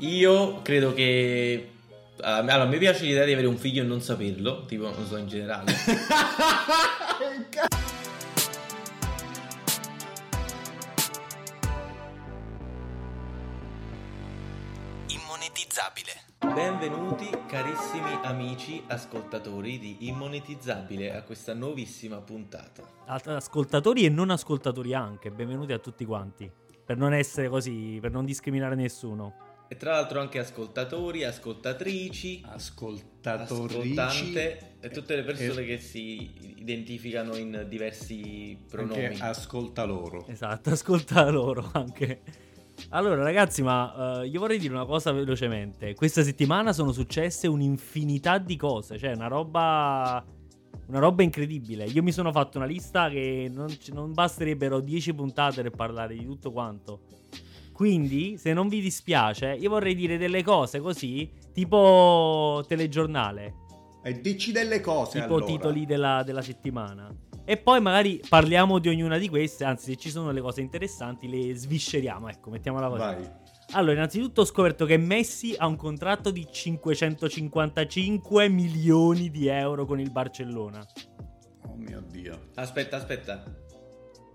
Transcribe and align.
Io 0.00 0.60
credo 0.60 0.92
che. 0.92 1.70
Allora, 2.20 2.62
a 2.62 2.66
me 2.66 2.76
piace 2.76 3.04
l'idea 3.04 3.24
di 3.24 3.32
avere 3.32 3.46
un 3.46 3.56
figlio 3.56 3.82
e 3.82 3.86
non 3.86 4.02
saperlo, 4.02 4.66
tipo, 4.66 4.90
non 4.90 5.06
so, 5.06 5.16
in 5.16 5.26
generale. 5.26 5.72
Immonetizzabile. 15.08 16.12
Benvenuti 16.40 17.30
carissimi 17.46 18.18
amici 18.22 18.82
ascoltatori 18.88 19.78
di 19.78 20.08
Immonetizzabile 20.08 21.14
a 21.14 21.22
questa 21.22 21.54
nuovissima 21.54 22.18
puntata. 22.18 22.82
Ascoltatori 23.06 24.04
e 24.04 24.10
non 24.10 24.28
ascoltatori 24.28 24.92
anche, 24.92 25.30
benvenuti 25.30 25.72
a 25.72 25.78
tutti 25.78 26.04
quanti. 26.04 26.50
Per 26.84 26.98
non 26.98 27.14
essere 27.14 27.48
così, 27.48 27.96
per 27.98 28.10
non 28.10 28.26
discriminare 28.26 28.74
nessuno. 28.74 29.54
E 29.68 29.76
tra 29.76 29.92
l'altro 29.92 30.20
anche 30.20 30.38
ascoltatori, 30.38 31.24
ascoltatrici, 31.24 32.44
ascoltante 32.46 34.74
e 34.80 34.90
tutte 34.90 35.16
le 35.16 35.24
persone 35.24 35.64
che 35.64 35.78
si 35.78 36.54
identificano 36.56 37.36
in 37.36 37.66
diversi 37.68 38.56
pronomi. 38.68 39.06
Anche 39.06 39.22
ascolta 39.22 39.84
loro. 39.84 40.26
Esatto, 40.28 40.70
ascolta 40.76 41.28
loro 41.30 41.68
anche. 41.72 42.20
Allora 42.90 43.22
ragazzi, 43.22 43.62
ma 43.62 44.20
uh, 44.20 44.22
io 44.22 44.38
vorrei 44.38 44.58
dire 44.58 44.72
una 44.72 44.84
cosa 44.84 45.10
velocemente. 45.10 45.94
Questa 45.94 46.22
settimana 46.22 46.72
sono 46.72 46.92
successe 46.92 47.48
un'infinità 47.48 48.38
di 48.38 48.56
cose, 48.56 48.98
cioè 48.98 49.14
una 49.14 49.28
roba... 49.28 50.24
Una 50.88 51.00
roba 51.00 51.24
incredibile. 51.24 51.84
Io 51.86 52.00
mi 52.00 52.12
sono 52.12 52.30
fatto 52.30 52.58
una 52.58 52.66
lista 52.66 53.08
che 53.08 53.50
non, 53.52 53.66
non 53.92 54.12
basterebbero 54.12 54.78
10 54.78 55.14
puntate 55.14 55.62
per 55.62 55.72
parlare 55.72 56.14
di 56.14 56.24
tutto 56.24 56.52
quanto. 56.52 57.00
Quindi, 57.76 58.38
se 58.38 58.54
non 58.54 58.68
vi 58.68 58.80
dispiace, 58.80 59.52
io 59.52 59.68
vorrei 59.68 59.94
dire 59.94 60.16
delle 60.16 60.42
cose 60.42 60.80
così, 60.80 61.30
tipo 61.52 62.64
telegiornale. 62.66 63.54
E 64.02 64.18
dici 64.18 64.50
delle 64.50 64.80
cose. 64.80 65.20
Tipo 65.20 65.34
allora. 65.34 65.52
titoli 65.52 65.84
della, 65.84 66.22
della, 66.22 66.40
settimana. 66.40 67.14
E 67.44 67.58
poi 67.58 67.82
magari 67.82 68.22
parliamo 68.26 68.78
di 68.78 68.88
ognuna 68.88 69.18
di 69.18 69.28
queste, 69.28 69.64
anzi 69.64 69.90
se 69.90 69.96
ci 69.96 70.08
sono 70.08 70.30
le 70.30 70.40
cose 70.40 70.62
interessanti 70.62 71.28
le 71.28 71.54
svisceriamo, 71.54 72.30
ecco, 72.30 72.48
mettiamola 72.48 72.88
così. 72.88 73.00
Vai. 73.00 73.30
Allora, 73.72 73.92
innanzitutto 73.92 74.40
ho 74.40 74.46
scoperto 74.46 74.86
che 74.86 74.96
Messi 74.96 75.54
ha 75.54 75.66
un 75.66 75.76
contratto 75.76 76.30
di 76.30 76.48
555 76.50 78.48
milioni 78.48 79.30
di 79.30 79.48
euro 79.48 79.84
con 79.84 80.00
il 80.00 80.10
Barcellona. 80.10 80.82
Oh 81.66 81.74
mio 81.76 82.02
Dio. 82.08 82.46
Aspetta, 82.54 82.96
aspetta. 82.96 83.65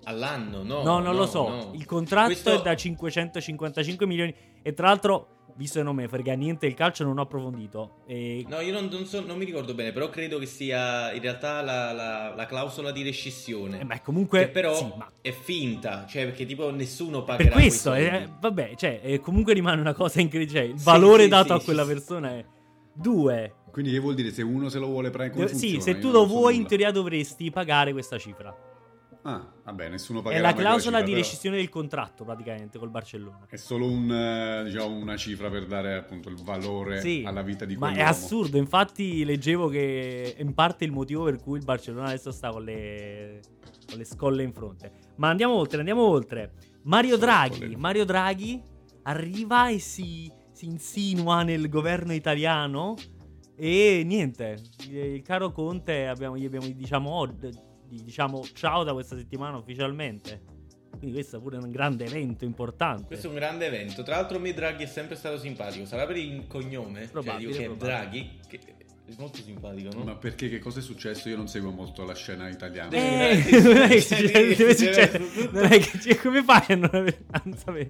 All'anno, 0.06 0.64
no? 0.64 0.82
No, 0.82 1.00
non 1.00 1.04
no, 1.04 1.14
lo 1.14 1.26
so. 1.28 1.48
No. 1.48 1.72
Il 1.74 1.86
contratto 1.86 2.28
Questo... 2.28 2.60
è 2.60 2.62
da 2.62 2.76
555 2.76 4.06
milioni. 4.06 4.34
E 4.62 4.74
tra 4.74 4.88
l'altro, 4.88 5.42
visto 5.56 5.80
che 5.80 5.86
non 5.86 5.96
me 5.96 6.08
frega 6.08 6.34
niente 6.34 6.66
il 6.66 6.74
calcio, 6.74 7.04
non 7.04 7.18
ho 7.18 7.22
approfondito. 7.22 8.02
E... 8.08 8.44
No, 8.48 8.60
io 8.62 8.74
non, 8.74 8.88
non, 8.92 9.06
so, 9.06 9.24
non, 9.26 9.38
mi 9.38 9.46
ricordo 9.46 9.74
bene, 9.74 9.92
però 9.92 10.10
credo 10.10 10.40
che 10.40 10.46
sia 10.46 11.12
in 11.14 11.22
realtà 11.22 11.62
la, 11.62 11.92
la, 11.92 12.34
la 12.36 12.46
clausola 12.46 12.92
di 12.92 13.04
rescissione. 13.04 13.80
Eh, 13.80 13.84
ma 13.84 14.00
comunque. 14.02 14.40
Che 14.40 14.50
però 14.50 14.74
sì, 14.74 14.92
ma... 14.96 15.12
è 15.22 15.32
finta, 15.32 16.06
cioè 16.08 16.26
perché 16.26 16.46
tipo 16.46 16.72
nessuno 16.72 17.24
pagherà 17.24 17.50
Per 17.50 17.60
questo, 17.60 17.94
eh, 17.94 18.28
vabbè, 18.40 18.74
cioè, 18.76 19.20
comunque 19.22 19.54
rimane 19.54 19.80
una 19.82 19.94
cosa 19.94 20.20
incredibile. 20.20 20.60
Cioè, 20.60 20.70
il 20.70 20.80
valore 20.80 21.24
sì, 21.24 21.30
dato 21.30 21.54
sì, 21.56 21.62
a 21.62 21.64
quella 21.64 21.86
persona 21.86 22.32
è. 22.32 22.46
Due. 22.94 23.56
Quindi 23.72 23.92
che 23.92 24.00
vuol 24.00 24.16
dire 24.16 24.32
se 24.32 24.42
uno 24.42 24.68
se 24.68 24.80
lo 24.80 24.88
vuole 24.88 25.12
prendere 25.12 25.48
Sì, 25.48 25.80
se 25.80 25.98
tu 25.98 26.12
lo 26.12 26.26
vuoi, 26.26 26.54
in 26.54 26.58
nulla. 26.58 26.70
teoria 26.70 26.92
dovresti 26.92 27.50
pagare 27.50 27.94
questa 27.94 28.18
cifra. 28.18 28.54
Ah, 29.24 29.46
vabbè, 29.64 29.90
nessuno 29.90 30.20
È 30.20 30.24
pagherà 30.24 30.42
la 30.42 30.48
mai 30.48 30.56
quella 30.56 30.70
clausola 30.70 30.98
cifra, 30.98 31.06
di 31.06 31.12
però 31.12 31.24
rescissione 31.24 31.58
del 31.58 31.70
contratto, 31.70 32.24
praticamente, 32.24 32.80
col 32.80 32.90
Barcellona. 32.90 33.46
È 33.48 33.56
solo 33.56 33.86
un, 33.86 34.12
eh, 34.12 34.64
diciamo, 34.64 34.96
una 34.96 35.16
cifra 35.16 35.50
per 35.50 35.68
dare 35.68 35.96
appunto 35.96 36.30
il 36.30 36.42
valore 36.44 37.02
Sì, 37.02 37.24
alla 37.26 37.44
vita 37.44 37.66
di 37.66 37.76
ma 37.76 37.88
quell'uomo. 37.90 38.04
è 38.04 38.10
assurdo. 38.10 38.58
Infatti, 38.58 39.24
leggevo 39.24 39.68
che 39.68 40.34
è 40.36 40.42
in 40.42 40.54
parte 40.54 40.86
il 40.86 40.92
motivo 40.92 41.24
per 41.26 41.38
cui 41.40 41.60
il 41.60 41.64
Barcellona 41.64 42.08
adesso 42.08 42.32
sta 42.32 42.50
con 42.50 42.64
le, 42.64 43.42
con 43.88 43.98
le 43.98 44.06
scolle 44.06 44.42
in 44.42 44.54
fronte. 44.54 44.92
Ma 45.18 45.30
andiamo 45.30 45.54
oltre, 45.54 45.80
andiamo 45.80 46.02
oltre. 46.02 46.54
Mario 46.84 47.18
Draghi. 47.18 47.76
Mario 47.76 48.06
Draghi 48.06 48.60
arriva 49.04 49.70
e 49.70 49.78
si, 49.78 50.32
si 50.52 50.66
insinua 50.66 51.44
nel 51.44 51.70
governo 51.70 52.14
italiano. 52.14 52.96
E 53.56 54.02
niente, 54.04 54.60
il 54.90 55.22
caro 55.22 55.52
Conte 55.52 56.08
abbiamo, 56.08 56.36
gli 56.36 56.46
abbiamo 56.46 56.66
diciamo, 56.68 57.12
od- 57.92 58.02
diciamo 58.04 58.46
ciao 58.54 58.84
da 58.84 58.94
questa 58.94 59.16
settimana 59.16 59.58
ufficialmente. 59.58 60.42
Quindi 60.92 61.14
questo 61.14 61.38
è 61.38 61.42
pure 61.42 61.58
un 61.58 61.72
grande 61.72 62.06
evento 62.06 62.46
importante. 62.46 63.06
Questo 63.08 63.28
è 63.28 63.30
un 63.30 63.36
grande 63.36 63.66
evento. 63.66 64.04
Tra 64.04 64.16
l'altro, 64.18 64.38
a 64.38 64.40
me 64.40 64.54
Draghi 64.54 64.84
è 64.84 64.88
sempre 64.88 65.16
stato 65.16 65.40
simpatico. 65.40 65.86
Sarà 65.86 66.06
per 66.06 66.18
il 66.18 66.46
cognome? 66.48 67.08
Probabile, 67.08 67.54
cioè, 67.54 67.62
dico 67.64 67.74
che. 67.74 67.80
Draghi. 67.86 68.30
Che 68.48 68.60
è 68.60 69.14
molto 69.18 69.42
simpatico, 69.42 69.90
no? 69.98 70.04
Ma 70.04 70.16
perché 70.16 70.48
che 70.48 70.60
cosa 70.60 70.78
è 70.80 70.82
successo? 70.84 71.28
Io 71.28 71.38
non 71.38 71.48
seguo 71.48 71.72
molto 71.72 72.04
la 72.04 72.14
scena 72.14 72.48
italiana. 72.50 72.92
Eh, 72.92 73.42
Deve- 73.42 73.62
non 73.74 73.82
è 73.82 73.88
che 73.88 74.02
succede, 74.02 74.56
deve- 74.56 74.76
succedere. 74.76 75.24
Non 75.52 75.64
è 75.66 75.80
che 75.80 76.00
cioè, 76.00 76.16
come 76.18 76.44
fai 76.44 76.64
a 76.68 76.76
non, 76.76 76.90
avere- 76.94 77.24
a 77.32 77.42
non 77.46 77.58
sapere? 77.58 77.90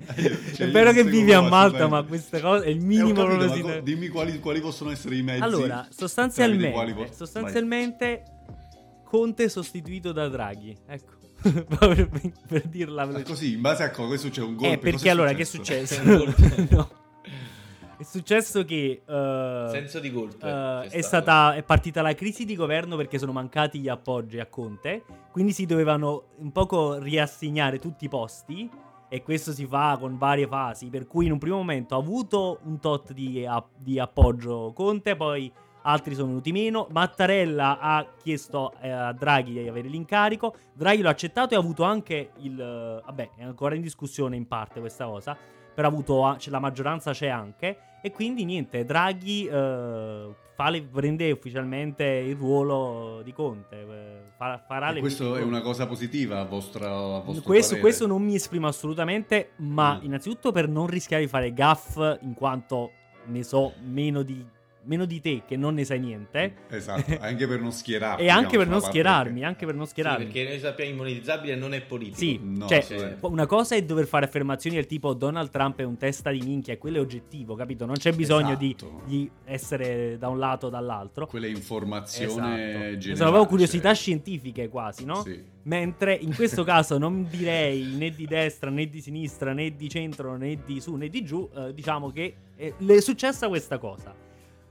Cioè, 0.56 0.68
è 0.68 0.72
vero 0.72 0.86
non 0.86 0.94
che 0.94 1.04
vivi 1.04 1.34
a 1.34 1.42
Malta, 1.42 1.88
ma 1.90 2.04
queste 2.04 2.40
cose 2.40 2.66
è 2.66 2.70
il 2.70 2.78
Eh, 2.78 2.86
minimo 2.86 3.26
capito, 3.26 3.46
ma 3.46 3.54
si 3.54 3.62
co- 3.62 3.80
dimmi 3.82 4.08
quali, 4.08 4.40
quali 4.40 4.62
possono 4.62 4.90
essere 4.92 5.16
i 5.18 5.22
mezzi. 5.22 5.42
Allora, 5.44 5.86
sostanzialmente, 5.90 6.72
quali 6.72 6.94
po- 6.94 7.08
sostanzialmente 7.12 8.24
Conte 9.12 9.50
sostituito 9.50 10.14
da 10.14 10.30
Draghi. 10.30 10.74
Ecco. 10.88 11.16
per, 11.68 12.10
per 12.48 12.62
dirla 12.68 13.04
Ma 13.04 13.12
veloce. 13.12 13.26
così, 13.26 13.54
in 13.56 13.60
base 13.60 13.84
a 13.84 13.92
cosa? 13.92 14.08
Questo 14.08 14.30
c'è 14.30 14.42
un 14.42 14.56
golpe. 14.56 14.74
Eh, 14.74 14.78
perché 14.78 15.10
allora 15.10 15.34
che 15.34 15.42
è 15.42 15.46
successo? 15.46 16.00
No. 16.72 16.90
È 17.98 18.04
successo 18.04 18.64
che 18.64 19.02
eh, 19.06 19.68
Senso 19.70 20.00
di 20.00 20.14
colpo. 20.14 20.46
eh, 20.46 20.88
c'è 20.88 20.90
è, 20.92 21.02
stata, 21.02 21.56
è 21.56 21.62
partita 21.62 22.02
la 22.02 22.16
crisi 22.16 22.46
di 22.46 22.56
governo 22.56 22.96
perché 22.96 23.20
sono 23.20 23.34
mancati 23.34 23.80
gli 23.80 23.90
appoggi 23.90 24.40
a 24.40 24.46
Conte, 24.46 25.04
quindi 25.34 25.52
si 25.52 25.66
dovevano 25.66 26.28
un 26.38 26.54
poco 26.54 26.98
riassegnare 26.98 27.80
tutti 27.80 28.06
i 28.06 28.10
posti 28.10 28.70
e 29.10 29.22
questo 29.24 29.52
si 29.52 29.66
fa 29.66 29.98
con 30.00 30.18
varie 30.18 30.48
fasi, 30.48 30.88
per 30.88 31.06
cui 31.06 31.26
in 31.26 31.34
un 31.34 31.38
primo 31.38 31.58
momento 31.58 31.96
ha 31.96 32.00
avuto 32.00 32.60
un 32.64 32.80
tot 32.80 33.12
di, 33.12 33.46
di 33.78 34.00
appoggio 34.00 34.72
Conte, 34.74 35.18
poi 35.18 35.52
altri 35.84 36.14
sono 36.16 36.28
venuti 36.28 36.52
meno, 36.52 36.88
Mattarella 36.92 37.80
ha 37.80 38.06
chiesto 38.22 38.74
eh, 38.82 38.90
a 38.90 39.12
Draghi 39.14 39.52
di 39.54 39.68
avere 39.68 39.88
l'incarico, 39.88 40.56
Draghi 40.74 41.02
l'ha 41.02 41.10
accettato 41.10 41.54
e 41.54 41.58
ha 41.58 41.60
avuto 41.60 41.84
anche 41.84 42.32
il... 42.38 42.60
eh, 42.60 43.02
vabbè, 43.06 43.30
è 43.38 43.44
ancora 43.44 43.76
in 43.76 43.82
discussione 43.82 44.36
in 44.36 44.48
parte 44.48 44.80
questa 44.80 45.06
cosa, 45.06 45.38
però 45.74 45.88
ha 45.88 45.92
avuto, 45.92 46.38
la 46.46 46.60
maggioranza 46.60 47.12
c'è 47.12 47.28
anche. 47.28 47.78
E 48.04 48.12
quindi 48.12 48.46
niente, 48.46 48.84
Draghi 48.84 49.46
eh, 49.46 50.30
fa 50.56 50.70
le- 50.70 50.82
prende 50.82 51.32
ufficialmente 51.32 52.04
il 52.04 52.36
ruolo 52.36 53.22
di 53.24 53.32
Conte, 53.32 53.76
eh, 53.80 54.22
fa- 54.38 54.58
farà 54.68 54.90
E 54.90 54.94
le 54.94 55.00
questo 55.02 55.36
è 55.36 55.44
una 55.44 55.62
cosa 55.62 55.86
positiva 55.86 56.40
a 56.40 56.46
vostra 56.46 56.88
a 56.88 57.20
vostro 57.20 57.44
Questo, 57.44 57.78
questo 57.78 58.08
non 58.08 58.24
mi 58.24 58.34
esprimo 58.34 58.68
assolutamente, 58.68 59.52
ma 59.58 59.98
Mm. 60.00 60.06
innanzitutto 60.06 60.52
per 60.52 60.68
non 60.68 60.88
rischiare 60.88 61.24
di 61.24 61.30
fare 61.30 61.54
gaff 61.54 61.98
in 62.22 62.34
quanto 62.34 62.92
ne 63.28 63.44
so 63.44 63.74
meno 63.84 64.24
di 64.24 64.44
meno 64.84 65.06
di 65.06 65.22
te 65.22 65.44
che 65.48 65.56
non 65.58 65.74
ne 65.76 65.86
sai 65.86 66.00
niente. 66.00 66.54
Esatto, 66.70 67.18
anche 67.20 67.48
per 67.48 67.60
non 67.62 67.72
schierarmi. 67.72 68.24
E 68.26 68.30
anche 68.30 68.58
per 68.58 68.66
diciamo, 68.66 68.72
non 68.80 68.82
schierarmi, 68.82 69.32
perché- 69.32 69.46
anche 69.46 69.66
per 69.66 69.76
non 69.76 69.86
Sì, 69.86 69.92
schierarmi. 69.92 70.24
perché 70.26 70.44
noi 70.46 70.60
sappiamo 70.60 70.92
immunizzabile 70.92 71.56
non 71.56 71.74
è 71.74 71.82
politico. 71.82 72.18
Sì, 72.18 72.40
No, 72.42 72.68
cioè, 72.68 72.82
sì. 72.82 72.96
una 73.22 73.46
cosa 73.46 73.76
è 73.76 73.84
dover 73.84 74.06
fare 74.08 74.26
affermazioni 74.26 74.76
del 74.78 74.86
tipo 74.88 75.14
Donald 75.14 75.50
Trump 75.50 75.80
è 75.80 75.84
un 75.84 75.98
testa 75.98 76.32
di 76.32 76.42
minchia, 76.42 76.78
quello 76.78 76.98
è 76.98 77.00
oggettivo, 77.02 77.56
capito? 77.56 77.86
Non 77.86 77.96
c'è 77.96 78.12
bisogno 78.14 78.56
di, 78.56 78.76
Esatto. 78.76 79.02
di 79.06 79.30
essere 79.46 80.18
da 80.18 80.30
un 80.30 80.40
lato 80.40 80.68
o 80.68 80.70
dall'altro. 80.70 81.28
Quella 81.28 81.48
informazione 81.48 82.70
Esatto. 82.70 82.98
generale. 82.98 83.16
Sono 83.16 83.30
proprio 83.30 83.46
curiosità 83.50 83.90
cioè- 83.90 83.96
scientifiche 83.96 84.70
quasi, 84.70 85.06
no? 85.06 85.22
Sì. 85.24 85.44
Mentre 85.64 86.16
in 86.16 86.34
questo 86.34 86.64
caso 86.66 86.98
non 86.98 87.28
direi 87.30 87.84
né 87.98 88.10
di 88.10 88.26
destra 88.26 88.70
né 88.72 88.88
di 88.90 89.00
sinistra 89.00 89.54
né 89.54 89.76
di 89.76 89.90
centro 89.90 90.36
né 90.36 90.58
di 90.66 90.80
su 90.82 90.96
né 90.96 91.08
di 91.08 91.24
giù, 91.24 91.48
eh, 91.56 91.74
diciamo 91.74 92.10
che 92.12 92.34
eh, 92.56 92.74
le 92.78 92.96
è 92.96 93.02
successa 93.02 93.48
questa 93.48 93.78
cosa. 93.78 94.14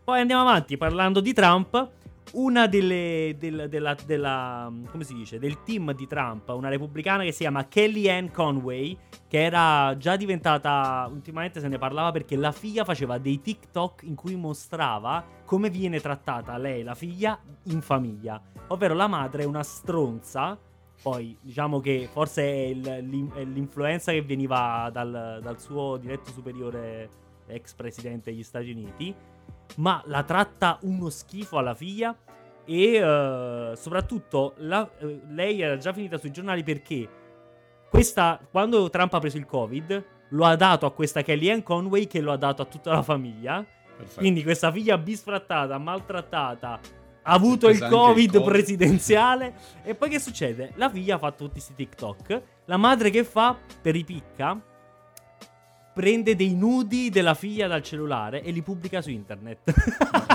Poi 0.04 0.20
andiamo 0.20 0.42
avanti 0.42 0.76
parlando 0.76 1.20
di 1.20 1.32
Trump. 1.32 1.90
Una 2.32 2.68
delle 2.68 3.34
del, 3.36 3.66
della, 3.68 3.96
della- 4.06 4.72
come 4.92 5.02
si 5.02 5.14
dice 5.14 5.40
del 5.40 5.64
team 5.64 5.92
di 5.94 6.06
Trump, 6.06 6.48
una 6.50 6.68
repubblicana 6.68 7.24
che 7.24 7.32
si 7.32 7.38
chiama 7.38 7.66
Kellyanne 7.66 8.30
Conway, 8.30 8.96
che 9.26 9.42
era 9.42 9.96
già 9.96 10.14
diventata 10.14 11.08
ultimamente 11.10 11.58
se 11.58 11.66
ne 11.66 11.76
parlava 11.78 12.12
perché 12.12 12.36
la 12.36 12.52
figlia 12.52 12.84
faceva 12.84 13.18
dei 13.18 13.40
TikTok 13.40 14.02
in 14.04 14.14
cui 14.14 14.36
mostrava 14.36 15.24
come 15.44 15.70
viene 15.70 15.98
trattata 15.98 16.56
lei, 16.56 16.84
la 16.84 16.94
figlia, 16.94 17.36
in 17.64 17.80
famiglia. 17.80 18.40
Ovvero 18.68 18.94
la 18.94 19.08
madre 19.08 19.42
è 19.42 19.46
una 19.46 19.64
stronza. 19.64 20.56
Poi 21.02 21.36
diciamo 21.40 21.80
che 21.80 22.08
forse 22.12 22.42
è, 22.44 22.66
il- 22.66 23.30
è 23.34 23.42
l'influenza 23.42 24.12
che 24.12 24.22
veniva 24.22 24.88
dal, 24.92 25.40
dal 25.42 25.58
suo 25.60 25.96
diretto 25.96 26.30
superiore 26.30 27.08
ex 27.48 27.74
presidente 27.74 28.30
degli 28.30 28.44
Stati 28.44 28.70
Uniti. 28.70 29.12
Ma 29.76 30.02
la 30.06 30.22
tratta 30.22 30.78
uno 30.82 31.08
schifo 31.10 31.58
alla 31.58 31.74
figlia. 31.74 32.16
E 32.64 32.94
eh, 32.94 33.72
soprattutto 33.74 34.54
la- 34.58 34.88
eh, 34.98 35.20
lei 35.28 35.60
era 35.60 35.76
già 35.76 35.92
finita 35.92 36.18
sui 36.18 36.30
giornali 36.30 36.62
perché 36.62 37.08
questa, 37.90 38.38
quando 38.50 38.88
Trump 38.90 39.12
ha 39.14 39.18
preso 39.18 39.36
il 39.36 39.46
Covid, 39.46 40.04
lo 40.28 40.44
ha 40.44 40.54
dato 40.54 40.86
a 40.86 40.92
questa 40.92 41.22
Kellyanne 41.22 41.64
Conway 41.64 42.06
che 42.06 42.20
lo 42.20 42.30
ha 42.30 42.36
dato 42.36 42.62
a 42.62 42.64
tutta 42.66 42.92
la 42.92 43.02
famiglia. 43.02 43.64
Perfetto. 43.96 44.20
Quindi 44.20 44.42
questa 44.42 44.70
figlia 44.70 44.96
bisfrattata, 44.96 45.76
maltrattata, 45.76 46.78
ha 47.22 47.32
avuto 47.32 47.68
il 47.68 47.78
covid, 47.78 48.34
il 48.34 48.40
Covid. 48.40 48.44
presidenziale. 48.44 49.54
e 49.82 49.94
poi 49.94 50.08
che 50.08 50.20
succede? 50.20 50.72
La 50.76 50.88
figlia 50.88 51.16
ha 51.16 51.18
fatto 51.18 51.44
tutti 51.44 51.54
questi 51.54 51.74
TikTok. 51.74 52.42
La 52.66 52.76
madre 52.76 53.10
che 53.10 53.24
fa? 53.24 53.58
Per 53.82 53.92
ripicca. 53.92 54.58
Prende 55.92 56.36
dei 56.36 56.54
nudi 56.54 57.10
della 57.10 57.34
figlia 57.34 57.66
dal 57.66 57.82
cellulare 57.82 58.42
e 58.42 58.52
li 58.52 58.62
pubblica 58.62 59.00
su 59.02 59.10
internet. 59.10 59.58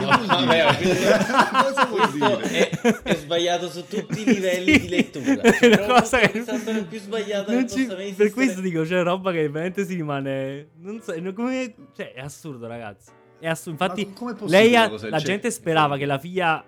No, 0.01 0.07
vabbè, 0.25 0.65
questo 0.75 2.11
dire? 2.11 2.39
è, 2.41 2.69
è 3.03 3.15
sbagliato 3.15 3.69
su 3.69 3.85
tutti 3.87 4.21
i 4.21 4.25
livelli 4.25 4.79
di 4.79 4.89
lettura. 4.89 5.41
È 5.41 5.51
Cioè, 5.53 5.67
una 5.67 5.85
cosa 6.01 6.19
che- 6.19 6.31
è 6.31 6.41
stata 6.41 6.83
più 6.83 6.99
sbagliata 6.99 7.51
Non 7.53 7.63
che 7.65 7.69
ci- 7.69 7.83
possa 7.85 7.95
mai 7.97 8.11
per 8.11 8.31
questo 8.31 8.61
dico, 8.61 8.83
c'è 8.83 9.01
roba 9.01 9.31
che 9.31 9.47
veramente 9.49 9.85
si 9.85 9.95
rimane. 9.95 10.67
Non 10.79 11.01
so, 11.01 11.13
come, 11.33 11.73
cioè, 11.95 12.11
è 12.13 12.19
assurdo, 12.19 12.67
ragazzi. 12.67 13.11
È 13.39 13.47
assurdo. 13.47 13.83
Infatti, 13.83 14.13
lei 14.47 14.75
ha- 14.75 14.91
la 15.09 15.19
gente 15.19 15.49
sperava 15.51 15.97
che 15.97 16.05
la 16.05 16.17
figlia 16.19 16.63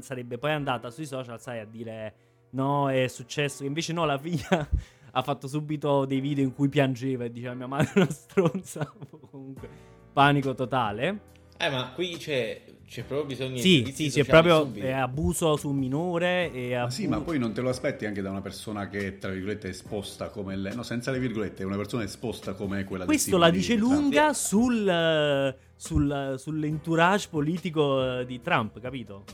sarebbe 0.00 0.38
poi 0.38 0.50
andata 0.52 0.90
sui 0.90 1.06
social, 1.06 1.40
sai, 1.40 1.60
a 1.60 1.64
dire 1.64 2.14
no, 2.50 2.90
è 2.90 3.06
successo. 3.08 3.64
Invece, 3.64 3.92
no, 3.92 4.04
la 4.04 4.18
figlia 4.18 4.68
ha 5.16 5.22
fatto 5.22 5.46
subito 5.46 6.04
dei 6.04 6.20
video 6.20 6.44
in 6.44 6.54
cui 6.54 6.68
piangeva 6.68 7.24
e 7.24 7.30
diceva 7.30 7.54
mia 7.54 7.66
madre 7.66 7.92
è 7.92 7.98
una 7.98 8.10
stronza. 8.10 8.90
Comunque, 9.30 9.68
panico 10.12 10.54
totale. 10.54 11.32
Eh, 11.56 11.70
ma 11.70 11.92
qui 11.94 12.16
c'è, 12.16 12.62
c'è 12.84 13.04
proprio 13.04 13.28
bisogno 13.28 13.58
Sì, 13.58 13.82
di 13.82 13.92
sì, 13.92 14.10
sì, 14.10 14.20
è 14.20 14.24
sociali 14.24 14.48
proprio 14.48 14.84
è 14.84 14.90
abuso 14.90 15.56
su 15.56 15.68
un 15.68 15.76
minore. 15.76 16.52
E 16.52 16.76
Ma 16.76 16.90
sì, 16.90 17.06
ma 17.06 17.20
poi 17.20 17.38
non 17.38 17.52
te 17.52 17.60
lo 17.60 17.68
aspetti 17.68 18.06
anche 18.06 18.22
da 18.22 18.30
una 18.30 18.40
persona 18.40 18.88
che, 18.88 19.18
tra 19.18 19.30
virgolette, 19.30 19.68
è 19.68 19.70
esposta 19.70 20.30
come 20.30 20.56
lei. 20.56 20.74
No, 20.74 20.82
senza 20.82 21.12
le 21.12 21.20
virgolette, 21.20 21.62
è 21.62 21.66
una 21.66 21.76
persona 21.76 22.02
esposta 22.02 22.54
come 22.54 22.82
quella 22.84 23.04
Questo 23.04 23.26
tipo 23.26 23.38
la 23.38 23.50
di 23.50 23.58
dice 23.58 23.76
lunga 23.76 24.32
sul, 24.32 24.88
eh, 24.88 25.56
sul- 25.76 26.34
sull'entourage 26.38 27.28
politico 27.30 28.18
eh, 28.18 28.26
di 28.26 28.40
Trump, 28.40 28.80
capito? 28.80 29.24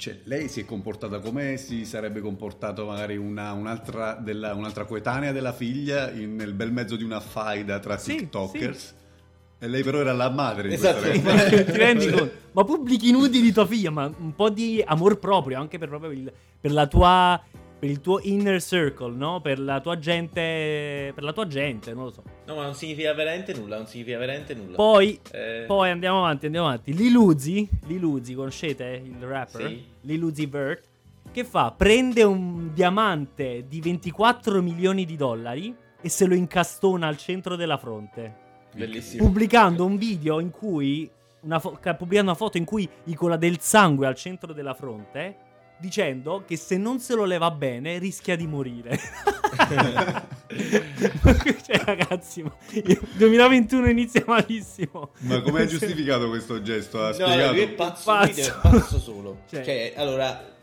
Cioè, 0.00 0.20
lei 0.24 0.48
si 0.48 0.60
è 0.60 0.64
comportata 0.64 1.18
come 1.18 1.58
si 1.58 1.84
sarebbe 1.84 2.20
comportato 2.22 2.86
magari 2.86 3.18
una- 3.18 3.52
un'altra, 3.52 4.14
della- 4.14 4.54
un'altra 4.54 4.86
coetanea 4.86 5.30
della 5.30 5.52
figlia 5.52 6.10
in- 6.10 6.36
nel 6.36 6.54
bel 6.54 6.72
mezzo 6.72 6.96
di 6.96 7.04
una 7.04 7.20
faida 7.20 7.78
tra 7.80 7.98
Sì, 7.98 8.16
TikTokers. 8.16 8.94
E 9.58 9.68
lei 9.68 9.82
però 9.82 9.98
era 10.00 10.14
la 10.14 10.30
madre 10.30 10.68
di 10.68 10.74
Esatto. 10.74 11.02
questa 11.02 11.22
Ma- 11.34 11.36
ragazza. 11.44 11.64
Ti 11.72 11.76
rendi 11.76 12.10
conto? 12.10 12.30
Ma 12.52 12.64
pubblichi 12.64 13.10
nudi 13.12 13.42
di 13.42 13.52
tua 13.52 13.66
figlia, 13.66 13.90
ma 13.90 14.10
un 14.20 14.34
po' 14.34 14.48
di 14.48 14.82
amor 14.86 15.18
proprio 15.18 15.60
anche 15.60 15.76
per, 15.76 15.88
proprio 15.88 16.10
il, 16.12 16.32
per 16.58 16.72
la 16.72 16.86
tua. 16.86 17.38
Per 17.80 17.88
il 17.88 18.00
tuo 18.02 18.20
inner 18.22 18.60
circle, 18.62 19.14
no? 19.16 19.40
Per 19.40 19.58
la 19.58 19.80
tua 19.80 19.98
gente. 19.98 21.12
Per 21.14 21.22
la 21.22 21.32
tua 21.32 21.46
gente, 21.46 21.94
non 21.94 22.04
lo 22.04 22.10
so. 22.10 22.22
No, 22.44 22.54
ma 22.56 22.64
non 22.64 22.74
significa 22.74 23.14
veramente 23.14 23.54
nulla, 23.54 23.76
non 23.76 23.86
significa 23.86 24.18
veramente 24.18 24.54
nulla. 24.54 24.76
Poi. 24.76 25.18
Eh, 25.32 25.64
Poi 25.66 25.88
andiamo 25.90 26.18
avanti, 26.18 26.44
andiamo 26.46 26.66
avanti. 26.66 26.94
Lil 26.94 27.16
Uzi, 27.16 27.66
Lil 27.86 28.02
Uzi, 28.04 28.34
conoscete 28.34 29.02
il 29.02 29.16
rapper? 29.26 29.66
Sì. 29.68 29.84
Lil 30.02 30.22
Uzi 30.22 30.44
Vert. 30.46 30.84
Che 31.32 31.44
fa? 31.44 31.72
Prende 31.74 32.22
un 32.22 32.70
diamante 32.74 33.64
di 33.66 33.80
24 33.80 34.60
milioni 34.60 35.06
di 35.06 35.16
dollari 35.16 35.74
e 36.02 36.08
se 36.08 36.26
lo 36.26 36.34
incastona 36.34 37.06
al 37.06 37.16
centro 37.16 37.56
della 37.56 37.78
fronte. 37.78 38.48
Bellissimo. 38.74 39.24
pubblicando 39.24 39.84
un 39.84 39.96
video 39.96 40.38
in 40.38 40.50
cui 40.50 41.10
una 41.40 41.58
fo- 41.58 41.78
ca- 41.80 41.94
pubblicando 41.94 42.30
una 42.30 42.38
foto 42.38 42.56
in 42.56 42.64
cui 42.64 42.88
cola 43.16 43.36
del 43.36 43.58
sangue 43.58 44.06
al 44.06 44.14
centro 44.14 44.52
della 44.52 44.74
fronte 44.74 45.36
dicendo 45.80 46.44
che 46.46 46.56
se 46.56 46.76
non 46.76 47.00
se 47.00 47.14
lo 47.14 47.24
leva 47.24 47.50
bene 47.50 47.98
rischia 47.98 48.36
di 48.36 48.46
morire. 48.46 48.98
cioè, 50.50 51.84
ragazzi, 51.84 52.42
ma 52.42 52.54
il 52.72 53.00
2021 53.14 53.88
inizia 53.88 54.22
malissimo. 54.26 55.10
Ma 55.20 55.40
come 55.40 55.62
ha 55.62 55.66
giustificato 55.66 56.28
questo 56.28 56.60
gesto? 56.62 57.02
Ha 57.02 57.08
No, 57.08 57.14
spiegato? 57.14 57.52
lui 57.52 57.60
è 57.62 57.68
pazzo, 57.70 58.02
Pazzo. 58.04 58.40
è 58.40 58.54
pazzo 58.60 58.98
solo. 58.98 59.40
Cioè- 59.48 59.64
cioè, 59.64 59.92
allora, 59.96 60.54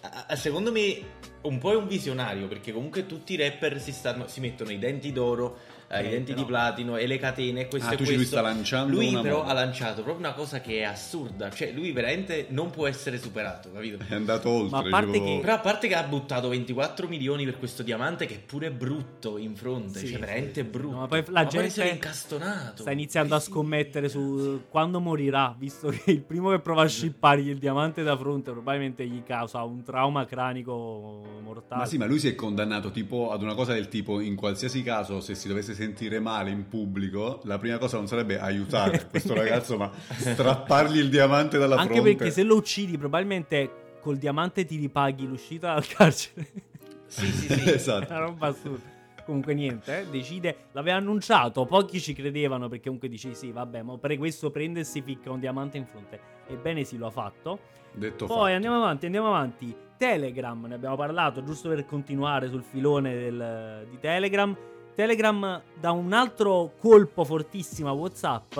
a- 0.00 0.24
a- 0.28 0.36
secondo 0.36 0.72
me 0.72 1.14
un 1.42 1.58
po' 1.58 1.72
è 1.72 1.76
un 1.76 1.86
visionario, 1.86 2.48
perché 2.48 2.72
comunque 2.72 3.06
tutti 3.06 3.34
i 3.34 3.36
rapper 3.36 3.80
si, 3.80 3.92
stanno, 3.92 4.26
si 4.26 4.40
mettono 4.40 4.70
i 4.72 4.78
denti 4.78 5.12
d'oro, 5.12 5.58
eh, 5.88 6.02
i 6.02 6.06
Eh, 6.06 6.10
denti 6.10 6.32
però- 6.32 6.42
di 6.44 6.48
platino 6.48 6.96
e 6.96 7.06
le 7.06 7.18
catene, 7.18 7.60
e 7.62 7.68
questo 7.68 7.88
Ah, 7.88 7.92
e 7.92 7.96
tu 7.96 8.02
questo. 8.04 8.16
lui 8.16 8.26
sta 8.26 8.40
lanciando 8.40 8.92
Lui 8.96 9.08
una 9.08 9.20
però 9.22 9.36
moda. 9.38 9.50
ha 9.50 9.52
lanciato 9.54 10.02
proprio 10.02 10.26
una 10.26 10.34
cosa 10.34 10.60
che 10.60 10.78
è 10.78 10.82
assurda, 10.82 11.50
cioè 11.50 11.72
lui 11.72 11.92
veramente 11.92 12.46
non 12.50 12.70
può 12.70 12.86
essere 12.86 13.18
superato, 13.18 13.70
capito? 13.72 13.98
È 14.08 14.14
andato 14.14 14.48
oltre. 14.50 14.70
Ma 14.80 14.86
a 14.86 14.90
parte 14.90 15.12
tipo- 15.12 15.24
che- 15.24 15.38
Però 15.40 15.54
a 15.54 15.58
parte 15.60 15.88
che 15.88 15.94
ha 15.94 16.02
buttato 16.02 16.48
24 16.48 17.06
milioni 17.08 17.44
per 17.44 17.58
questo 17.58 17.82
diamante 17.82 18.26
che 18.26 18.34
è 18.34 18.38
pure 18.40 18.70
brutto 18.70 19.38
in 19.38 19.54
fronte, 19.56 19.98
Sì, 19.98 20.06
cioè 20.06 20.14
sì, 20.14 20.20
veramente 20.20 20.62
sì. 20.62 20.66
brutto. 20.68 20.94
No, 20.94 21.00
ma 21.00 21.06
poi 21.06 21.24
la 21.28 21.42
poi 21.42 21.50
gente 21.50 21.84
l'è 21.84 21.92
incastonato. 21.92 22.82
Sta 22.82 22.90
iniziando 22.90 23.34
a 23.34 23.38
Eh 23.38 23.40
sì. 23.40 23.50
scommettere 23.50 24.08
su 24.08 24.62
quando 24.68 25.00
morirà, 25.00 25.54
visto 25.58 25.88
che 25.88 26.10
il 26.10 26.22
primo 26.22 26.50
che 26.50 26.58
prova 26.60 26.82
a 26.82 26.86
scippargli 26.88 27.48
il 27.50 27.58
diamante 27.58 28.02
da 28.02 28.16
fronte 28.16 28.50
probabilmente 28.50 29.06
gli 29.06 29.22
causa 29.22 29.62
un 29.62 29.82
trauma 29.82 30.24
cranico 30.24 31.22
mortale. 31.42 31.80
Ma 31.82 31.86
sì, 31.86 31.96
ma 31.98 32.06
lui 32.06 32.18
si 32.18 32.28
è 32.28 32.34
condannato 32.34 32.90
tipo 32.90 33.30
ad 33.30 33.42
una 33.42 33.54
cosa 33.54 33.72
del 33.72 33.88
tipo 33.88 34.20
in 34.20 34.34
qualsiasi 34.36 34.82
caso 34.82 35.20
se 35.20 35.34
si 35.34 35.48
dovesse 35.48 35.74
sentire 35.76 36.18
male 36.18 36.50
in 36.50 36.66
pubblico, 36.66 37.40
la 37.44 37.58
prima 37.58 37.78
cosa 37.78 37.96
non 37.98 38.08
sarebbe 38.08 38.40
aiutare 38.40 39.06
questo 39.10 39.32
ragazzo, 39.34 39.76
ma 39.76 39.90
strappargli 40.10 40.98
il 40.98 41.08
diamante 41.08 41.58
dalla 41.58 41.76
Anche 41.76 41.94
fronte. 41.94 42.14
perché 42.16 42.32
se 42.32 42.42
lo 42.42 42.56
uccidi 42.56 42.98
probabilmente 42.98 43.70
col 44.00 44.16
diamante 44.16 44.64
ti 44.64 44.76
ripaghi 44.76 45.26
l'uscita 45.26 45.74
dal 45.74 45.86
carcere. 45.86 46.48
Sì, 47.08 47.26
sì, 47.26 47.46
sì. 47.46 47.70
È 47.70 47.74
esatto. 47.74 48.10
una 48.12 48.18
roba 48.18 48.48
assurda. 48.48 48.82
Comunque 49.24 49.54
niente, 49.54 50.00
eh, 50.00 50.06
decide, 50.10 50.56
l'aveva 50.72 50.96
annunciato, 50.96 51.64
pochi 51.64 52.00
ci 52.00 52.12
credevano 52.14 52.68
perché 52.68 52.84
comunque 52.86 53.08
dici 53.08 53.32
sì, 53.32 53.52
vabbè, 53.52 53.82
ma 53.82 53.96
per 53.96 54.18
questo 54.18 54.50
prende 54.50 54.80
e 54.80 54.84
si 54.84 55.02
ficca 55.02 55.30
un 55.30 55.38
diamante 55.38 55.76
in 55.76 55.86
fronte. 55.86 56.18
Ebbene 56.48 56.82
sì, 56.82 56.96
lo 56.98 57.06
ha 57.06 57.10
fatto. 57.10 57.60
Detto 57.92 58.26
Poi 58.26 58.36
fatto. 58.38 58.52
andiamo 58.54 58.76
avanti, 58.76 59.06
andiamo 59.06 59.28
avanti. 59.28 59.74
Telegram, 59.96 60.64
ne 60.66 60.74
abbiamo 60.74 60.96
parlato, 60.96 61.44
giusto 61.44 61.68
per 61.68 61.84
continuare 61.86 62.48
sul 62.48 62.62
filone 62.64 63.14
del- 63.14 63.86
di 63.88 63.98
Telegram. 64.00 64.54
Telegram 64.96 65.62
dà 65.78 65.90
un 65.90 66.14
altro 66.14 66.72
colpo 66.78 67.22
fortissimo 67.22 67.90
a 67.90 67.92
WhatsApp, 67.92 68.58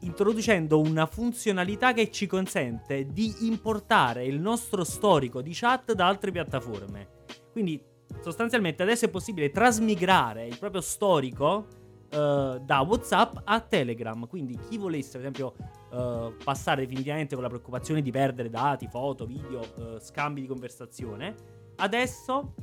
introducendo 0.00 0.80
una 0.80 1.04
funzionalità 1.04 1.92
che 1.92 2.10
ci 2.10 2.26
consente 2.26 3.06
di 3.12 3.46
importare 3.46 4.24
il 4.24 4.40
nostro 4.40 4.82
storico 4.82 5.42
di 5.42 5.50
chat 5.52 5.92
da 5.92 6.06
altre 6.06 6.30
piattaforme. 6.30 7.08
Quindi 7.52 7.78
sostanzialmente 8.22 8.82
adesso 8.82 9.04
è 9.04 9.10
possibile 9.10 9.50
trasmigrare 9.50 10.46
il 10.46 10.58
proprio 10.58 10.80
storico 10.80 11.66
eh, 12.08 12.60
da 12.64 12.80
WhatsApp 12.80 13.36
a 13.44 13.60
Telegram. 13.60 14.26
Quindi 14.26 14.58
chi 14.70 14.78
volesse, 14.78 15.18
ad 15.18 15.24
esempio, 15.24 15.54
eh, 15.92 16.34
passare 16.42 16.86
definitivamente 16.86 17.34
con 17.34 17.42
la 17.42 17.50
preoccupazione 17.50 18.00
di 18.00 18.10
perdere 18.10 18.48
dati, 18.48 18.88
foto, 18.88 19.26
video, 19.26 19.60
eh, 19.60 20.00
scambi 20.00 20.40
di 20.40 20.46
conversazione, 20.46 21.34
adesso 21.76 22.54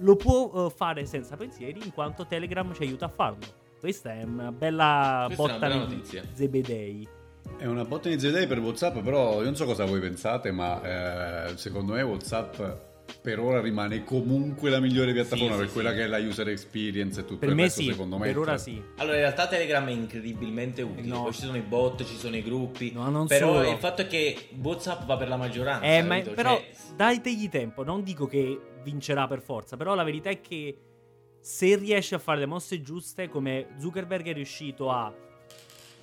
lo 0.00 0.16
può 0.16 0.66
eh, 0.66 0.70
fare 0.70 1.04
senza 1.06 1.36
pensieri 1.36 1.80
in 1.84 1.92
quanto 1.92 2.26
Telegram 2.26 2.72
ci 2.74 2.82
aiuta 2.82 3.06
a 3.06 3.08
farlo. 3.08 3.38
Questa 3.80 4.12
è 4.12 4.22
una 4.24 4.50
bella 4.52 5.24
Questa 5.26 5.42
è 5.42 5.46
una 5.46 5.54
botta 5.54 5.68
bella 5.68 5.84
di 5.86 5.94
notizia. 5.94 6.22
Zebedei. 6.34 7.08
È 7.56 7.64
una 7.66 7.84
botta 7.84 8.08
inizio 8.08 8.28
idee 8.28 8.46
per 8.46 8.58
WhatsApp, 8.60 8.98
però 8.98 9.38
io 9.38 9.44
non 9.44 9.56
so 9.56 9.64
cosa 9.64 9.84
voi 9.84 10.00
pensate, 10.00 10.50
ma 10.52 11.46
eh, 11.46 11.56
secondo 11.56 11.94
me 11.94 12.02
WhatsApp 12.02 12.60
per 13.22 13.40
ora 13.40 13.60
rimane 13.62 14.04
comunque 14.04 14.68
la 14.68 14.80
migliore 14.80 15.12
piattaforma 15.14 15.52
Sì, 15.54 15.58
per 15.60 15.66
sì, 15.68 15.72
quella 15.72 15.90
sì. 15.90 15.96
che 15.96 16.02
è 16.04 16.06
la 16.08 16.18
user 16.18 16.48
experience 16.48 17.20
e 17.20 17.24
tutto 17.24 17.38
Per 17.38 17.48
il 17.48 17.54
me 17.54 17.62
resto, 17.62 17.80
sì, 17.80 17.86
secondo 17.88 18.18
me. 18.18 18.26
per 18.26 18.38
ora 18.38 18.58
sì. 18.58 18.82
Allora, 18.96 19.14
in 19.16 19.22
realtà 19.22 19.46
Telegram 19.48 19.86
è 19.86 19.90
incredibilmente 19.90 20.82
utile. 20.82 21.06
No. 21.08 21.22
Poi 21.22 21.32
ci 21.32 21.40
sono 21.40 21.56
i 21.56 21.60
bot, 21.62 22.04
ci 22.04 22.16
sono 22.16 22.36
i 22.36 22.42
gruppi. 22.42 22.92
No, 22.92 23.08
non 23.08 23.26
però 23.26 23.54
solo. 23.54 23.70
il 23.70 23.78
fatto 23.78 24.02
è 24.02 24.06
che 24.06 24.48
WhatsApp 24.62 25.04
va 25.06 25.16
per 25.16 25.28
la 25.28 25.36
maggioranza. 25.36 25.86
Eh, 25.86 26.02
ma 26.02 26.20
però 26.20 26.56
Cioè, 26.56 26.70
dategli 26.96 27.48
tempo, 27.48 27.82
non 27.82 28.02
dico 28.02 28.26
che 28.26 28.60
vincerà 28.88 29.26
per 29.26 29.40
forza, 29.40 29.76
però 29.76 29.94
la 29.94 30.04
verità 30.04 30.30
è 30.30 30.40
che 30.40 30.78
se 31.40 31.76
riesce 31.76 32.14
a 32.14 32.18
fare 32.18 32.40
le 32.40 32.46
mosse 32.46 32.80
giuste, 32.82 33.28
come 33.28 33.68
Zuckerberg 33.78 34.26
è 34.26 34.32
riuscito 34.32 34.90
a 34.90 35.12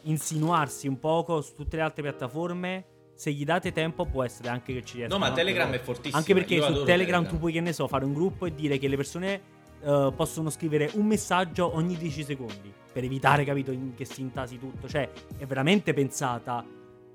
insinuarsi 0.04 0.88
un 0.88 1.00
poco 1.00 1.42
su 1.42 1.54
tutte 1.56 1.76
le 1.78 1.82
altre 1.82 2.04
piattaforme, 2.04 2.86
se 3.16 3.32
gli 3.32 3.44
date 3.44 3.72
tempo 3.72 4.06
può 4.06 4.24
essere 4.24 4.50
anche 4.50 4.74
che 4.74 4.84
ci 4.84 4.98
riesca. 4.98 5.14
No, 5.14 5.20
ma 5.20 5.32
Telegram 5.32 5.72
è 5.72 5.80
fortissimo. 5.80 6.18
Anche 6.18 6.34
perché 6.34 6.56
Io 6.56 6.64
su 6.64 6.72
adoro 6.72 6.86
Telegram, 6.86 7.26
tu 7.28 7.40
puoi, 7.40 7.52
che 7.52 7.62
ne 7.62 7.74
so, 7.74 7.88
fare 7.88 8.06
un 8.06 8.14
gruppo 8.14 8.46
e 8.46 8.54
dire 8.54 8.78
che 8.78 8.88
le 8.88 8.96
persone 8.96 9.42
eh, 9.82 10.14
possono 10.16 10.50
scrivere 10.50 10.92
un 10.94 11.06
messaggio 11.06 11.76
ogni 11.76 11.98
10 11.98 12.24
secondi 12.24 12.74
per 12.92 13.04
evitare, 13.04 13.44
capito, 13.44 13.72
in 13.72 13.94
che 13.96 14.06
si 14.06 14.22
intasi 14.22 14.60
tutto. 14.60 14.88
Cioè, 14.88 15.10
è 15.38 15.46
veramente 15.46 15.94
pensata 15.94 16.66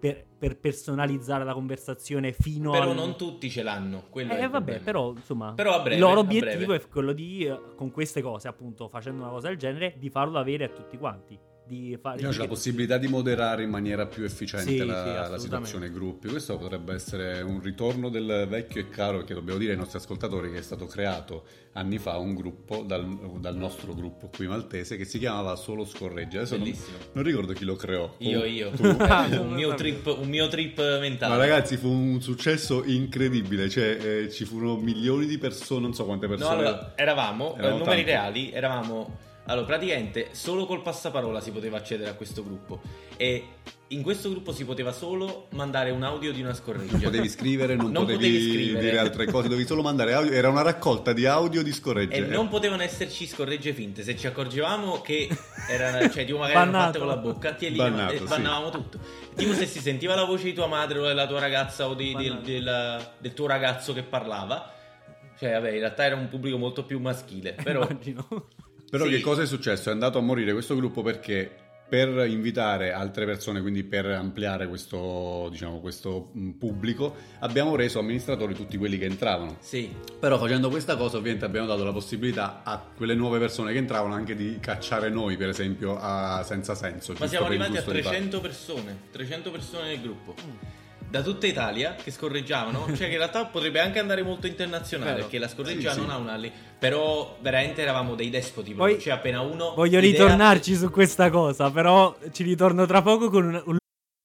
per, 0.00 0.24
per 0.38 0.58
personalizzare 0.58 1.44
la 1.44 1.52
conversazione 1.52 2.32
fino 2.32 2.70
Però 2.70 2.90
al... 2.90 2.94
non 2.94 3.16
tutti 3.16 3.50
ce 3.50 3.62
l'hanno. 3.62 4.04
Quello 4.08 4.32
Eh, 4.32 4.38
vabbè, 4.40 4.50
problema. 4.50 4.84
però 4.84 5.12
insomma, 5.14 5.52
Però 5.52 5.80
breve, 5.80 5.94
il 5.96 6.00
loro 6.00 6.20
obiettivo 6.20 6.72
è 6.72 6.80
quello 6.88 7.12
di, 7.12 7.44
eh, 7.44 7.74
con 7.76 7.90
queste 7.90 8.22
cose, 8.22 8.48
appunto, 8.48 8.88
facendo 8.88 9.20
una 9.22 9.30
cosa 9.30 9.48
del 9.48 9.58
genere, 9.58 9.94
di 9.98 10.08
farlo 10.08 10.38
avere 10.38 10.64
a 10.64 10.68
tutti 10.68 10.96
quanti. 10.96 11.38
Di 11.70 11.96
fare 12.00 12.20
C'è 12.20 12.36
la 12.36 12.48
possibilità 12.48 12.98
di 12.98 13.06
moderare 13.06 13.62
in 13.62 13.70
maniera 13.70 14.04
più 14.06 14.24
efficiente 14.24 14.72
Sì, 14.72 14.78
la, 14.78 15.24
sì, 15.24 15.30
la 15.30 15.38
situazione 15.38 15.88
gruppi. 15.92 16.26
Questo 16.26 16.58
potrebbe 16.58 16.94
essere 16.94 17.42
un 17.42 17.60
ritorno 17.62 18.08
del 18.08 18.46
vecchio 18.48 18.80
e 18.80 18.88
caro, 18.88 19.18
perché 19.18 19.34
dobbiamo 19.34 19.60
dire 19.60 19.70
ai 19.70 19.78
nostri 19.78 19.98
ascoltatori 19.98 20.50
che 20.50 20.58
è 20.58 20.62
stato 20.62 20.86
creato 20.86 21.44
anni 21.74 21.98
fa 21.98 22.16
un 22.18 22.34
gruppo 22.34 22.82
dal, 22.82 23.06
dal 23.38 23.54
nostro 23.54 23.94
gruppo 23.94 24.28
qui 24.34 24.48
maltese 24.48 24.96
che 24.96 25.04
si 25.04 25.20
chiamava 25.20 25.54
Solo 25.54 25.84
Scorreggia. 25.84 26.38
Adesso 26.38 26.56
non, 26.56 26.64
Bellissimo. 26.64 26.96
non 27.12 27.22
ricordo 27.22 27.52
chi 27.52 27.64
lo 27.64 27.76
creò. 27.76 28.14
Io, 28.18 28.44
io. 28.44 28.70
tu? 28.70 28.84
Eh, 28.84 29.36
un, 29.38 29.52
mio 29.52 29.72
trip, 29.74 30.06
un 30.06 30.28
mio 30.28 30.48
trip 30.48 30.76
mentale. 30.98 31.32
Ma 31.32 31.38
ragazzi, 31.38 31.76
fu 31.76 31.88
un 31.88 32.20
successo 32.20 32.82
incredibile. 32.84 33.68
Cioè, 33.68 34.24
eh, 34.24 34.30
ci 34.32 34.44
furono 34.44 34.76
milioni 34.76 35.24
di 35.26 35.38
persone, 35.38 35.82
non 35.82 35.94
so 35.94 36.04
quante 36.04 36.26
No, 36.26 36.34
persone. 36.34 36.56
allora, 36.56 36.92
eravamo, 36.96 37.54
Eravamo 37.54 37.76
eh, 37.76 37.78
numeri 37.78 37.86
tanti. 37.98 38.10
reali, 38.10 38.50
eravamo... 38.50 39.28
Allora, 39.50 39.66
praticamente 39.66 40.28
solo 40.32 40.64
col 40.66 40.82
passaparola 40.82 41.40
si 41.40 41.50
poteva 41.50 41.76
accedere 41.78 42.10
a 42.10 42.14
questo 42.14 42.44
gruppo 42.44 42.80
e 43.16 43.44
in 43.88 44.02
questo 44.02 44.30
gruppo 44.30 44.52
si 44.52 44.64
poteva 44.64 44.92
solo 44.92 45.48
mandare 45.54 45.90
un 45.90 46.04
audio 46.04 46.32
di 46.32 46.40
una 46.40 46.54
scorreggia. 46.54 46.92
Non 46.92 47.00
potevi 47.02 47.28
scrivere, 47.28 47.74
non, 47.74 47.90
Non 47.92 48.04
potevi, 48.04 48.18
potevi 48.28 48.50
scrivere. 48.52 48.80
dire 48.84 48.98
altre 48.98 49.26
cose, 49.26 49.48
dovevi 49.48 49.66
solo 49.66 49.82
mandare 49.82 50.12
audio. 50.12 50.30
Era 50.30 50.48
una 50.48 50.62
raccolta 50.62 51.12
di 51.12 51.26
audio 51.26 51.62
di 51.64 51.72
scorregge. 51.72 52.14
E 52.14 52.20
non 52.20 52.46
potevano 52.48 52.82
esserci 52.82 53.26
scorregge 53.26 53.72
finte. 53.72 54.04
Se 54.04 54.16
ci 54.16 54.28
accorgevamo 54.28 55.00
che 55.00 55.28
era, 55.68 56.08
cioè, 56.08 56.24
tipo 56.24 56.38
magari 56.38 56.58
erano 56.60 56.78
fatte 56.78 56.98
con 56.98 57.08
la 57.08 57.16
bocca, 57.16 57.52
ti 57.54 57.68
Bannato, 57.70 58.12
eh, 58.12 58.18
sì. 58.18 58.24
bannavamo 58.24 58.70
tutto. 58.70 58.98
Tipo 59.34 59.52
se 59.54 59.66
si 59.66 59.80
sentiva 59.80 60.14
la 60.14 60.24
voce 60.24 60.44
di 60.44 60.52
tua 60.52 60.68
madre 60.68 61.00
o 61.00 61.06
della 61.06 61.26
tua 61.26 61.40
ragazza 61.40 61.88
o 61.88 61.94
di- 61.94 62.14
del, 62.14 62.38
del- 62.42 63.10
del 63.18 63.34
tuo 63.34 63.48
ragazzo 63.48 63.92
che 63.92 64.04
parlava. 64.04 64.72
Cioè, 65.36 65.52
vabbè, 65.52 65.70
in 65.72 65.78
realtà 65.80 66.04
era 66.04 66.14
un 66.14 66.28
pubblico 66.28 66.58
molto 66.58 66.84
più 66.84 67.00
maschile. 67.00 67.54
Però 67.60 67.80
Immagino. 67.82 68.28
Però 68.90 69.04
Sì. 69.04 69.10
che 69.10 69.20
cosa 69.20 69.42
è 69.42 69.46
successo? 69.46 69.88
È 69.88 69.92
andato 69.92 70.18
a 70.18 70.20
morire 70.20 70.52
questo 70.52 70.74
gruppo 70.74 71.02
perché 71.02 71.50
per 71.90 72.24
invitare 72.28 72.92
altre 72.92 73.24
persone, 73.26 73.60
quindi 73.60 73.82
per 73.82 74.06
ampliare 74.06 74.68
questo, 74.68 75.48
diciamo, 75.50 75.80
questo 75.80 76.30
mh, 76.32 76.50
pubblico, 76.50 77.16
abbiamo 77.40 77.74
reso 77.74 77.98
amministratori 77.98 78.54
tutti 78.54 78.76
quelli 78.76 78.96
che 78.96 79.06
entravano. 79.06 79.56
sì, 79.58 79.92
Però 80.20 80.38
facendo 80.38 80.68
questa 80.70 80.96
cosa 80.96 81.16
ovviamente 81.16 81.44
abbiamo 81.46 81.66
dato 81.66 81.82
la 81.82 81.90
possibilità 81.92 82.60
a 82.62 82.80
quelle 82.96 83.14
nuove 83.14 83.40
persone 83.40 83.72
che 83.72 83.78
entravano 83.78 84.14
anche 84.14 84.36
di 84.36 84.58
cacciare 84.60 85.08
noi, 85.10 85.36
per 85.36 85.48
esempio, 85.48 85.98
a- 85.98 86.44
senza 86.44 86.76
senso. 86.76 87.12
Ma 87.18 87.26
siamo 87.26 87.46
arrivati 87.46 87.70
a 87.72 87.74
gusto 87.74 87.90
di 87.92 88.02
fare. 88.02 88.14
300 88.16 88.40
persone, 88.40 88.96
300 89.10 89.50
persone 89.50 89.88
nel 89.88 90.00
gruppo. 90.00 90.34
Mm. 90.40 90.78
Da 91.10 91.22
tutta 91.22 91.46
Italia 91.48 91.96
che 91.96 92.12
scorreggiavano, 92.12 92.86
cioè 92.94 93.06
che 93.08 93.12
in 93.12 93.16
realtà 93.18 93.44
potrebbe 93.46 93.80
anche 93.80 93.98
andare 93.98 94.22
molto 94.22 94.46
internazionale, 94.46 95.10
Vero. 95.10 95.22
perché 95.24 95.38
la 95.40 95.48
scorreggia 95.48 95.90
Sì, 95.92 95.98
non 95.98 96.06
sì. 96.06 96.12
ha 96.14 96.16
una 96.18 96.36
lì. 96.36 96.52
Però 96.78 97.36
veramente 97.40 97.82
eravamo 97.82 98.14
dei 98.14 98.30
despoti, 98.30 98.68
Poi- 98.68 98.76
proprio. 98.76 99.00
cioè 99.00 99.12
appena 99.14 99.40
uno 99.40 99.72
Voglio 99.74 99.98
idea- 99.98 100.10
ritornarci 100.12 100.76
su 100.76 100.88
questa 100.90 101.28
cosa, 101.28 101.68
però 101.72 102.16
ci 102.30 102.44
ritorno 102.44 102.86
tra 102.86 103.02
poco 103.02 103.28
con 103.28 103.44
un, 103.44 103.62
un 103.64 103.78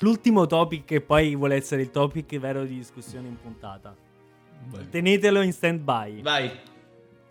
L'ultimo 0.00 0.44
topic 0.44 0.84
che 0.84 1.00
poi 1.00 1.34
vuole 1.34 1.54
essere 1.54 1.80
il 1.80 1.90
topic 1.90 2.38
vero 2.38 2.64
di 2.64 2.74
discussione 2.74 3.28
in 3.28 3.40
puntata. 3.40 3.96
Tenetelo 4.90 5.40
in 5.40 5.54
stand 5.54 5.80
by. 5.80 6.20
Vai. 6.20 6.50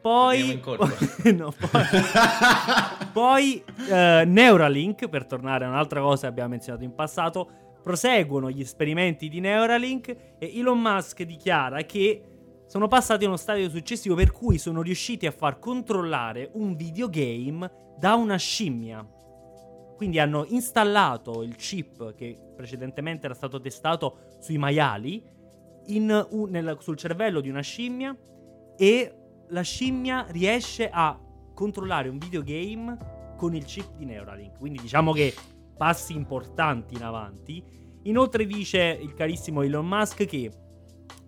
Poi, 0.02 0.60
no, 1.36 1.52
poi, 1.52 1.84
poi, 3.14 3.64
eh, 3.88 4.24
Neuralink, 4.26 5.08
per 5.10 5.28
tornare 5.28 5.66
a 5.66 5.68
un'altra 5.68 6.02
cosa 6.02 6.22
che 6.22 6.28
abbiamo 6.28 6.50
menzionato 6.50 6.84
in 6.84 6.96
passato, 6.96 7.50
proseguono 7.84 8.50
gli 8.50 8.62
esperimenti 8.62 9.30
di 9.30 9.40
Neuralink 9.40 10.08
e 10.40 10.60
Elon 10.60 10.80
Musk 10.80 11.22
dichiara 11.22 11.84
che 11.84 12.22
sono 12.66 12.88
passati 12.88 13.26
a 13.26 13.28
uno 13.28 13.38
stadio 13.38 13.70
successivo 13.70 14.16
per 14.16 14.32
cui 14.32 14.58
sono 14.58 14.82
riusciti 14.82 15.28
a 15.28 15.32
far 15.32 15.60
controllare 15.60 16.50
un 16.54 16.76
videogame 16.76 17.96
da 18.00 18.16
una 18.16 18.38
scimmia. 18.38 19.08
Quindi 19.96 20.20
hanno 20.20 20.46
installato 20.50 21.42
il 21.42 21.56
chip 21.56 22.14
che 22.16 22.38
precedentemente 22.56 23.26
era 23.26 23.34
stato 23.34 23.60
testato 23.60 24.18
sui 24.40 24.58
maiali 24.58 25.24
in 25.88 26.28
un- 26.32 26.50
nel- 26.50 26.78
sul 26.80 26.98
cervello 26.98 27.40
di 27.40 27.50
una 27.50 27.62
scimmia 27.62 28.16
e 28.78 29.16
la 29.50 29.62
scimmia 29.62 30.26
riesce 30.30 30.90
a 30.92 31.20
controllare 31.54 32.10
un 32.10 32.18
videogame 32.18 33.34
con 33.38 33.56
il 33.56 33.64
chip 33.66 33.96
di 33.96 34.06
Neuralink. 34.06 34.58
Quindi 34.58 34.80
diciamo 34.82 35.12
che 35.14 35.34
passi 35.78 36.14
importanti 36.16 36.96
in 36.96 37.04
avanti. 37.04 37.64
Inoltre 38.04 38.46
dice 38.46 38.98
il 39.02 39.14
carissimo 39.14 39.62
Elon 39.62 39.88
Musk 39.88 40.26
che 40.26 40.52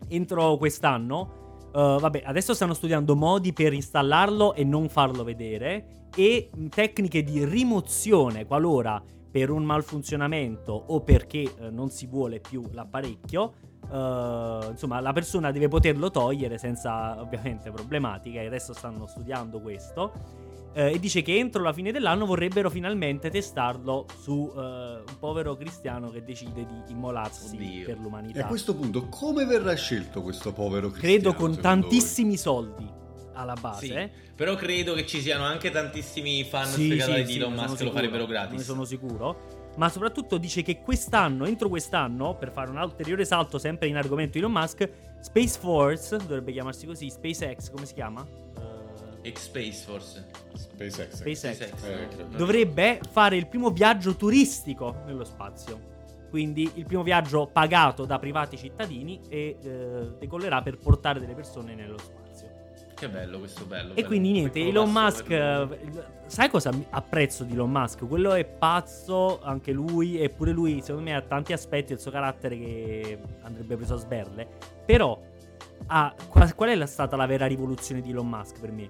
entro 0.09 0.57
quest'anno, 0.57 1.46
eh, 1.73 1.97
vabbè, 1.99 2.23
adesso 2.25 2.53
stanno 2.53 2.73
studiando 2.73 3.15
modi 3.15 3.53
per 3.53 3.73
installarlo 3.73 4.53
e 4.53 4.63
non 4.63 4.89
farlo 4.89 5.23
vedere 5.23 6.07
e 6.15 6.49
mh, 6.53 6.67
tecniche 6.67 7.23
di 7.23 7.45
rimozione 7.45 8.45
qualora 8.45 9.01
per 9.29 9.49
un 9.51 9.63
malfunzionamento 9.63 10.71
o 10.71 11.01
perché 11.01 11.41
eh, 11.41 11.69
non 11.69 11.89
si 11.89 12.07
vuole 12.07 12.39
più 12.39 12.63
l'apparecchio, 12.71 13.53
eh, 13.91 14.67
insomma, 14.71 14.99
la 14.99 15.13
persona 15.13 15.51
deve 15.51 15.67
poterlo 15.67 16.09
togliere 16.09 16.57
senza 16.57 17.19
ovviamente 17.21 17.71
problematiche. 17.71 18.39
Adesso 18.39 18.73
stanno 18.73 19.05
studiando 19.05 19.59
questo. 19.59 20.45
Eh, 20.73 20.93
e 20.93 20.99
dice 20.99 21.21
che 21.21 21.37
entro 21.37 21.63
la 21.63 21.73
fine 21.73 21.91
dell'anno 21.91 22.25
vorrebbero 22.25 22.69
finalmente 22.69 23.29
testarlo 23.29 24.05
su 24.21 24.51
eh, 24.55 24.59
un 24.59 25.17
povero 25.19 25.55
cristiano 25.55 26.09
che 26.09 26.23
decide 26.23 26.65
di 26.65 26.91
immolarsi 26.91 27.55
Oddio. 27.55 27.85
per 27.85 27.95
E 27.95 27.99
l'umanità. 27.99 28.43
a 28.45 28.47
questo 28.47 28.75
punto, 28.75 29.07
come 29.09 29.45
verrà 29.45 29.73
scelto 29.73 30.21
questo 30.21 30.53
povero 30.53 30.89
cristiano? 30.89 31.13
Credo 31.19 31.33
con 31.33 31.59
tantissimi 31.59 32.37
soldi 32.37 32.87
alla 33.33 33.55
base. 33.59 33.85
Sì. 34.13 34.25
Però 34.35 34.55
credo 34.55 34.93
che 34.93 35.05
ci 35.05 35.21
siano 35.21 35.43
anche 35.43 35.69
tantissimi 35.71 36.43
fan 36.43 36.65
Sì, 36.65 36.85
sfegatati 36.85 37.19
sì, 37.19 37.25
di 37.25 37.31
sì, 37.33 37.37
Elon 37.39 37.53
ne 37.53 37.61
Musk 37.61 37.77
che 37.77 37.83
lo 37.83 37.91
farebbero 37.91 38.23
Ne 38.23 38.29
gratis. 38.29 38.61
sono 38.63 38.83
sicuro. 38.83 39.65
ma 39.77 39.89
soprattutto 39.89 40.37
dice 40.37 40.63
che 40.63 40.81
quest'anno, 40.81 41.45
entro 41.45 41.69
quest'anno, 41.69 42.35
per 42.35 42.51
fare 42.51 42.69
un 42.71 42.77
ulteriore 42.77 43.25
salto 43.25 43.59
sempre 43.59 43.87
in 43.87 43.95
argomento 43.95 44.37
Elon 44.39 44.51
Musk, 44.51 44.89
Space 45.21 45.57
Force, 45.59 46.17
dovrebbe 46.17 46.51
chiamarsi 46.51 46.85
così, 46.87 47.09
SpaceX, 47.11 47.69
come 47.71 47.85
si 47.85 47.93
chiama? 47.93 48.25
Uh, 49.27 49.33
X-Space 49.33 49.83
forse. 49.85 50.25
SpaceX. 50.53 51.15
SpaceX. 51.15 51.55
SpaceX. 51.55 51.83
Eh, 51.83 52.07
credo. 52.07 52.37
Dovrebbe 52.37 52.99
fare 53.09 53.35
il 53.35 53.47
primo 53.47 53.69
viaggio 53.69 54.15
turistico 54.15 55.03
nello 55.05 55.23
spazio. 55.23 55.95
Quindi 56.29 56.69
il 56.75 56.85
primo 56.85 57.03
viaggio 57.03 57.49
pagato 57.51 58.05
da 58.05 58.19
privati 58.19 58.57
cittadini 58.57 59.21
e 59.29 59.57
eh, 59.61 60.11
decollerà 60.19 60.61
per 60.61 60.77
portare 60.77 61.19
delle 61.19 61.33
persone 61.33 61.73
nello 61.73 61.97
spazio. 61.97 62.25
Che 62.97 63.09
bello 63.09 63.37
questo 63.37 63.63
bello. 63.65 63.91
E 63.91 63.93
bello. 63.93 64.07
quindi 64.07 64.31
niente, 64.31 64.59
Piccolo 64.59 64.81
Elon 64.81 64.91
Musk, 64.91 65.23
per 65.25 65.71
eh, 65.71 66.03
sai 66.25 66.49
cosa 66.49 66.71
apprezzo 66.89 67.43
di 67.43 67.53
Elon 67.53 67.69
Musk? 67.69 68.07
Quello 68.07 68.33
è 68.33 68.43
pazzo, 68.43 69.39
anche 69.41 69.71
lui, 69.71 70.19
eppure 70.19 70.51
lui 70.51 70.81
secondo 70.81 71.03
me 71.03 71.15
ha 71.15 71.21
tanti 71.21 71.53
aspetti 71.53 71.89
del 71.89 71.99
suo 71.99 72.09
carattere 72.09 72.57
che 72.57 73.19
andrebbe 73.43 73.75
preso 73.75 73.93
a 73.93 73.97
sberle. 73.97 74.47
Però, 74.83 75.15
ha- 75.85 76.15
qual, 76.27 76.69
è 76.69 76.85
stata 76.87 77.15
la 77.15 77.27
vera 77.27 77.45
rivoluzione 77.45 78.01
di 78.01 78.09
Elon 78.09 78.27
Musk 78.27 78.59
per 78.59 78.71
me? 78.71 78.89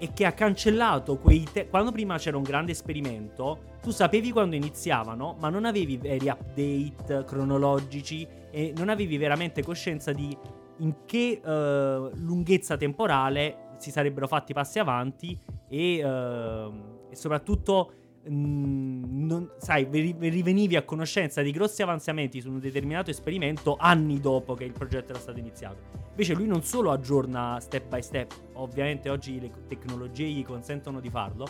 È 0.00 0.10
che 0.14 0.24
ha 0.24 0.32
cancellato 0.32 1.18
quei... 1.18 1.46
te- 1.52 1.68
quando 1.68 1.92
prima 1.92 2.16
c'era 2.16 2.38
un 2.38 2.42
grande 2.42 2.72
esperimento, 2.72 3.76
tu 3.82 3.90
sapevi 3.90 4.32
quando 4.32 4.56
iniziavano, 4.56 5.36
ma 5.38 5.50
non 5.50 5.66
avevi 5.66 5.98
veri 5.98 6.28
update 6.28 7.24
cronologici 7.26 8.26
e 8.50 8.72
non 8.74 8.88
avevi 8.88 9.18
veramente 9.18 9.62
coscienza 9.62 10.12
di 10.12 10.34
in 10.78 11.04
che 11.04 11.42
eh, 11.44 12.10
lunghezza 12.14 12.78
temporale 12.78 13.74
si 13.76 13.90
sarebbero 13.90 14.26
fatti 14.26 14.54
passi 14.54 14.78
avanti 14.78 15.38
e, 15.68 15.98
ehm, 15.98 16.98
e 17.10 17.14
soprattutto 17.14 17.92
non- 18.24 19.50
sai, 19.58 19.86
rivenivi 19.90 20.76
a 20.76 20.82
conoscenza 20.82 21.42
di 21.42 21.50
grossi 21.50 21.82
avanzamenti 21.82 22.40
su 22.40 22.50
un 22.50 22.58
determinato 22.58 23.10
esperimento 23.10 23.76
anni 23.78 24.20
dopo 24.20 24.54
che 24.54 24.64
il 24.64 24.72
progetto 24.72 25.10
era 25.12 25.20
stato 25.20 25.38
iniziato. 25.38 25.98
Invece 26.10 26.34
lui 26.34 26.46
non 26.46 26.62
solo 26.62 26.90
aggiorna 26.90 27.58
step 27.60 27.88
by 27.88 28.02
step, 28.02 28.34
ovviamente 28.54 29.08
oggi 29.08 29.40
le 29.40 29.50
tecnologie 29.68 30.26
gli 30.26 30.44
consentono 30.44 31.00
di 31.00 31.08
farlo, 31.08 31.46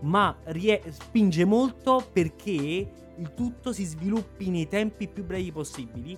ma 0.00 0.34
rie- 0.44 0.82
spinge 0.88 1.44
molto 1.44 2.04
perché 2.12 2.52
il 3.18 3.34
tutto 3.34 3.72
si 3.72 3.84
sviluppi 3.84 4.50
nei 4.50 4.68
tempi 4.68 5.08
più 5.08 5.24
brevi 5.24 5.52
possibili 5.52 6.16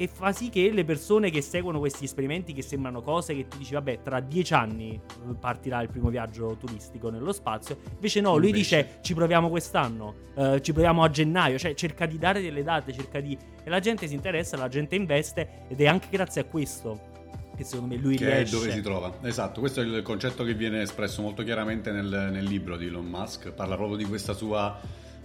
e 0.00 0.08
fa 0.08 0.32
sì 0.32 0.48
che 0.48 0.70
le 0.70 0.82
persone 0.86 1.28
che 1.28 1.42
seguono 1.42 1.78
questi 1.78 2.04
esperimenti 2.04 2.54
che 2.54 2.62
sembrano 2.62 3.02
cose 3.02 3.34
che 3.34 3.46
tu 3.48 3.58
dici 3.58 3.74
vabbè 3.74 4.00
tra 4.02 4.20
dieci 4.20 4.54
anni 4.54 4.94
eh, 4.94 5.34
partirà 5.38 5.82
il 5.82 5.90
primo 5.90 6.08
viaggio 6.08 6.56
turistico 6.58 7.10
nello 7.10 7.32
spazio 7.32 7.76
invece 7.92 8.22
no 8.22 8.38
lui 8.38 8.48
Invece. 8.48 8.76
dice 8.76 8.98
ci 9.02 9.12
proviamo 9.12 9.50
quest'anno 9.50 10.14
eh, 10.34 10.62
ci 10.62 10.72
proviamo 10.72 11.04
a 11.04 11.10
gennaio 11.10 11.58
cioè 11.58 11.74
cerca 11.74 12.06
di 12.06 12.16
dare 12.16 12.40
delle 12.40 12.62
date 12.62 12.94
cerca 12.94 13.20
di 13.20 13.36
e 13.62 13.68
la 13.68 13.80
gente 13.80 14.08
si 14.08 14.14
interessa 14.14 14.56
la 14.56 14.68
gente 14.68 14.94
investe 14.94 15.66
ed 15.68 15.78
è 15.78 15.86
anche 15.86 16.06
grazie 16.10 16.40
a 16.40 16.44
questo 16.44 17.08
che 17.54 17.64
secondo 17.64 17.94
me 17.94 18.00
lui 18.00 18.16
Che 18.16 18.24
riesce 18.24 18.56
dove 18.56 18.72
si 18.72 18.80
trova. 18.80 19.18
Esatto, 19.20 19.60
questo 19.60 19.82
è 19.82 19.84
il 19.84 20.00
concetto 20.00 20.44
che 20.44 20.54
viene 20.54 20.80
espresso 20.80 21.20
molto 21.20 21.42
chiaramente 21.42 21.92
nel, 21.92 22.30
nel 22.32 22.44
libro 22.44 22.78
di 22.78 22.86
Elon 22.86 23.04
Musk. 23.04 23.50
Parla 23.50 23.76
proprio 23.76 23.98
di 23.98 24.04
questa 24.04 24.32
sua 24.32 24.80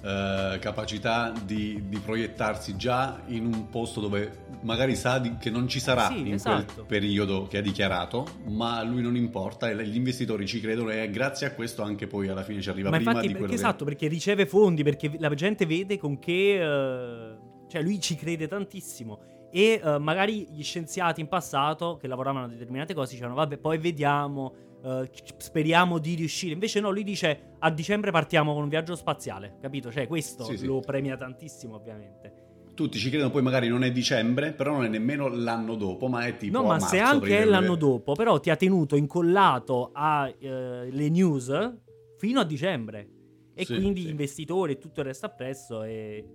eh, 0.05 0.59
capacità 0.59 1.33
di, 1.43 1.83
di 1.88 1.97
proiettarsi 1.97 2.75
già 2.75 3.21
in 3.27 3.45
un 3.45 3.69
posto 3.69 4.00
dove 4.01 4.43
magari 4.62 4.95
sa 4.95 5.17
di- 5.19 5.38
che 5.39 5.50
non 5.50 5.67
ci 5.67 5.79
sarà 5.79 6.07
Sì, 6.07 6.19
in 6.19 6.33
esatto. 6.33 6.74
quel 6.74 6.85
periodo 6.85 7.47
che 7.47 7.57
ha 7.57 7.62
dichiarato, 7.62 8.25
ma 8.50 8.77
a 8.77 8.83
lui 8.83 9.01
non 9.01 9.15
importa 9.15 9.69
e 9.69 9.85
gli 9.88 9.95
investitori 9.95 10.45
ci 10.45 10.59
credono 10.62 10.91
e 10.91 11.09
grazie 11.09 11.47
a 11.47 11.51
questo 11.53 11.81
anche 11.81 12.05
poi 12.07 12.27
alla 12.27 12.43
fine 12.43 12.62
ci 12.62 12.69
arriva 12.69 12.89
Ma 12.89 12.95
prima 12.97 13.12
infatti, 13.12 13.27
di 13.27 13.33
perché, 13.33 13.47
quello 13.47 13.62
che- 13.62 13.67
esatto, 13.67 13.85
perché 13.85 14.07
riceve 14.07 14.45
fondi, 14.45 14.83
perché 14.83 15.12
la 15.17 15.33
gente 15.33 15.65
vede 15.65 15.97
con 15.97 16.19
che... 16.19 16.62
eh, 16.62 17.38
cioè 17.67 17.81
lui 17.81 18.00
ci 18.00 18.15
crede 18.15 18.47
tantissimo. 18.47 19.19
E 19.51 19.81
eh, 19.83 19.97
magari 20.00 20.47
gli 20.51 20.62
scienziati 20.63 21.21
in 21.21 21.27
passato 21.27 21.97
che 22.00 22.07
lavoravano 22.07 22.45
a 22.45 22.47
determinate 22.50 22.93
cose 22.93 23.12
dicevano, 23.13 23.35
vabbè, 23.35 23.57
poi 23.57 23.77
vediamo, 23.79 24.53
eh, 24.86 25.10
speriamo 25.38 25.98
di 25.98 26.13
riuscire. 26.13 26.54
Invece 26.54 26.80
no, 26.80 26.92
lui 26.92 27.04
dice, 27.04 27.56
a 27.60 27.72
dicembre 27.72 28.12
partiamo 28.12 28.54
con 28.54 28.63
un 28.63 28.70
viaggio 28.70 28.96
spaziale, 28.96 29.58
capito? 29.60 29.92
Cioè 29.92 30.06
questo 30.06 30.44
Sì, 30.44 30.58
sì. 30.58 30.65
lo 30.68 30.80
premia 30.80 31.18
tantissimo, 31.18 31.75
ovviamente. 31.75 32.44
Tutti 32.75 33.00
ci 33.00 33.10
credono, 33.10 33.32
poi 33.32 33.42
magari 33.42 33.68
non 33.68 33.84
è 33.84 33.92
dicembre, 33.92 34.51
però 34.51 34.74
non 34.74 34.84
è 34.84 34.89
nemmeno 34.89 35.27
l'anno 35.30 35.75
dopo, 35.75 36.08
ma 36.08 36.25
è 36.25 36.36
tipo 36.36 36.60
no, 36.60 36.68
ma 36.68 36.80
se 36.80 36.98
marzo, 37.00 37.13
anche 37.15 37.29
per 37.29 37.40
è 37.40 37.46
l'anno 37.46 37.75
dopo, 37.75 38.14
però 38.14 38.40
ti 38.40 38.50
ha 38.50 38.57
tenuto 38.57 38.98
incollato 38.98 39.92
alle 39.94 41.09
news 41.09 41.77
fino 42.18 42.40
a 42.42 42.44
dicembre. 42.44 43.09
E 43.55 43.64
Sì, 43.64 43.75
quindi 43.75 44.01
gli 44.01 44.09
investitori 44.09 44.74
e 44.74 44.77
tutto 44.77 45.00
il 45.00 45.05
resto 45.05 45.25
appresso 45.25 45.83
e 45.83 46.27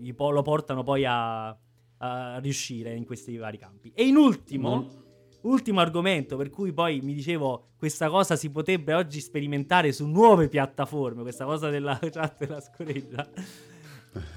lo 0.00 0.42
portano 0.42 0.84
poi 0.84 1.04
a, 1.04 1.48
a 1.48 2.38
riuscire 2.38 2.94
in 2.94 3.04
questi 3.04 3.36
vari 3.36 3.58
campi. 3.58 3.90
E 3.92 4.06
in 4.06 4.14
ultimo, 4.14 4.68
Non- 4.68 5.06
ultimo 5.42 5.80
argomento 5.80 6.36
per 6.36 6.50
cui 6.50 6.72
poi 6.72 7.00
mi 7.00 7.14
dicevo 7.14 7.70
questa 7.76 8.08
cosa 8.08 8.36
si 8.36 8.50
potrebbe 8.50 8.94
oggi 8.94 9.20
sperimentare 9.20 9.92
su 9.92 10.06
nuove 10.06 10.48
piattaforme, 10.48 11.22
questa 11.22 11.44
cosa 11.44 11.70
della 11.70 11.98
chat 12.10 12.38
della 12.38 12.60
scoreggia. 12.60 13.28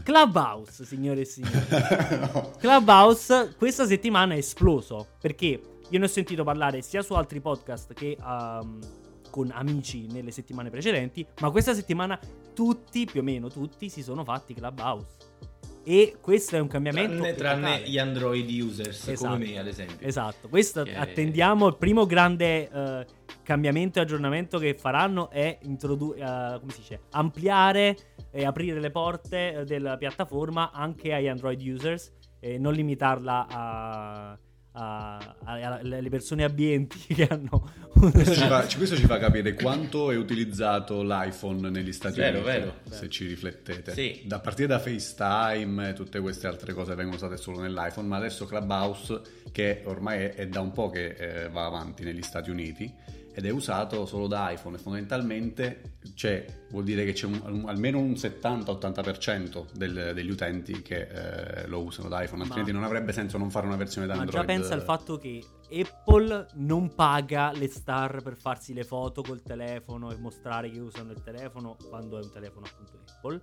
Clubhouse, 0.04 0.86
signore 0.86 1.22
e 1.22 1.26
signori. 1.26 1.60
No. 2.34 2.52
Clubhouse 2.58 3.56
questa 3.58 3.86
settimana 3.86 4.34
è 4.36 4.38
esploso 4.38 5.08
perché 5.20 5.62
io 5.90 6.00
ne 6.00 6.06
ho 6.06 6.08
sentito 6.08 6.44
parlare 6.44 6.82
sia 6.82 7.02
su 7.02 7.14
altri 7.14 7.42
podcast 7.42 7.94
che 7.94 8.16
um, 8.22 8.80
con 9.30 9.50
amici 9.54 10.08
nelle 10.08 10.32
settimane 10.32 10.70
precedenti, 10.70 11.26
ma 11.40 11.50
questa 11.50 11.74
settimana 11.74 12.20
tutti, 12.54 13.06
più 13.06 13.22
o 13.22 13.24
meno 13.24 13.50
tutti, 13.50 13.90
si 13.90 14.04
sono 14.04 14.24
fatti 14.24 14.54
Clubhouse. 14.54 15.21
E 15.84 16.18
questo 16.22 16.56
è 16.56 16.60
un 16.60 16.68
cambiamento. 16.68 17.18
Tranne, 17.18 17.34
tranne 17.36 17.82
gli 17.90 17.98
Android 17.98 18.48
users 18.50 19.08
Esatto. 19.08 19.32
come 19.34 19.46
me, 19.46 19.58
ad 19.60 19.68
esempio. 19.68 20.08
Esatto, 20.08 20.48
questo 20.48 20.84
Che- 20.84 20.96
attendiamo. 20.96 21.68
Il 21.68 21.78
primo 21.78 22.06
grande 22.06 22.70
eh, 22.70 23.06
cambiamento 23.44 24.00
e 24.00 24.04
aggiornamento 24.04 24.60
che 24.60 24.76
faranno 24.76 25.30
è 25.30 25.58
introdu- 25.64 26.16
eh, 26.18 26.58
come 26.60 26.72
si 26.72 26.80
dice? 26.80 27.02
ampliare 27.12 27.98
e 28.32 28.46
aprire 28.46 28.80
le 28.80 28.92
porte 28.92 29.64
della 29.66 29.98
piattaforma 29.98 30.72
anche 30.72 31.14
agli 31.14 31.28
Android 31.28 31.60
users 31.62 32.12
e 32.40 32.58
non 32.58 32.74
limitarla 32.74 33.48
a, 33.50 34.38
a- 34.74 35.18
a- 35.44 35.80
alle 35.82 36.10
persone 36.10 36.44
abbienti 36.44 37.00
che 37.14 37.28
hanno 37.30 37.72
Questo 37.94 38.34
ci, 38.34 38.48
fa, 38.48 38.66
questo 38.78 38.96
ci 38.96 39.06
fa 39.06 39.18
capire 39.20 39.54
quanto 39.54 40.12
è 40.12 40.16
utilizzato 40.16 41.04
l'iPhone 41.04 41.70
negli 41.70 41.92
Stati 41.92 42.20
Vero, 42.20 42.40
Uniti, 42.40 42.52
vero. 42.52 42.74
se 42.90 43.10
ci 43.10 43.28
riflettete. 43.28 43.94
Sì. 43.94 44.22
Da 44.26 44.40
partire 44.40 44.68
da 44.68 44.80
FaceTime 44.80 45.90
e 45.90 45.94
tutte 45.94 46.20
queste 46.20 46.48
altre 46.48 46.74
cose 46.74 46.96
vengono 46.96 47.16
usate 47.18 47.38
solo 47.38 47.60
nell'iPhone, 47.60 48.08
ma 48.08 48.18
adesso 48.18 48.46
Clubhouse, 48.46 49.22
che 49.52 49.82
ormai 49.86 50.20
è, 50.24 50.34
è 50.36 50.48
da 50.48 50.62
un 50.62 50.72
po' 50.72 50.90
che 50.90 51.16
eh, 51.18 51.50
va 51.50 51.66
avanti 51.66 52.04
negli 52.04 52.22
Stati 52.22 52.50
Uniti, 52.50 52.92
ed 53.34 53.46
è 53.46 53.50
usato 53.50 54.06
solo 54.06 54.28
da 54.28 54.50
iPhone 54.52 54.76
e 54.76 54.80
fondamentalmente 54.80 55.98
c'è, 56.14 56.46
vuol 56.70 56.84
dire 56.84 57.06
che 57.06 57.14
c'è 57.14 57.26
un- 57.28 57.42
un- 57.46 57.70
almeno 57.70 58.00
un 58.00 58.16
70-80% 58.16 59.68
del- 59.74 60.12
degli 60.14 60.30
utenti 60.30 60.82
che 60.82 61.08
eh, 61.64 61.68
lo 61.68 61.82
usano 61.82 62.10
da 62.10 62.22
iPhone, 62.24 62.42
altrimenti 62.42 62.72
Ma- 62.72 62.80
non 62.80 62.88
avrebbe 62.88 63.12
senso 63.14 63.38
non 63.38 63.50
fare 63.50 63.68
una 63.68 63.76
versione 63.78 64.08
da 64.08 64.16
Ma 64.16 64.22
Android. 64.22 64.46
già 64.46 64.54
pensa 64.54 64.74
al 64.74 64.82
fatto 64.82 65.18
che 65.18 65.42
Apple 65.72 66.48
non 66.56 66.94
paga 66.94 67.52
le 67.54 67.68
star 67.70 68.22
per 68.22 68.36
farsi 68.36 68.74
le 68.74 68.84
foto 68.84 69.22
col 69.22 69.42
telefono 69.42 70.12
e 70.12 70.18
mostrare 70.18 70.70
che 70.70 70.80
usano 70.80 71.12
il 71.12 71.22
telefono 71.22 71.78
quando 71.90 72.20
è 72.20 72.24
un 72.24 72.32
telefono 72.32 72.66
appunto 72.66 73.00
Apple. 73.16 73.42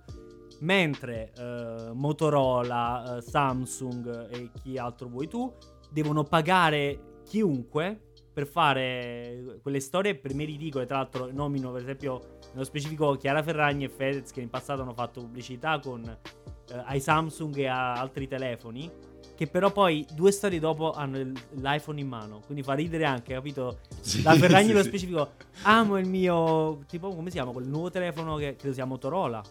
Mentre 0.61 1.31
eh, 1.37 1.91
Motorola, 1.93 3.17
eh, 3.17 3.21
Samsung 3.21 4.27
e 4.29 4.51
chi 4.61 4.77
altro 4.77 5.07
vuoi 5.07 5.27
tu 5.27 5.51
devono 5.89 6.23
pagare 6.23 7.21
chiunque 7.23 8.08
per 8.39 8.47
fare 8.47 9.59
quelle 9.61 9.79
storie 9.81 10.15
per 10.15 10.33
me 10.33 10.45
ridicole. 10.45 10.85
Tra 10.85 10.97
l'altro, 10.97 11.29
nomino 11.31 11.71
per 11.71 11.81
esempio 11.81 12.37
nello 12.53 12.63
specifico 12.63 13.15
Chiara 13.15 13.43
Ferragni 13.43 13.83
e 13.83 13.89
Fedez 13.89 14.31
che 14.31 14.39
in 14.41 14.49
passato 14.49 14.81
hanno 14.81 14.93
fatto 14.93 15.19
pubblicità 15.21 15.79
con, 15.79 16.03
eh, 16.07 16.81
ai 16.85 17.01
Samsung 17.01 17.55
e 17.57 17.67
a 17.67 17.93
altri 17.93 18.27
telefoni. 18.27 18.89
Che 19.35 19.47
però 19.47 19.71
poi 19.71 20.05
due 20.13 20.31
storie 20.31 20.59
dopo 20.59 20.91
hanno 20.91 21.17
il- 21.17 21.33
l'iPhone 21.55 21.99
in 21.99 22.07
mano. 22.07 22.41
Quindi 22.45 22.61
fa 22.63 22.73
ridere 22.73 23.05
anche, 23.05 23.33
capito? 23.33 23.79
Sì, 24.01 24.21
La 24.21 24.33
Ferragni 24.35 24.67
sì, 24.67 24.71
nello 24.71 24.83
sì. 24.83 24.89
specifico. 24.89 25.31
Amo 25.63 25.97
il 25.97 26.07
mio. 26.07 26.79
Tipo, 26.87 27.09
come 27.09 27.29
si 27.29 27.35
chiama? 27.37 27.51
Quel 27.51 27.67
nuovo 27.67 27.89
telefono 27.89 28.35
che 28.35 28.55
credo 28.57 28.73
sia 28.73 28.85
Motorola. 28.85 29.41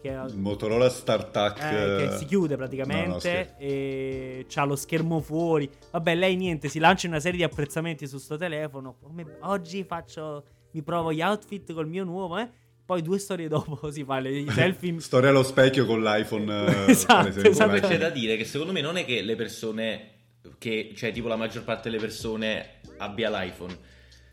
Che 0.00 0.08
è- 0.10 0.24
Il 0.26 0.38
Motorola 0.38 0.88
StarTAC 0.88 1.58
eh, 1.62 1.96
che 2.08 2.16
si 2.18 2.24
chiude 2.26 2.54
No, 2.54 2.60
no, 2.62 2.66
praticamente 2.66 3.18
scherzo. 3.20 3.54
e 3.58 4.46
c'ha 4.48 4.64
lo 4.64 4.76
schermo 4.76 5.20
fuori. 5.20 5.68
Vabbè, 5.90 6.14
lei 6.14 6.36
niente, 6.36 6.68
si 6.68 6.78
lancia 6.78 7.06
una 7.08 7.20
serie 7.20 7.38
di 7.38 7.44
apprezzamenti 7.44 8.06
su 8.06 8.18
sto 8.18 8.36
telefono. 8.36 8.96
Come- 9.02 9.38
oggi 9.40 9.84
faccio 9.84 10.44
mi 10.72 10.82
provo 10.82 11.12
gli 11.12 11.20
outfit 11.22 11.72
col 11.72 11.88
mio 11.88 12.04
nuovo, 12.04 12.38
eh. 12.38 12.48
Poi 12.84 13.02
due 13.02 13.18
storie 13.18 13.48
dopo 13.48 13.90
si 13.92 14.04
fa 14.04 14.18
le 14.20 14.30
i 14.30 14.48
selfie. 14.50 14.98
Storia 15.00 15.30
allo 15.30 15.42
specchio 15.42 15.84
con 15.84 16.02
l'iPhone. 16.02 16.66
eh, 16.86 16.90
Esatto, 16.90 17.40
esatto. 17.40 17.86
C'è 17.86 17.98
da 17.98 18.08
dire 18.10 18.36
che 18.36 18.44
secondo 18.44 18.72
me 18.72 18.80
non 18.80 18.96
è 18.96 19.04
che 19.04 19.20
le 19.20 19.34
persone, 19.36 20.10
che, 20.58 20.92
cioè 20.96 21.12
tipo 21.12 21.28
la 21.28 21.36
maggior 21.36 21.64
parte 21.64 21.90
delle 21.90 22.00
persone 22.00 22.80
abbia 22.98 23.28
l'iPhone. 23.30 23.76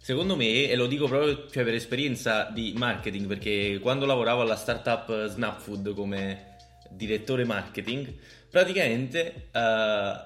Secondo 0.05 0.35
me, 0.35 0.69
e 0.69 0.75
lo 0.75 0.85
dico 0.85 1.07
proprio 1.07 1.47
cioè, 1.49 1.63
per 1.63 1.73
esperienza 1.73 2.51
di 2.53 2.75
marketing, 2.77 3.25
perché 3.25 3.79
quando 3.81 4.05
lavoravo 4.05 4.41
alla 4.41 4.55
startup 4.55 5.25
Snapfood 5.29 5.95
come 5.95 6.57
direttore 6.91 7.43
marketing, 7.43 8.13
praticamente 8.47 9.47
eh, 9.51 9.59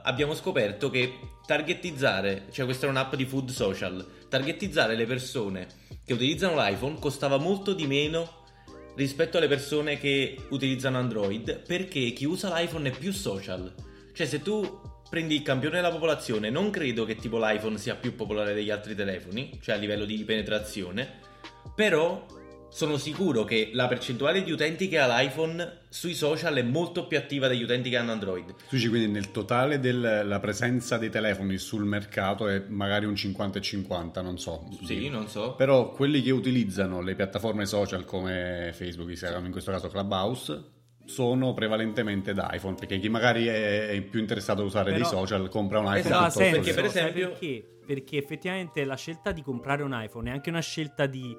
abbiamo 0.04 0.36
scoperto 0.36 0.90
che 0.90 1.14
targetizzare, 1.46 2.48
cioè 2.52 2.66
questa 2.66 2.88
è 2.88 2.90
un'app 2.90 3.16
di 3.16 3.24
food 3.24 3.52
social, 3.52 4.06
targetizzare 4.28 4.98
le 4.98 5.06
persone 5.06 5.68
che 6.04 6.12
utilizzano 6.12 6.56
l'iPhone 6.58 7.00
costava 7.00 7.38
molto 7.38 7.72
di 7.72 7.88
meno 7.88 8.44
rispetto 8.98 9.38
alle 9.38 9.48
persone 9.48 9.98
che 9.98 10.36
utilizzano 10.50 10.98
Android 10.98 11.58
perché 11.66 12.12
chi 12.12 12.26
usa 12.26 12.54
l'iPhone 12.54 12.90
è 12.90 12.92
più 12.92 13.14
social. 13.14 13.74
Cioè 14.12 14.28
se 14.28 14.42
tu 14.42 14.89
prendi 15.10 15.36
il 15.36 15.42
campione 15.42 15.78
della 15.78 15.92
popolazione, 15.92 16.50
non 16.50 16.70
credo 16.70 17.04
che 17.04 17.16
tipo 17.16 17.40
l'iPhone 17.40 17.78
sia 17.78 17.96
più 17.96 18.16
popolare 18.16 18.54
degli 18.54 18.70
altri 18.70 18.96
telefoni, 18.96 19.58
cioè 19.62 19.76
a 19.76 19.78
livello 19.78 20.06
di 20.06 20.24
penetrazione, 20.24 21.08
però 21.74 22.26
sono 22.72 22.98
sicuro 22.98 23.46
che 23.46 23.72
la 23.74 23.88
percentuale 23.88 24.44
di 24.44 24.52
utenti 24.52 24.88
che 24.88 25.00
ha 25.00 25.08
l'iPhone 25.08 25.80
sui 25.90 26.14
social 26.14 26.54
è 26.54 26.62
molto 26.62 27.08
più 27.08 27.18
attiva 27.18 27.48
degli 27.48 27.64
utenti 27.64 27.90
che 27.90 27.98
hanno 27.98 28.12
Android. 28.12 28.46
Tu 28.54 28.76
dici 28.76 28.88
quindi 28.90 29.08
nel 29.08 29.32
totale 29.32 29.80
della 29.80 30.40
presenza 30.40 31.00
dei 31.00 31.10
telefoni 31.10 31.58
sul 31.58 31.84
mercato 31.86 32.48
è 32.48 32.64
magari 32.68 33.06
un 33.06 33.16
50 33.16 33.58
e 33.58 33.62
50, 33.64 34.22
non 34.22 34.38
so. 34.38 34.68
Sì, 34.84 35.10
non 35.10 35.28
so. 35.28 35.56
Però 35.56 35.92
quelli 35.92 36.22
che 36.22 36.30
utilizzano 36.30 37.02
le 37.02 37.16
piattaforme 37.16 37.66
social 37.66 38.06
come 38.06 38.70
Facebook, 38.76 39.10
Instagram, 39.10 39.46
in 39.46 39.52
questo 39.52 39.72
caso 39.72 39.88
Clubhouse, 39.88 40.64
sono 41.10 41.54
prevalentemente 41.54 42.34
da 42.34 42.52
iPhone, 42.54 42.76
perché 42.76 43.00
chi 43.00 43.10
magari 43.10 43.48
è 43.48 44.00
più 44.08 44.20
interessato 44.20 44.62
ad 44.62 44.68
usare 44.68 44.92
Però- 44.92 45.10
dei 45.10 45.18
social 45.18 45.50
compra 45.50 45.80
un 45.80 45.86
iPhone. 45.86 46.00
Esatto, 46.00 46.40
piuttosto 46.40 46.50
perché 46.52 46.74
per 46.74 46.86
esempio- 46.86 47.30
perché? 47.30 47.66
Perché 47.86 48.18
effettivamente 48.18 48.86
la 48.86 48.96
scelta 48.96 49.32
di 49.32 49.42
comprare 49.42 49.82
un 49.82 50.00
iPhone 50.00 50.30
è 50.30 50.34
anche 50.34 50.52
una 50.52 50.60
scelta 50.62 51.08
di, 51.08 51.36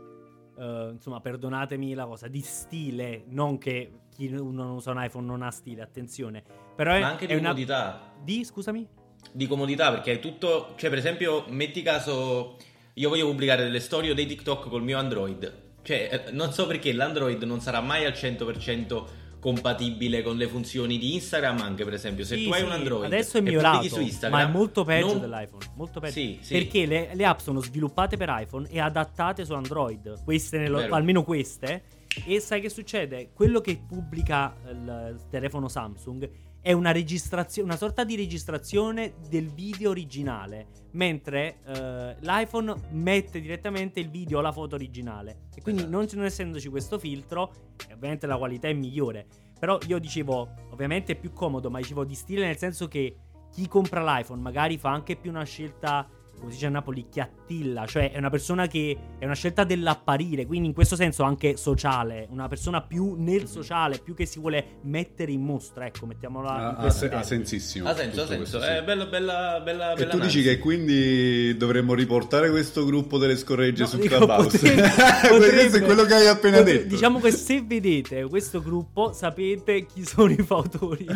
eh, 0.58 0.88
insomma, 0.92 1.20
perdonatemi 1.20 1.94
la 1.94 2.06
cosa, 2.06 2.26
di 2.26 2.40
stile, 2.40 3.22
non 3.28 3.58
che 3.58 3.92
chi 4.12 4.28
non 4.28 4.58
usa 4.58 4.90
un 4.90 5.02
iPhone 5.04 5.24
non 5.24 5.42
ha 5.42 5.50
stile, 5.52 5.82
attenzione. 5.82 6.42
Però 6.74 6.92
è, 6.92 7.00
Ma 7.00 7.08
anche 7.10 7.26
di 7.26 7.32
è 7.32 7.36
una... 7.36 7.50
comodità. 7.50 8.12
Di, 8.20 8.44
scusami? 8.44 8.86
Di 9.32 9.46
comodità, 9.46 9.90
perché 9.92 10.14
è 10.14 10.18
tutto. 10.18 10.72
Cioè, 10.74 10.90
per 10.90 10.98
esempio, 10.98 11.44
metti 11.48 11.82
caso. 11.82 12.56
Io 12.94 13.08
voglio 13.08 13.28
pubblicare 13.28 13.62
delle 13.62 13.78
storie 13.80 14.10
o 14.10 14.14
dei 14.14 14.26
TikTok 14.26 14.68
col 14.68 14.82
mio 14.82 14.98
Android. 14.98 15.68
Cioè, 15.82 16.24
eh, 16.26 16.32
non 16.32 16.52
so 16.52 16.66
perché 16.66 16.92
l'Android 16.92 17.42
non 17.44 17.60
sarà 17.60 17.80
mai 17.80 18.04
al 18.04 18.12
100% 18.12 19.04
compatibile 19.40 20.22
con 20.22 20.36
le 20.36 20.46
funzioni 20.46 20.98
di 20.98 21.14
Instagram, 21.14 21.58
anche 21.62 21.82
per 21.84 21.94
esempio. 21.94 22.24
Se 22.24 22.36
Sì, 22.36 22.44
tu 22.44 22.52
hai 22.52 22.60
sì, 22.60 22.64
un 22.66 22.70
Android 22.72 23.04
adesso 23.04 23.38
è 23.38 23.40
migliorato, 23.40 23.82
su 23.88 24.00
Instagram, 24.00 24.40
ma 24.40 24.46
è 24.48 24.52
molto 24.52 24.84
peggio 24.84 25.06
non- 25.06 25.20
dell'iPhone, 25.20 25.64
molto 25.74 25.98
peggio. 25.98 26.12
Sì. 26.12 26.38
Perché 26.48 26.86
le, 26.86 27.10
le 27.14 27.24
app 27.24 27.38
sono 27.40 27.60
sviluppate 27.60 28.16
per 28.16 28.28
iPhone 28.30 28.68
e 28.70 28.78
adattate 28.78 29.44
su 29.44 29.52
Android, 29.54 30.22
queste 30.22 30.58
nello- 30.58 30.86
almeno 30.90 31.24
queste. 31.24 31.82
E 32.26 32.40
sai 32.40 32.60
che 32.60 32.68
succede? 32.68 33.30
Quello 33.32 33.60
che 33.60 33.80
pubblica 33.86 34.54
il, 34.68 35.14
il 35.14 35.20
telefono 35.30 35.68
Samsung 35.68 36.28
è 36.62 36.72
una 36.72 36.92
registrazione, 36.92 37.68
una 37.68 37.78
sorta 37.78 38.04
di 38.04 38.16
registrazione 38.16 39.14
del 39.28 39.50
video 39.50 39.90
originale, 39.90 40.66
mentre 40.92 41.58
eh, 41.64 42.16
l'iPhone 42.20 42.74
mette 42.90 43.40
direttamente 43.40 44.00
il 44.00 44.10
video 44.10 44.38
o 44.38 44.40
la 44.42 44.52
foto 44.52 44.74
originale. 44.74 45.48
E 45.54 45.62
quindi 45.62 45.82
Esatto. 45.82 45.96
non, 45.96 46.06
non 46.12 46.24
essendoci 46.24 46.68
questo 46.68 46.98
filtro, 46.98 47.52
ovviamente 47.92 48.26
la 48.26 48.36
qualità 48.36 48.68
è 48.68 48.74
migliore. 48.74 49.26
Però 49.58 49.78
io 49.86 49.98
dicevo, 49.98 50.48
ovviamente 50.70 51.12
è 51.12 51.16
più 51.16 51.32
comodo, 51.32 51.70
ma 51.70 51.78
dicevo 51.78 52.04
di 52.04 52.14
stile 52.14 52.46
nel 52.46 52.56
senso 52.56 52.88
che 52.88 53.16
chi 53.50 53.66
compra 53.66 54.02
l'iPhone 54.02 54.40
magari 54.40 54.78
fa 54.78 54.90
anche 54.90 55.16
più 55.16 55.30
una 55.30 55.44
scelta, 55.44 56.08
come 56.40 56.50
si 56.50 56.56
dice 56.56 56.66
a 56.66 56.70
Napoli, 56.70 57.06
chiattilla, 57.08 57.86
cioè 57.86 58.10
è 58.10 58.18
una 58.18 58.30
persona 58.30 58.66
che 58.66 58.96
è 59.18 59.24
una 59.24 59.34
scelta 59.34 59.62
dell'apparire, 59.64 60.46
quindi 60.46 60.66
in 60.68 60.74
questo 60.74 60.96
senso 60.96 61.22
anche 61.22 61.56
sociale, 61.56 62.26
una 62.30 62.48
persona 62.48 62.80
più 62.82 63.14
nel 63.16 63.46
sociale, 63.46 63.98
più 64.02 64.14
che 64.14 64.26
si 64.26 64.40
vuole 64.40 64.78
mettere 64.82 65.30
in 65.32 65.42
mostra, 65.42 65.86
ecco, 65.86 66.06
mettiamola 66.06 66.76
Ha, 66.76 66.80
questi 66.80 66.98
se- 67.08 67.14
ha 67.14 67.22
sensissimo. 67.22 67.88
Ha 67.88 67.94
senso, 67.94 68.22
ha 68.22 68.26
senso. 68.26 68.36
questo, 68.36 68.60
sì. 68.60 68.66
È 68.66 68.82
bella, 68.82 69.06
bella, 69.06 69.60
bella. 69.62 69.92
E 69.92 69.96
bella 69.96 70.10
tu 70.10 70.18
dici 70.18 70.38
analisi. 70.38 70.42
che 70.42 70.58
quindi 70.58 71.56
dovremmo 71.56 71.94
riportare 71.94 72.50
questo 72.50 72.84
gruppo 72.84 73.18
delle 73.18 73.36
scorregge 73.36 73.82
No, 73.82 73.88
su 73.88 73.98
dico, 73.98 74.16
Clubhouse? 74.16 74.58
potrebbe- 74.58 74.80
questo 74.90 75.26
è 75.26 75.28
potrebbe- 75.28 75.80
quello 75.84 76.04
che 76.04 76.14
hai 76.14 76.26
appena 76.26 76.56
potre- 76.58 76.72
detto. 76.72 76.88
Diciamo 76.88 77.20
che 77.20 77.30
se 77.32 77.62
vedete 77.62 78.24
questo 78.24 78.62
gruppo 78.62 79.12
sapete 79.12 79.86
chi 79.86 80.04
sono 80.04 80.30
i 80.32 80.36
fautori. 80.42 81.06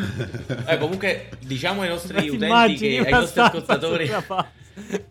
Eh, 0.67 0.79
comunque, 0.79 1.31
diciamo 1.45 1.83
ai 1.83 1.89
nostri 1.89 2.13
Ti 2.21 2.29
utenti, 2.31 2.77
che, 2.77 2.99
ai 2.99 3.11
nostri 3.13 3.41
ascoltatori, 3.41 4.11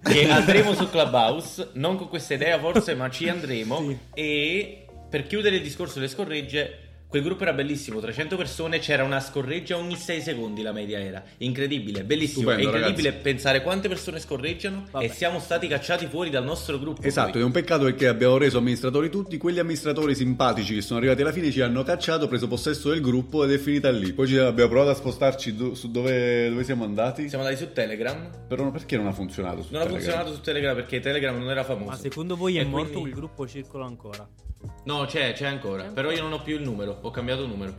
che 0.01 0.29
andremo 0.29 0.73
su 0.73 0.89
Clubhouse, 0.89 1.69
non 1.73 1.97
con 1.97 2.09
questa 2.09 2.33
idea 2.33 2.59
forse, 2.59 2.95
ma 2.95 3.09
ci 3.09 3.29
andremo. 3.29 3.77
Sì. 3.87 3.97
E 4.13 4.85
per 5.09 5.27
chiudere 5.27 5.57
il 5.57 5.61
discorso 5.61 5.95
delle 5.95 6.09
scorregge, 6.09 6.82
quel 7.13 7.25
gruppo 7.25 7.43
era 7.43 7.53
bellissimo, 7.53 7.99
300 7.99 8.35
persone, 8.35 8.79
c'era 8.79 9.03
una 9.03 9.19
scorreggia 9.19 9.77
ogni 9.77 9.95
6 9.95 10.19
secondi 10.19 10.63
la 10.63 10.71
media 10.71 10.97
era. 10.99 11.23
Incredibile, 11.37 12.03
bellissimo. 12.03 12.49
Stupendo, 12.49 12.61
è 12.61 12.65
incredibile 12.73 13.09
ragazzi. 13.09 13.23
pensare 13.23 13.61
quante 13.61 13.87
persone 13.87 14.19
scorreggiano 14.19 14.85
Vabbè. 14.89 15.05
e 15.05 15.09
siamo 15.09 15.37
stati 15.39 15.67
cacciati 15.67 16.07
fuori 16.07 16.31
dal 16.31 16.43
nostro 16.43 16.79
gruppo. 16.79 17.03
Esatto, 17.03 17.33
poi. 17.33 17.41
è 17.41 17.43
un 17.43 17.51
peccato 17.51 17.83
perché 17.83 18.07
abbiamo 18.07 18.37
reso 18.37 18.57
amministratori 18.57 19.11
tutti, 19.11 19.37
quegli 19.37 19.59
amministratori 19.59 20.15
simpatici 20.15 20.73
che 20.73 20.81
sono 20.81 20.97
arrivati 20.97 21.21
alla 21.21 21.31
fine 21.31 21.51
ci 21.51 21.61
hanno 21.61 21.83
cacciato, 21.83 22.27
preso 22.27 22.47
possesso 22.47 22.89
del 22.89 22.99
gruppo 23.01 23.43
ed 23.43 23.51
è 23.51 23.59
finita 23.59 23.91
lì. 23.91 24.11
Poi 24.11 24.27
ci 24.27 24.37
abbiamo 24.39 24.71
provato 24.71 24.89
a 24.89 24.95
spostarci 24.95 25.55
do- 25.55 25.75
su 25.75 25.91
dove, 25.91 26.49
dove 26.49 26.63
siamo 26.63 26.83
andati, 26.83 27.29
Siamo 27.29 27.43
andati 27.43 27.63
su 27.63 27.71
Telegram. 27.73 28.27
però 28.47 28.71
perché 28.71 28.97
non 28.97 29.05
ha 29.05 29.11
funzionato 29.13 29.61
su 29.61 29.71
Non 29.71 29.81
ha 29.81 29.85
Telegram? 29.85 30.01
funzionato 30.11 30.33
su 30.35 30.41
Telegram 30.41 30.73
perché 30.75 30.99
Telegram 30.99 31.37
non 31.37 31.51
era 31.51 31.63
famoso. 31.63 31.89
Ma 31.91 31.95
secondo 31.97 32.35
voi 32.35 32.57
è 32.57 32.61
E 32.61 32.65
morto 32.65 32.93
quindi- 32.93 33.11
quel 33.11 33.13
gruppo 33.13 33.47
circola 33.47 33.85
ancora? 33.85 34.27
No, 34.85 35.03
c'è, 35.05 35.33
c'è 35.33 35.45
ancora. 35.45 35.83
Però 35.93 36.09
io 36.09 36.21
non 36.21 36.31
ho 36.31 36.41
più 36.41 36.55
il 36.55 36.61
numero, 36.61 36.95
ho 37.03 37.11
cambiato 37.11 37.45
numero. 37.45 37.75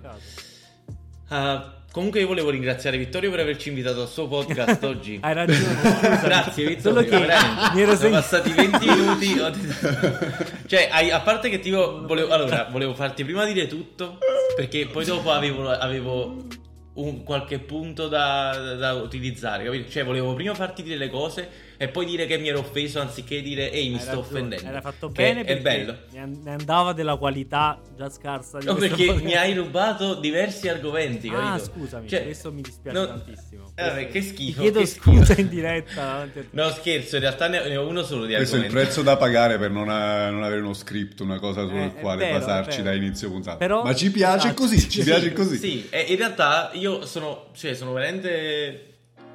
Ah, 1.28 1.82
comunque 1.90 2.20
io 2.20 2.26
volevo 2.26 2.50
ringraziare 2.50 2.98
Vittorio 2.98 3.30
per 3.30 3.40
averci 3.40 3.70
invitato 3.70 4.02
al 4.02 4.08
suo 4.08 4.28
podcast 4.28 4.82
oggi. 4.84 5.18
Hai 5.22 5.32
ragione. 5.32 6.20
Grazie 6.22 6.66
Vittorio, 6.66 7.02
Solo 7.02 7.24
che 7.26 7.26
mi 7.74 7.80
ero 7.80 7.96
sono 7.96 8.10
passati 8.10 8.52
20 8.52 8.86
minuti. 8.86 9.34
cioè, 10.66 10.88
hai- 10.92 11.10
a 11.10 11.20
parte 11.20 11.48
che 11.48 11.60
tipo 11.60 12.06
volevo, 12.06 12.32
allora, 12.32 12.68
volevo 12.70 12.94
farti 12.94 13.24
prima 13.24 13.44
dire 13.46 13.66
tutto 13.66 14.18
perché 14.54 14.86
poi 14.86 15.06
dopo 15.06 15.32
avevo, 15.32 15.70
avevo 15.70 16.46
un 16.94 17.24
qualche 17.24 17.58
punto 17.58 18.08
da, 18.08 18.74
da 18.76 18.92
utilizzare, 18.92 19.64
capito? 19.64 19.90
Cioè, 19.90 20.04
volevo 20.04 20.34
prima 20.34 20.54
farti 20.54 20.82
dire 20.82 20.98
le 20.98 21.08
cose 21.08 21.48
e 21.76 21.88
poi 21.88 22.06
dire 22.06 22.26
che 22.26 22.38
mi 22.38 22.48
ero 22.48 22.60
offeso 22.60 23.00
anziché 23.00 23.42
dire 23.42 23.70
ehi, 23.72 23.88
mi 23.88 23.94
Hai 23.94 24.00
sto 24.00 24.08
ragione, 24.10 24.26
offendendo. 24.26 24.66
Era 24.68 24.80
fatto 24.80 25.08
Che 25.08 25.22
bene 25.22 25.40
è 25.40 25.44
perché 25.44 25.62
bello. 25.62 25.96
Ne 26.12 26.20
an- 26.20 26.40
ne 26.42 26.50
andava 26.52 26.92
della 26.92 27.16
qualità 27.16 27.80
già 27.96 28.08
scarsa 28.08 28.58
di 28.58 28.66
No, 28.66 28.74
perché 28.74 29.04
podcast. 29.06 29.24
mi 29.24 29.34
hai 29.34 29.54
rubato 29.54 30.14
diversi 30.14 30.68
argomenti, 30.68 31.28
capito? 31.28 31.48
Ah, 31.48 31.58
scusami, 31.58 32.08
Cioè, 32.08 32.22
questo 32.24 32.52
mi 32.52 32.62
dispiace 32.62 32.98
no- 32.98 33.06
tantissimo. 33.06 33.72
Eh, 33.74 33.82
vabbè, 33.88 34.08
che 34.08 34.22
schifo. 34.22 34.52
Ti 34.56 34.60
chiedo 34.60 34.78
che 34.80 34.86
scusa 34.86 35.24
schifo. 35.24 35.40
in 35.40 35.48
diretta 35.48 35.94
davanti 36.04 36.38
a 36.38 36.42
te. 36.42 36.48
No, 36.50 36.68
scherzo, 36.70 37.16
in 37.16 37.22
realtà 37.22 37.48
ne 37.48 37.76
ho 37.76 37.86
uno 37.86 38.02
solo 38.02 38.24
di 38.24 38.34
Questo 38.34 38.54
è 38.56 38.58
il 38.58 38.64
argomenti. 38.66 38.72
prezzo 38.92 39.02
da 39.02 39.16
pagare 39.16 39.58
per 39.58 39.70
non, 39.70 39.88
a- 39.88 40.30
non 40.30 40.42
avere 40.42 40.60
uno 40.60 40.74
script, 40.74 41.20
una 41.20 41.38
cosa 41.38 41.66
sul 41.66 41.76
Eh, 41.76 41.86
è 41.86 41.94
quale 42.00 42.24
vero, 42.26 42.38
basarci 42.38 42.80
è 42.80 42.82
da 42.82 42.92
inizio 42.94 43.30
puntata. 43.30 43.56
Però- 43.56 43.82
Ma 43.82 43.94
ci 43.94 44.10
piace 44.10 44.46
esatto. 44.48 44.62
così, 44.62 44.78
ci 44.88 44.98
Sì, 45.02 45.04
piace 45.04 45.32
così. 45.32 45.56
Sì, 45.58 45.86
e 45.90 46.00
in 46.08 46.16
realtà 46.16 46.70
io 46.74 47.04
sono, 47.06 47.46
cioè, 47.54 47.74
sono 47.74 47.92
veramente, 47.92 48.93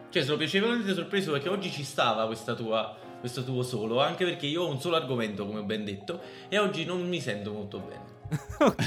cioè, 0.10 0.24
sono 0.24 0.38
piacevolmente 0.38 0.94
sorpreso 0.94 1.32
perché 1.32 1.50
oggi 1.50 1.72
ci 1.72 1.84
stava 1.84 2.26
questa 2.26 2.54
tua, 2.54 2.96
questo 3.20 3.44
tuo 3.44 3.64
solo, 3.64 4.02
anche 4.02 4.26
perché 4.26 4.46
io 4.48 4.64
ho 4.64 4.70
un 4.70 4.80
solo 4.80 4.96
argomento, 4.96 5.46
come 5.46 5.60
ho 5.60 5.64
ben 5.64 5.84
detto, 5.86 6.20
e 6.50 6.58
oggi 6.58 6.86
non 6.86 7.08
mi 7.08 7.20
sento 7.22 7.52
molto 7.52 7.80
bene. 7.80 8.08
ok, 8.60 8.78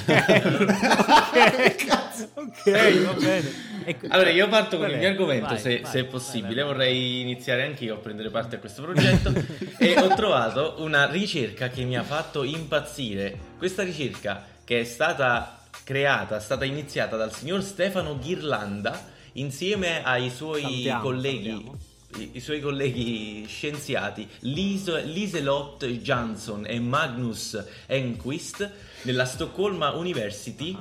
ok, 2.34 3.04
va 3.04 3.12
bene. 3.18 3.52
Ecco, 3.84 4.06
Allora, 4.10 4.30
io 4.30 4.46
parto 4.48 4.76
con 4.76 4.78
qual 4.86 4.92
il 4.92 4.98
mio 4.98 5.08
argomento, 5.08 5.48
Vai, 5.48 5.58
se, 5.58 5.80
vai, 5.80 5.90
se 5.90 5.98
è 5.98 6.02
vai, 6.02 6.10
possibile. 6.10 6.54
vai, 6.54 6.64
vai. 6.64 6.72
Vorrei 6.72 7.20
iniziare 7.20 7.64
anch'io 7.64 7.94
a 7.94 7.98
prendere 7.98 8.30
parte 8.30 8.56
a 8.56 8.58
questo 8.58 8.82
progetto. 8.82 9.32
e 9.78 9.98
ho 9.98 10.14
trovato 10.14 10.76
una 10.78 11.06
ricerca 11.10 11.68
che 11.68 11.82
mi 11.84 11.96
ha 11.96 12.02
fatto 12.04 12.44
impazzire. 12.44 13.36
Questa 13.58 13.82
ricerca, 13.82 14.44
che 14.64 14.80
è 14.80 14.84
stata 14.84 15.58
creata, 15.84 16.36
è 16.36 16.40
stata 16.40 16.64
iniziata 16.64 17.16
dal 17.16 17.32
signor 17.32 17.62
Stefano 17.62 18.18
Ghirlanda 18.18 19.10
insieme 19.32 20.02
ai 20.04 20.30
suoi 20.30 20.60
Salutiamo, 20.62 21.02
colleghi. 21.02 21.48
salutiamo. 21.48 21.78
I, 22.18 22.30
i 22.34 22.40
suoi 22.40 22.60
colleghi 22.60 23.46
scienziati 23.48 24.28
Lise, 24.40 25.02
Liselott 25.04 25.82
Jansson 25.86 26.66
e 26.66 26.78
Magnus 26.78 27.58
Enquist 27.86 28.70
nella 29.04 29.24
Stoccolma 29.24 29.92
University 29.92 30.76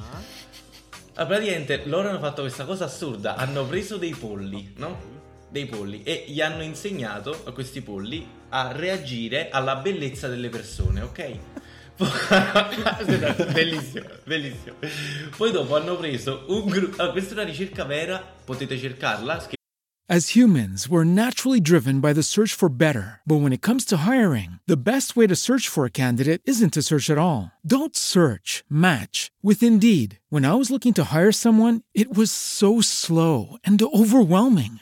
Ah, 1.16 1.26
praticamente 1.26 1.84
loro 1.86 2.10
hanno 2.10 2.20
fatto 2.20 2.42
questa 2.42 2.66
cosa 2.66 2.86
assurda, 2.86 3.36
hanno 3.36 3.66
preso 3.66 3.98
dei 3.98 4.14
polli, 4.14 4.74
no? 4.78 4.98
Dei 5.50 5.66
polli 5.68 6.04
e 6.04 6.26
gli 6.28 6.40
hanno 6.42 6.64
insegnato 6.64 7.44
a 7.46 7.52
questi 7.52 7.82
polli 7.82 8.26
a 8.50 8.72
reagire 8.72 9.50
alla 9.50 9.76
bellezza 9.76 10.28
delle 10.28 10.50
persone, 10.50 11.02
ok? 11.02 11.38
Bellissimo, 13.52 14.08
bellissimo. 14.24 14.76
Poi 15.38 15.52
dopo 15.52 15.76
hanno 15.76 15.96
preso 15.98 16.46
un 16.48 16.66
gruppo, 16.66 17.12
questa 17.12 17.32
è 17.32 17.34
una 17.34 17.44
ricerca 17.44 17.84
vera, 17.86 18.24
potete 18.44 18.78
cercarla, 18.78 19.48
As 20.12 20.36
humans, 20.36 20.90
we're 20.90 21.06
naturally 21.06 21.62
driven 21.62 22.02
by 22.02 22.12
the 22.12 22.22
search 22.22 22.54
for 22.54 22.68
better. 22.68 23.22
But 23.26 23.40
when 23.40 23.54
it 23.54 23.62
comes 23.62 23.86
to 23.86 24.04
hiring, 24.06 24.60
the 24.68 24.76
best 24.76 25.16
way 25.16 25.26
to 25.26 25.38
search 25.38 25.70
for 25.70 25.86
a 25.86 25.90
candidate 26.04 26.42
isn't 26.44 26.74
to 26.74 26.82
search 26.82 27.10
at 27.10 27.18
all. 27.18 27.54
Don't 27.66 27.96
search, 27.96 28.66
match 28.70 29.32
with 29.42 29.64
Indeed. 29.64 30.20
When 30.30 30.44
I 30.44 30.56
was 30.56 30.70
looking 30.70 30.94
to 30.96 31.14
hire 31.16 31.32
someone, 31.32 31.84
it 31.94 32.14
was 32.14 32.30
so 32.30 32.82
slow 32.82 33.56
and 33.64 33.82
overwhelming. 33.82 34.82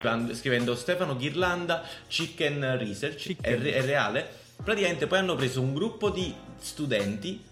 Scrivendo 0.00 0.76
Stefano 0.76 1.16
Ghirlanda, 1.16 1.82
Chicken 2.06 2.78
Research, 2.78 3.16
Chicken. 3.16 3.52
È, 3.52 3.58
re- 3.58 3.72
è 3.72 3.82
reale. 3.82 4.28
Praticamente 4.62 5.08
poi 5.08 5.18
hanno 5.18 5.34
preso 5.34 5.60
un 5.60 5.74
gruppo 5.74 6.10
di 6.10 6.32
studenti 6.56 7.42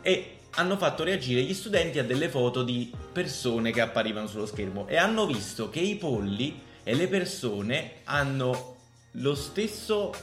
e 0.00 0.38
hanno 0.52 0.78
fatto 0.78 1.04
reagire 1.04 1.42
gli 1.42 1.52
studenti 1.52 1.98
a 1.98 2.02
delle 2.02 2.30
foto 2.30 2.62
di 2.62 2.90
persone 3.12 3.72
che 3.72 3.82
apparivano 3.82 4.26
sullo 4.26 4.46
schermo 4.46 4.88
e 4.88 4.96
hanno 4.96 5.26
visto 5.26 5.68
che 5.68 5.80
i 5.80 5.96
polli 5.96 6.62
e 6.82 6.94
le 6.94 7.08
persone 7.08 7.96
hanno 8.04 8.76
lo 9.16 9.34
stesso 9.34 10.14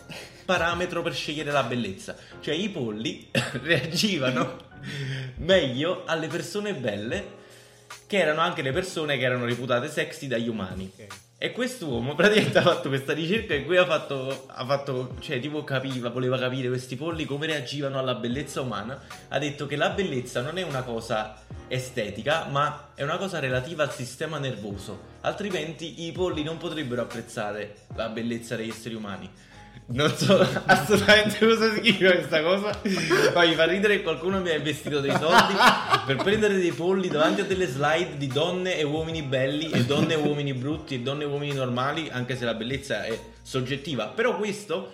parametro 0.46 1.04
per 1.04 1.14
scegliere 1.14 1.52
la 1.52 1.62
bellezza. 1.62 2.18
Cioè 2.40 2.56
i 2.56 2.70
polli 2.70 3.30
reagivano 3.62 4.58
meglio 5.38 6.02
alle 6.08 6.30
persone 6.30 6.74
belle 6.74 7.38
che 8.08 8.18
erano 8.18 8.42
anche 8.42 8.64
le 8.64 8.72
persone 8.72 9.20
che 9.20 9.24
erano 9.24 9.46
reputate 9.46 9.88
sexy 9.88 10.26
dagli 10.26 10.48
umani. 10.48 10.92
E 11.42 11.54
quest'uomo 11.54 12.16
praticamente 12.16 12.58
ha 12.58 12.64
fatto 12.64 12.90
questa 12.90 13.14
ricerca 13.14 13.54
in 13.54 13.64
cui 13.64 13.78
ha 13.78 13.86
fatto, 13.86 14.44
ha 14.48 14.66
fatto, 14.66 15.16
cioè 15.22 15.40
tipo 15.40 15.64
capiva, 15.64 16.10
voleva 16.10 16.38
capire 16.38 16.68
questi 16.68 16.98
polli 16.98 17.24
come 17.24 17.46
reagivano 17.46 17.98
alla 17.98 18.16
bellezza 18.16 18.60
umana. 18.60 19.02
Ha 19.30 19.40
detto 19.40 19.66
che 19.66 19.78
la 19.78 19.92
bellezza 19.92 20.42
non 20.42 20.58
è 20.58 20.64
una 20.64 20.84
cosa 20.84 21.42
estetica, 21.70 22.48
ma 22.52 22.90
è 22.94 23.04
una 23.04 23.16
cosa 23.16 23.40
relativa 23.40 23.84
al 23.84 23.94
sistema 23.94 24.38
nervoso. 24.38 25.00
Altrimenti 25.22 26.06
i 26.06 26.12
polli 26.12 26.44
non 26.44 26.58
potrebbero 26.58 27.04
apprezzare 27.04 27.84
la 27.96 28.10
bellezza 28.10 28.58
degli 28.58 28.68
esseri 28.68 28.96
umani. 28.96 29.32
Non 29.92 30.16
so 30.16 30.38
assolutamente 30.66 31.40
cosa 31.40 31.74
significa 31.74 32.12
questa 32.14 32.44
cosa, 32.44 32.80
ma 33.34 33.44
mi 33.46 33.56
fa 33.56 33.66
ridere 33.66 33.98
che 33.98 34.04
qualcuno 34.04 34.40
mi 34.40 34.50
ha 34.52 34.56
investito 34.56 35.00
dei 35.00 35.10
soldi 35.12 35.54
per 36.06 36.16
prendere 36.18 36.58
dei 36.58 36.72
polli 36.72 37.08
davanti 37.08 37.42
a 37.42 37.44
delle 37.46 37.66
slide 37.66 38.18
di 38.18 38.28
donne 38.28 38.78
e 38.78 38.84
uomini 38.84 39.24
belli 39.24 39.70
e 39.72 39.86
donne 39.86 40.14
e 40.14 40.18
uomini 40.18 40.54
brutti 40.54 40.94
e 40.94 41.00
donne 41.00 41.24
e 41.24 41.26
uomini 41.28 41.54
normali, 41.54 42.08
anche 42.12 42.38
se 42.38 42.46
la 42.46 42.54
bellezza 42.54 43.04
è 43.04 43.18
soggettiva. 43.42 44.08
Però 44.10 44.38
questo, 44.38 44.92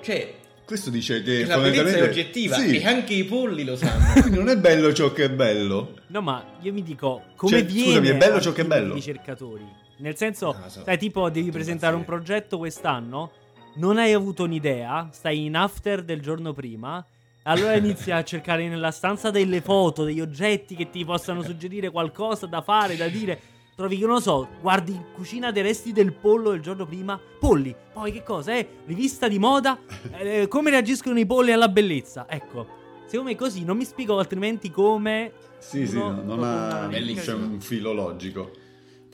cioè, 0.00 0.34
Questo 0.64 0.90
dice 0.90 1.22
che 1.22 1.44
la 1.44 1.58
bellezza 1.58 1.96
è 1.98 2.02
oggettiva 2.02 2.56
Sì. 2.56 2.78
e 2.80 2.84
anche 2.86 3.14
i 3.14 3.22
polli 3.24 3.64
lo 3.64 3.76
sanno. 3.76 4.14
Quindi 4.20 4.36
non 4.36 4.48
è 4.48 4.56
bello 4.56 4.92
ciò 4.92 5.12
che 5.12 5.24
è 5.26 5.30
bello. 5.30 5.98
No, 6.08 6.20
ma 6.22 6.44
io 6.60 6.72
mi 6.72 6.82
dico, 6.82 7.22
come 7.36 7.52
Cioè, 7.58 7.64
viene 7.64 7.86
scusami, 7.86 8.08
è 8.08 8.16
bello 8.16 8.40
ciò 8.40 8.50
che 8.52 8.62
è 8.62 8.64
bello? 8.64 8.94
ricercatori? 8.94 9.64
Nel 9.98 10.16
senso, 10.16 10.50
Non 10.52 10.62
lo 10.64 10.68
so. 10.70 10.82
sai, 10.84 10.98
tipo, 10.98 11.30
devi 11.30 11.50
presentare 11.52 11.94
un 11.94 12.04
progetto 12.04 12.58
quest'anno, 12.58 13.30
non 13.74 13.98
hai 13.98 14.12
avuto 14.12 14.44
un'idea, 14.44 15.08
stai 15.12 15.44
in 15.46 15.56
after 15.56 16.02
del 16.02 16.20
giorno 16.20 16.52
prima, 16.52 17.04
allora 17.42 17.74
inizi 17.76 18.10
a 18.10 18.22
cercare 18.24 18.68
nella 18.68 18.90
stanza 18.90 19.30
delle 19.30 19.60
foto, 19.60 20.04
degli 20.04 20.20
oggetti 20.20 20.74
che 20.74 20.90
ti 20.90 21.04
possano 21.04 21.42
suggerire 21.42 21.90
qualcosa 21.90 22.46
da 22.46 22.62
fare, 22.62 22.96
da 22.96 23.08
dire. 23.08 23.40
Trovi 23.76 23.96
che 23.98 24.04
non 24.04 24.14
lo 24.14 24.20
so, 24.20 24.48
guardi 24.60 24.92
in 24.92 25.04
cucina 25.12 25.50
dei 25.50 25.64
resti 25.64 25.90
del 25.90 26.12
pollo 26.12 26.50
del 26.50 26.60
giorno 26.60 26.86
prima, 26.86 27.18
polli, 27.40 27.74
poi 27.92 28.12
che 28.12 28.22
cosa? 28.22 28.54
Eh, 28.54 28.68
rivista 28.86 29.26
di 29.26 29.40
moda, 29.40 29.76
eh, 30.16 30.46
come 30.46 30.70
reagiscono 30.70 31.18
i 31.18 31.26
polli 31.26 31.50
alla 31.50 31.68
bellezza? 31.68 32.24
Ecco, 32.28 32.68
secondo 33.06 33.30
me 33.32 33.36
così 33.36 33.64
non 33.64 33.76
mi 33.76 33.84
spiego 33.84 34.16
altrimenti 34.16 34.70
come 34.70 35.32
Sì, 35.58 35.88
sì, 35.88 35.98
no, 35.98 36.22
non 36.22 36.44
ha 36.44 36.86
Bellissimo. 36.86 37.36
c'è 37.36 37.42
un 37.42 37.60
filo 37.60 37.92
logico. 37.92 38.52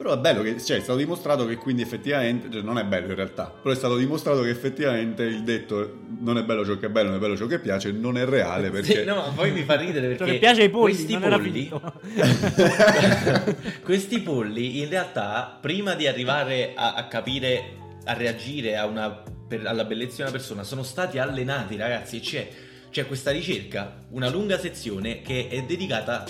Però 0.01 0.15
è 0.15 0.17
bello 0.17 0.41
che 0.41 0.59
cioè, 0.59 0.79
è 0.79 0.81
stato 0.81 0.97
dimostrato 0.97 1.45
che 1.45 1.57
quindi 1.57 1.83
effettivamente, 1.83 2.49
cioè, 2.51 2.63
non 2.63 2.79
è 2.79 2.85
bello 2.85 3.09
in 3.09 3.17
realtà, 3.17 3.53
però 3.61 3.75
è 3.75 3.77
stato 3.77 3.99
dimostrato 3.99 4.41
che 4.41 4.49
effettivamente 4.49 5.25
il 5.25 5.43
detto 5.43 5.99
non 6.21 6.39
è 6.39 6.43
bello 6.43 6.65
ciò 6.65 6.79
che 6.79 6.87
è 6.87 6.89
bello, 6.89 7.09
non 7.09 7.19
è 7.19 7.21
bello 7.21 7.37
ciò 7.37 7.45
che 7.45 7.59
piace, 7.59 7.93
non 7.93 8.17
è 8.17 8.25
reale 8.25 8.71
perché 8.71 9.01
Sì, 9.01 9.05
no, 9.05 9.17
ma 9.17 9.33
poi 9.35 9.51
mi 9.51 9.63
fa 9.63 9.77
ridere 9.77 10.07
perché 10.07 10.25
Ciò 10.25 10.33
che 10.33 10.39
piace 10.39 10.63
ai 10.63 10.71
polli, 10.71 10.95
questi 10.95 11.19
polli 11.19 11.69
questi 13.85 14.21
polli 14.21 14.81
in 14.81 14.89
realtà 14.89 15.59
prima 15.61 15.93
di 15.93 16.07
arrivare 16.07 16.73
a, 16.75 16.95
a 16.95 17.07
capire 17.07 17.77
a 18.05 18.15
reagire 18.15 18.79
a 18.79 18.87
una, 18.87 19.11
per- 19.11 19.67
alla 19.67 19.85
bellezza 19.85 20.17
di 20.17 20.23
una 20.23 20.31
persona 20.31 20.63
sono 20.63 20.83
stati 20.83 21.19
allenati 21.19 21.77
ragazzi 21.77 22.17
e 22.17 22.21
c'è, 22.21 22.49
c'è 22.91 23.07
questa 23.07 23.33
ricerca 23.33 23.99
una 24.13 24.31
lunga 24.31 24.59
sezione 24.59 25.21
che 25.21 25.49
è 25.51 25.63
dedicata 25.65 26.25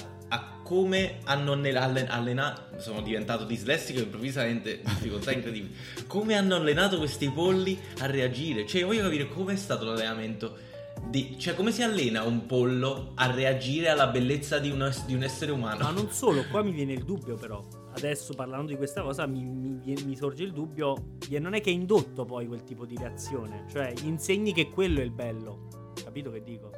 a 0.71 0.77
come 0.77 1.19
hanno 1.25 1.53
allenato 1.53 2.79
sono 2.79 3.03
diventato 3.03 3.45
dislessico 3.45 3.99
improvvisamente 3.99 4.81
difficoltà 4.87 5.33
incredibili 5.33 5.75
come 6.07 6.35
hanno 6.37 6.55
allenato 6.55 6.99
questi 6.99 7.29
polli 7.29 7.77
a 7.99 8.07
reagire 8.07 8.67
cioè 8.67 8.85
voglio 8.85 9.03
capire 9.03 9.29
come 9.29 9.55
è 9.55 9.57
stato 9.57 9.85
l'allenamento 9.85 10.69
di- 11.09 11.37
cioè 11.39 11.55
come 11.55 11.73
si 11.73 11.83
allena 11.83 12.23
un 12.23 12.47
pollo 12.47 13.13
a 13.17 13.31
reagire 13.33 13.89
alla 13.89 14.07
bellezza 14.07 14.59
di 14.59 14.71
un, 14.71 14.93
di 15.07 15.15
un 15.15 15.23
essere 15.25 15.51
umano 15.51 15.83
Ma 15.83 15.91
non 15.91 16.11
solo, 16.13 16.45
qua 16.51 16.63
mi 16.63 16.73
viene 16.73 16.93
il 16.93 17.05
dubbio 17.05 17.37
però. 17.37 17.67
Adesso 17.93 18.35
parlando 18.35 18.71
di 18.71 18.77
questa 18.77 19.03
cosa 19.03 19.27
mi, 19.27 19.43
mi 19.43 19.95
mi 20.05 20.17
sorge 20.17 20.45
il 20.45 20.53
dubbio 20.53 21.17
non 21.41 21.55
è 21.55 21.61
che 21.61 21.71
è 21.71 21.73
indotto 21.73 22.25
poi 22.25 22.47
quel 22.47 22.63
tipo 22.65 22.85
di 22.85 22.97
reazione. 22.97 23.65
Cioè, 23.71 23.93
insegni 24.03 24.53
che 24.53 24.69
quello 24.69 25.01
è 25.01 25.03
il 25.03 25.11
bello. 25.11 25.93
Capito 26.05 26.31
che 26.31 26.43
dico? 26.43 26.71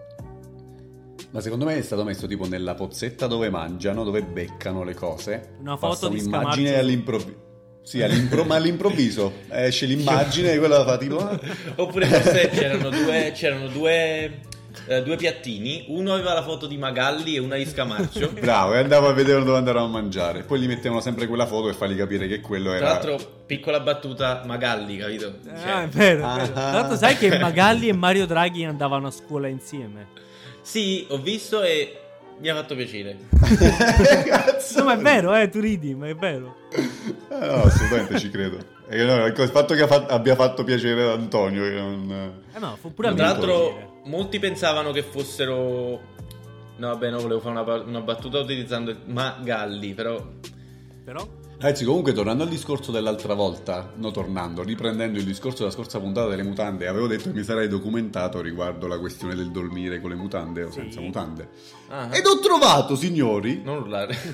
Ma 1.33 1.41
secondo 1.41 1.65
me 1.65 1.77
è 1.79 1.83
stato 1.83 2.05
messo 2.05 2.27
tipo 2.27 2.47
nella 2.47 2.75
pozzetta 2.75 3.27
dove 3.27 3.49
mangiano, 3.49 4.05
dove 4.05 4.23
beccano 4.23 4.85
le 4.85 4.95
cose. 4.95 5.55
Una 5.61 5.77
foto 5.77 5.93
Passa 5.93 6.09
di 6.09 6.19
un'immagine 6.21 6.69
Scamarcio. 6.69 6.79
all'improvviso. 6.81 7.41
Sì, 7.85 8.01
all'impro- 8.03 8.45
ma 8.45 8.55
all'improvviso 8.57 9.33
esce 9.49 9.87
l'immagine 9.87 10.53
e 10.53 10.59
quella 10.59 10.85
fa 10.85 10.97
tipo... 10.99 11.19
ah, 11.19 11.41
Oppure 11.77 12.07
forse 12.07 12.49
c'erano 12.51 12.91
due, 12.91 13.33
c'erano 13.35 13.67
due, 13.67 14.41
eh, 14.87 15.03
due 15.03 15.17
piattini, 15.17 15.87
uno 15.89 16.13
aveva 16.13 16.33
la 16.35 16.43
foto 16.45 16.67
di 16.69 16.77
Magalli 16.77 17.35
e 17.35 17.39
una 17.41 17.57
di 17.57 17.67
Scamarcio. 17.67 18.35
Bravo, 18.39 18.75
e 18.75 18.79
andavo 18.79 19.09
a 19.09 19.13
vedere 19.15 19.43
dove 19.43 19.57
andavano 19.57 19.87
a 19.87 19.89
mangiare. 19.89 20.43
Poi 20.45 20.61
gli 20.61 20.69
mettevano 20.69 21.01
sempre 21.01 21.27
quella 21.27 21.47
foto 21.47 21.65
per 21.67 21.75
fargli 21.75 21.97
capire 21.97 22.29
che 22.29 22.41
quello 22.41 22.69
Tra 22.69 22.77
era... 22.77 22.87
l'altro, 22.89 23.19
piccola 23.47 23.81
battuta, 23.81 24.43
Magalli, 24.47 24.99
capito? 24.99 25.39
Ah, 25.53 25.59
Cioè, 25.59 25.83
è 25.83 25.89
vero. 25.89 26.25
Ah. 26.27 26.35
è 26.37 26.39
vero. 26.43 26.53
Tra 26.53 26.71
l'altro, 26.73 26.97
sai 26.97 27.17
che 27.17 27.37
Magalli 27.39 27.89
e 27.89 27.93
Mario 27.95 28.27
Draghi 28.27 28.65
andavano 28.65 29.09
a 29.09 29.11
scuola 29.11 29.49
insieme. 29.49 30.07
Sì, 30.63 31.07
ho 31.11 31.19
visto 31.19 31.63
e 31.63 32.01
mi 32.39 32.49
ha 32.49 32.55
fatto 32.55 32.75
piacere. 32.75 33.19
Cazzo! 34.25 34.79
No, 34.79 34.85
ma 34.85 34.95
è 34.95 34.99
vero, 34.99 35.35
eh, 35.35 35.49
tu 35.49 35.61
ridi, 35.61 35.95
ma 35.95 36.09
è 36.09 36.15
vero. 36.15 36.57
Eh, 36.73 37.47
no, 37.47 37.63
assolutamente 37.63 38.19
ci 38.19 38.31
credo. 38.31 38.59
E 38.89 39.01
ecco, 39.01 39.43
il 39.43 39.49
fatto 39.49 39.75
che 39.75 39.83
abbia 39.83 40.35
fatto 40.35 40.65
piacere 40.65 41.03
ad 41.03 41.21
Antonio, 41.21 41.63
che 41.63 41.75
non... 41.75 42.43
Eh 42.55 42.59
no, 42.59 42.77
fu 42.81 42.93
pure 42.93 43.15
Tra 43.15 43.17
piacere. 43.17 43.47
l'altro, 43.47 44.01
molti 44.05 44.39
pensavano 44.39 44.93
che 44.93 45.03
fossero. 45.03 46.11
No, 46.77 46.89
vabbè, 46.89 47.11
no, 47.11 47.21
volevo 47.21 47.41
fare 47.41 47.59
una, 47.59 47.75
una 47.83 48.01
battuta 48.01 48.39
utilizzando 48.39 48.91
il 48.91 48.99
Magalli, 49.07 49.95
però. 49.95 50.23
Però? 51.05 51.27
Ragazzi, 51.63 51.85
comunque 51.85 52.13
tornando 52.13 52.43
al 52.43 52.49
discorso 52.49 52.91
dell'altra 52.91 53.35
volta, 53.35 53.93
no 53.95 54.11
tornando, 54.11 54.65
riprendendo 54.65 55.21
il 55.21 55.25
discorso 55.25 55.59
della 55.59 55.71
scorsa 55.71 56.01
puntata 56.01 56.29
delle 56.29 56.43
mutande, 56.43 56.89
avevo 56.89 57.07
detto 57.07 57.31
che 57.31 57.37
mi 57.39 57.45
sarei 57.45 57.69
documentato 57.69 58.41
riguardo 58.41 58.89
la 58.89 58.99
questione 58.99 59.37
del 59.37 59.53
dormire 59.53 60.01
con 60.01 60.11
le 60.11 60.17
mutande 60.17 60.65
o 60.65 60.71
Sì. 60.73 60.81
senza 60.81 61.01
mutande. 61.01 61.49
Ah. 61.89 62.09
Ed 62.11 62.27
ho 62.27 62.41
trovato, 62.41 62.97
signori, 62.97 63.63
Non 63.65 63.77
urlare. 63.77 64.19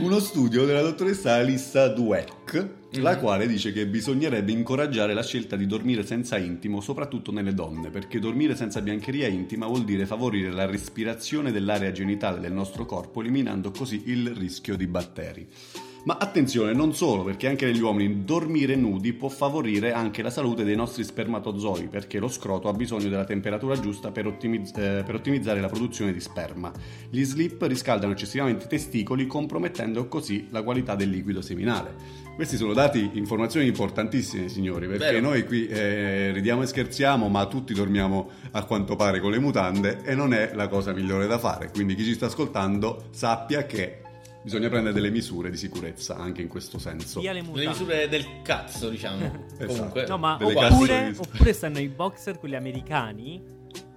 uno 0.00 0.18
studio 0.18 0.64
della 0.64 0.82
dottoressa 0.82 1.34
Alissa 1.34 1.86
Dweck, 1.86 2.68
la 2.92 3.14
Mhm. 3.14 3.20
quale 3.20 3.46
dice 3.46 3.72
che 3.72 3.86
bisognerebbe 3.86 4.50
incoraggiare 4.50 5.12
la 5.12 5.22
scelta 5.22 5.56
di 5.56 5.66
dormire 5.66 6.04
senza 6.04 6.38
intimo, 6.38 6.80
soprattutto 6.80 7.30
nelle 7.32 7.52
donne, 7.54 7.90
perché 7.90 8.18
dormire 8.18 8.56
senza 8.56 8.80
biancheria 8.80 9.28
intima 9.28 9.66
vuol 9.66 9.84
dire 9.84 10.06
favorire 10.06 10.50
la 10.50 10.64
respirazione 10.64 11.52
dell'area 11.52 11.92
genitale 11.92 12.40
del 12.40 12.52
nostro 12.52 12.86
corpo, 12.86 13.20
eliminando 13.20 13.70
così 13.70 14.04
il 14.06 14.30
rischio 14.34 14.76
di 14.76 14.86
batteri. 14.86 15.48
Ma 16.08 16.16
attenzione, 16.18 16.72
non 16.72 16.94
solo, 16.94 17.22
perché 17.22 17.48
anche 17.48 17.66
negli 17.66 17.82
uomini 17.82 18.24
dormire 18.24 18.76
nudi 18.76 19.12
può 19.12 19.28
favorire 19.28 19.92
anche 19.92 20.22
la 20.22 20.30
salute 20.30 20.64
dei 20.64 20.74
nostri 20.74 21.04
spermatozoi, 21.04 21.88
perché 21.88 22.18
lo 22.18 22.28
scroto 22.28 22.70
ha 22.70 22.72
bisogno 22.72 23.10
della 23.10 23.26
temperatura 23.26 23.78
giusta 23.78 24.10
per, 24.10 24.26
ottimizz- 24.26 24.74
eh, 24.78 25.02
per 25.04 25.16
ottimizzare 25.16 25.60
la 25.60 25.68
produzione 25.68 26.14
di 26.14 26.20
sperma. 26.20 26.72
Gli 27.10 27.22
slip 27.24 27.60
riscaldano 27.60 28.12
eccessivamente 28.12 28.64
i 28.64 28.68
testicoli, 28.68 29.26
compromettendo 29.26 30.08
così 30.08 30.46
la 30.48 30.62
qualità 30.62 30.94
del 30.94 31.10
liquido 31.10 31.42
seminale. 31.42 31.94
Questi 32.34 32.56
sono 32.56 32.72
dati, 32.72 33.10
informazioni 33.12 33.66
importantissime, 33.66 34.48
signori, 34.48 34.86
perché 34.86 35.10
Vero. 35.12 35.20
noi 35.20 35.44
qui 35.44 35.66
eh, 35.66 36.32
ridiamo 36.32 36.62
e 36.62 36.66
scherziamo, 36.68 37.28
ma 37.28 37.44
tutti 37.48 37.74
dormiamo 37.74 38.30
a 38.52 38.64
quanto 38.64 38.96
pare 38.96 39.20
con 39.20 39.30
le 39.30 39.40
mutande 39.40 40.00
e 40.04 40.14
non 40.14 40.32
è 40.32 40.52
la 40.54 40.68
cosa 40.68 40.94
migliore 40.94 41.26
da 41.26 41.36
fare. 41.36 41.68
Quindi 41.70 41.94
chi 41.94 42.04
ci 42.04 42.14
sta 42.14 42.26
ascoltando 42.26 43.08
sappia 43.10 43.66
che 43.66 44.04
bisogna 44.42 44.68
prendere 44.68 44.94
delle 44.94 45.10
misure 45.10 45.50
di 45.50 45.56
sicurezza 45.56 46.16
anche 46.16 46.42
in 46.42 46.48
questo 46.48 46.78
senso. 46.78 47.20
Via 47.20 47.32
le 47.32 47.42
Le 47.52 47.66
misure 47.66 48.08
del 48.08 48.42
cazzo, 48.42 48.88
diciamo. 48.88 49.46
Esatto. 49.58 49.66
Comunque. 49.66 50.06
No, 50.06 50.18
ma 50.18 50.38
oppure, 50.40 51.14
oppure 51.16 51.52
stanno 51.52 51.78
i 51.80 51.88
boxer, 51.88 52.38
quelli 52.38 52.56
americani, 52.56 53.42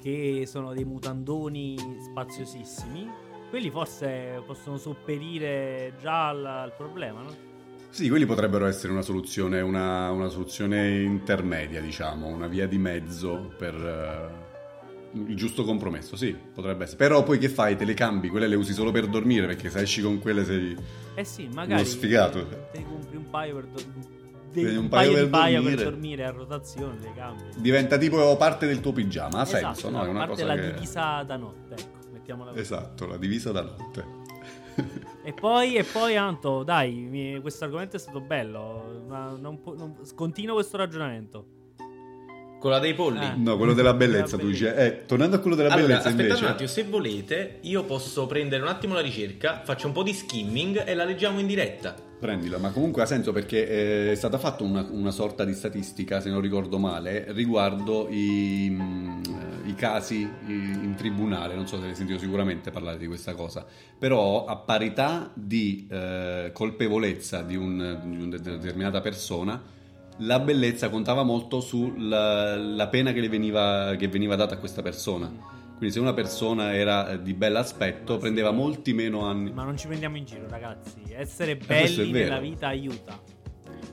che 0.02 0.46
sono 0.48 0.74
dei 0.74 0.86
mutandoni 0.86 1.78
spaziosissimi. 2.10 3.10
Quelli 3.50 3.70
forse 3.70 4.42
possono 4.46 4.78
sopperire 4.78 5.94
già 6.00 6.30
al, 6.30 6.46
al 6.46 6.74
problema, 6.76 7.22
no? 7.22 7.50
Sì, 7.90 8.08
quelli 8.08 8.26
potrebbero 8.26 8.68
essere 8.68 8.94
una 8.94 9.02
soluzione, 9.02 9.60
una, 9.60 10.10
una 10.12 10.30
soluzione 10.30 11.02
intermedia, 11.02 11.82
diciamo, 11.82 12.28
una 12.28 12.48
via 12.48 12.66
di 12.66 12.78
mezzo 12.78 13.54
per 13.58 13.76
eh, 13.76 14.51
il 15.14 15.36
giusto 15.36 15.64
compromesso, 15.64 16.16
sì, 16.16 16.36
potrebbe 16.54 16.84
essere. 16.84 16.98
Però 16.98 17.24
poi 17.24 17.38
che 17.38 17.50
fai? 17.50 17.76
Te 17.76 17.86
le 17.86 17.94
cambi, 17.94 18.30
quelle 18.30 18.48
le 18.48 18.56
usi 18.56 18.74
solo 18.74 18.92
per 18.92 19.08
dormire, 19.08 19.48
perché 19.48 19.70
se 19.70 19.82
esci 19.82 20.02
con 20.02 20.20
quelle 20.20 20.46
sei... 20.46 20.76
Eh 21.16 21.24
sì, 21.24 21.48
magari 21.54 21.82
Uno 21.82 21.90
sfigato. 21.90 22.48
Te 22.72 22.84
compri 22.84 23.18
un 23.18 23.30
paio 23.30 23.56
per 23.56 23.66
dormire. 23.66 24.20
Un, 24.54 24.78
un 24.84 24.90
paio, 24.90 25.30
paio 25.30 25.62
di 25.62 25.66
dormire. 25.66 25.76
per 25.76 25.92
dormire 25.92 26.26
a 26.26 26.32
rotazione 26.32 27.00
le 27.00 27.14
cambi. 27.16 27.44
Diventa 27.56 27.98
tipo 27.98 28.36
parte 28.36 28.68
del 28.68 28.82
tuo 28.82 28.92
pigiama, 28.92 29.40
ha 29.40 29.44
Esatto, 29.44 29.74
senso, 29.74 29.90
no? 29.90 30.04
È 30.04 30.08
una 30.08 30.26
parte 30.26 30.44
cosa 30.44 30.46
la 30.46 30.56
che... 30.56 30.74
divisa 30.74 31.24
da 31.24 31.38
notte, 31.38 31.74
ecco, 31.76 31.98
mettiamola 32.12 32.50
così. 32.50 32.62
Esatto, 32.62 33.08
la 33.08 33.18
divisa 33.18 33.52
da 33.52 33.62
notte. 33.62 34.20
E 35.24 35.34
poi, 35.34 35.76
e 35.76 35.84
poi 35.84 36.16
Anto, 36.18 36.64
dai, 36.64 37.38
questo 37.42 37.64
argomento 37.64 37.96
è 37.96 38.00
stato 38.00 38.20
bello. 38.20 39.04
Ma 39.08 39.30
non 39.40 39.60
non- 39.64 39.96
continuo 40.16 40.56
questo 40.56 40.76
ragionamento. 40.78 41.60
Quella 42.62 42.78
dei 42.78 42.94
polli. 42.94 43.26
Ah. 43.26 43.34
No, 43.36 43.58
quello 43.58 43.74
della 43.74 43.96
bellezza, 43.96 44.38
tu 44.38 44.46
dici. 44.46 44.66
Eh, 44.66 45.06
tornando 45.08 45.38
a 45.38 45.40
quello 45.40 45.56
della 45.56 45.70
Allora, 45.70 45.88
bellezza 45.88 46.10
aspettate 46.10 46.28
invece... 46.28 46.46
un 46.46 46.52
attimo, 46.52 46.70
se 46.70 46.84
volete, 46.84 47.58
io 47.62 47.84
posso 47.86 48.28
prendere 48.28 48.62
un 48.62 48.68
attimo 48.68 48.94
la 48.94 49.02
ricerca, 49.02 49.64
faccio 49.66 49.88
un 49.88 49.94
po' 49.94 50.04
di 50.04 50.14
skimming 50.14 50.84
e 50.86 50.94
la 50.94 51.04
leggiamo 51.04 51.40
in 51.40 51.48
diretta. 51.48 51.96
Prendila, 52.20 52.60
ma 52.60 52.70
comunque 52.70 53.02
ha 53.02 53.08
senso 53.08 53.32
perché 53.32 53.68
eh, 53.68 54.12
è 54.12 54.16
stata 54.16 54.38
fatta 54.38 54.64
una, 54.64 54.86
una 54.92 55.10
sorta 55.10 55.44
di 55.44 55.56
statistica, 55.56 56.22
se 56.22 56.30
non 56.30 56.40
ricordo 56.40 56.78
male, 56.78 57.26
riguardo 57.30 58.08
i, 58.12 58.68
mm, 58.70 59.22
i 59.66 59.74
casi 59.74 60.30
in 60.46 60.94
tribunale, 60.96 61.56
non 61.56 61.66
so 61.66 61.78
se 61.78 61.82
avete 61.82 61.98
sentito 61.98 62.20
sicuramente 62.20 62.70
parlare 62.70 63.00
di 63.00 63.08
questa 63.08 63.34
cosa, 63.34 63.66
però 63.98 64.46
a 64.46 64.56
parità 64.58 65.32
di 65.34 65.88
eh, 65.90 66.52
colpevolezza 66.54 67.42
di, 67.42 67.56
un- 67.56 68.02
di 68.04 68.22
una 68.22 68.38
determinata 68.38 69.02
persona, 69.02 69.80
la 70.22 70.40
bellezza 70.40 70.90
contava 70.90 71.24
molto 71.24 71.62
sulla 71.62 72.56
la 72.56 72.88
pena 72.88 73.12
che, 73.14 73.20
le 73.20 73.30
veniva, 73.30 73.96
che 73.98 74.08
veniva 74.08 74.36
data 74.36 74.56
a 74.56 74.58
questa 74.58 74.82
persona. 74.82 75.32
Quindi 75.78 75.96
se 75.96 76.00
una 76.00 76.14
persona 76.14 76.76
era 76.76 77.10
eh, 77.10 77.22
di 77.24 77.34
bell'aspetto 77.34 78.18
prendeva 78.18 78.52
molti 78.52 78.94
meno 78.94 79.26
anni. 79.26 79.52
Ma 79.52 79.64
non 79.64 79.78
ci 79.78 79.88
prendiamo 79.88 80.16
in 80.18 80.26
giro, 80.26 80.46
ragazzi. 80.48 81.02
Essere 81.10 81.54
è 81.54 81.56
belli 81.58 82.12
nella 82.12 82.40
vita 82.40 82.68
aiuta. 82.68 83.20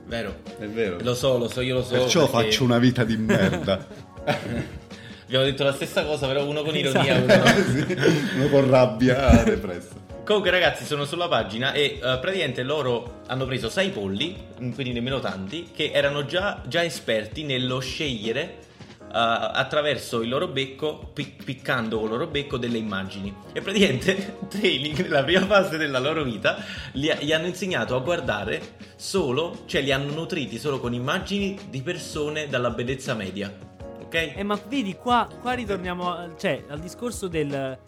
Vero? 0.05 0.35
È 0.57 0.65
vero. 0.67 0.97
Lo 1.01 1.15
so, 1.15 1.37
lo 1.37 1.47
so, 1.47 1.61
io 1.61 1.75
lo 1.75 1.83
so. 1.83 1.93
Perciò 1.93 2.29
perché 2.29 2.47
faccio 2.49 2.63
una 2.63 2.77
vita 2.77 3.03
di 3.03 3.17
merda. 3.17 3.87
Abbiamo 5.25 5.45
detto 5.45 5.63
la 5.63 5.73
stessa 5.73 6.05
cosa, 6.05 6.27
però 6.27 6.47
uno 6.47 6.61
con 6.63 6.75
ironia, 6.75 7.23
Esatto. 7.23 7.33
uno 7.33 7.43
no. 7.43 7.95
Sì, 7.97 8.37
Uno 8.37 8.47
con 8.49 8.69
rabbia 8.69 9.43
depressa. 9.43 10.08
Comunque 10.29 10.51
ragazzi 10.51 10.85
sono 10.85 11.05
sulla 11.05 11.27
pagina 11.27 11.73
e 11.73 11.97
eh, 11.99 11.99
praticamente 11.99 12.61
loro 12.61 13.21
hanno 13.25 13.47
preso 13.47 13.67
6 13.67 13.89
polli, 13.89 14.37
mm, 14.61 14.73
quindi 14.73 14.93
nemmeno 14.93 15.19
tanti, 15.19 15.71
che 15.73 15.89
erano 15.91 16.23
già, 16.25 16.61
già 16.67 16.83
esperti 16.83 17.41
nello 17.41 17.79
scegliere 17.79 18.41
eh, 18.41 19.07
attraverso 19.11 20.21
il 20.21 20.29
loro 20.29 20.47
becco, 20.47 21.09
pic- 21.11 21.43
piccando 21.43 21.95
con 21.95 22.05
il 22.05 22.11
loro 22.11 22.27
becco 22.27 22.57
delle 22.57 22.77
immagini. 22.77 23.35
E 23.53 23.61
praticamente 23.61 24.37
training 24.47 25.01
nella 25.01 25.23
prima 25.23 25.47
fase 25.47 25.77
della 25.77 25.97
loro 25.97 26.21
vita 26.21 26.63
li, 26.91 27.09
ha- 27.09 27.17
gli 27.19 27.33
hanno 27.33 27.47
insegnato 27.47 27.95
a 27.95 27.99
guardare 27.99 28.75
solo, 28.97 29.63
cioè 29.65 29.81
li 29.81 29.91
hanno 29.91 30.13
nutriti 30.13 30.59
solo 30.59 30.79
con 30.79 30.93
immagini 30.93 31.57
di 31.71 31.81
persone 31.81 32.47
dalla 32.47 32.69
bellezza 32.69 33.15
media. 33.15 33.51
Ok? 33.99 34.33
Eh, 34.35 34.43
ma 34.43 34.59
vedi, 34.67 34.93
qua, 34.93 35.27
qua 35.41 35.53
ritorniamo 35.53 36.35
cioè, 36.37 36.65
al 36.69 36.79
discorso 36.79 37.27
del, 37.27 37.79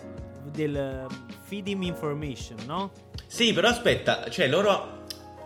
del 0.52 1.08
feeding 1.52 1.84
information, 1.84 2.56
no? 2.66 2.92
Sì, 3.28 3.52
però 3.52 3.68
aspetta, 3.68 4.30
cioè 4.30 4.48
loro. 4.48 5.00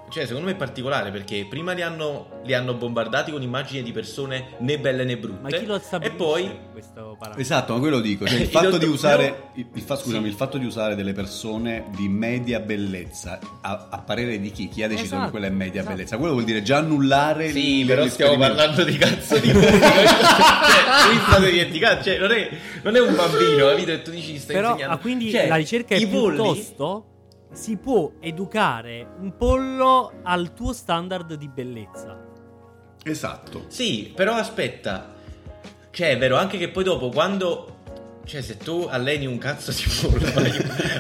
Cioè, 0.08 0.26
secondo 0.28 0.48
me 0.48 0.54
è 0.54 0.56
particolare 0.56 1.10
perché 1.12 1.46
prima 1.50 1.74
li 1.74 1.82
hanno, 1.82 2.40
li 2.46 2.54
hanno 2.54 2.76
bombardati 2.76 3.32
con 3.32 3.42
immagini 3.42 3.84
di 3.84 3.92
persone 3.92 4.50
né 4.60 4.78
belle 4.80 5.04
né 5.04 5.18
brutte. 5.18 5.40
Ma 5.42 5.50
chi 5.50 5.66
lo 5.66 5.76
E 5.76 5.80
stabilisce 5.80 6.18
poi. 6.18 6.52
questo 6.72 7.16
parametro? 7.18 7.42
Esatto, 7.42 7.74
ma 7.74 7.80
quello 7.80 8.00
dico. 8.00 8.26
Cioè, 8.28 8.40
il 8.40 8.48
fatto 8.48 8.66
di 8.66 8.72
dottor- 8.86 8.94
usare. 8.94 9.24
però- 9.54 9.68
Il, 9.74 9.82
fa- 9.82 9.96
scusami, 9.96 10.24
Sì. 10.24 10.30
il 10.30 10.36
fatto 10.36 10.58
di 10.58 10.66
usare 10.66 10.96
delle 10.96 11.14
persone 11.14 11.86
di 11.96 12.08
media 12.08 12.60
bellezza 12.60 13.40
a, 13.62 13.88
a 13.90 13.98
parere 14.00 14.40
di 14.40 14.52
chi? 14.52 14.70
Chi 14.70 14.84
ha 14.84 14.88
deciso 14.88 15.06
Esatto, 15.16 15.26
che 15.26 15.32
quella 15.32 15.48
è 15.48 15.50
media 15.50 15.82
esatto. 15.82 15.96
bellezza? 15.96 16.18
Quello 16.18 16.34
vuol 16.34 16.46
dire 16.46 16.62
già 16.62 16.78
annullare 16.78 17.52
Sì, 17.52 17.84
però 17.86 18.08
stiamo 18.08 18.38
parlando 18.38 18.84
di 18.84 18.98
cazzo 18.98 19.38
di 19.40 19.50
pubblico. 19.52 19.78
cioè. 19.80 20.04
Cioè, 22.04 22.18
non 22.20 22.32
è, 22.32 22.50
non 22.84 22.96
è 22.96 23.00
un 23.00 23.16
bambino, 23.16 23.68
capito? 23.70 23.92
E 23.92 24.02
tu 24.02 24.12
dici 24.12 24.38
stai 24.38 24.56
Però, 24.56 24.70
insegnando. 24.72 24.96
ah, 24.96 25.00
quindi 25.00 25.32
Cioè, 25.32 25.48
la 25.48 25.56
ricerca 25.56 25.96
è 25.96 26.08
polli- 26.08 26.36
piuttosto 26.36 27.06
si 27.56 27.78
può 27.78 28.12
educare 28.20 29.08
un 29.20 29.38
pollo 29.38 30.20
al 30.24 30.54
tuo 30.54 30.74
standard 30.74 31.36
di 31.36 31.48
bellezza. 31.48 32.22
Esatto. 33.02 33.66
Sì, 33.70 34.12
però 34.14 34.34
aspetta. 34.34 35.14
Cioè, 35.90 36.10
è 36.10 36.18
vero 36.18 36.36
anche 36.36 36.58
che 36.58 36.70
poi 36.70 36.84
dopo, 36.84 37.10
quando. 37.10 37.72
Cioè, 38.26 38.42
se 38.42 38.58
tu 38.58 38.88
alleni 38.90 39.26
un 39.26 39.38
cazzo 39.38 39.72
di 39.72 39.84
pollo 40.02 40.30
vai 40.34 40.52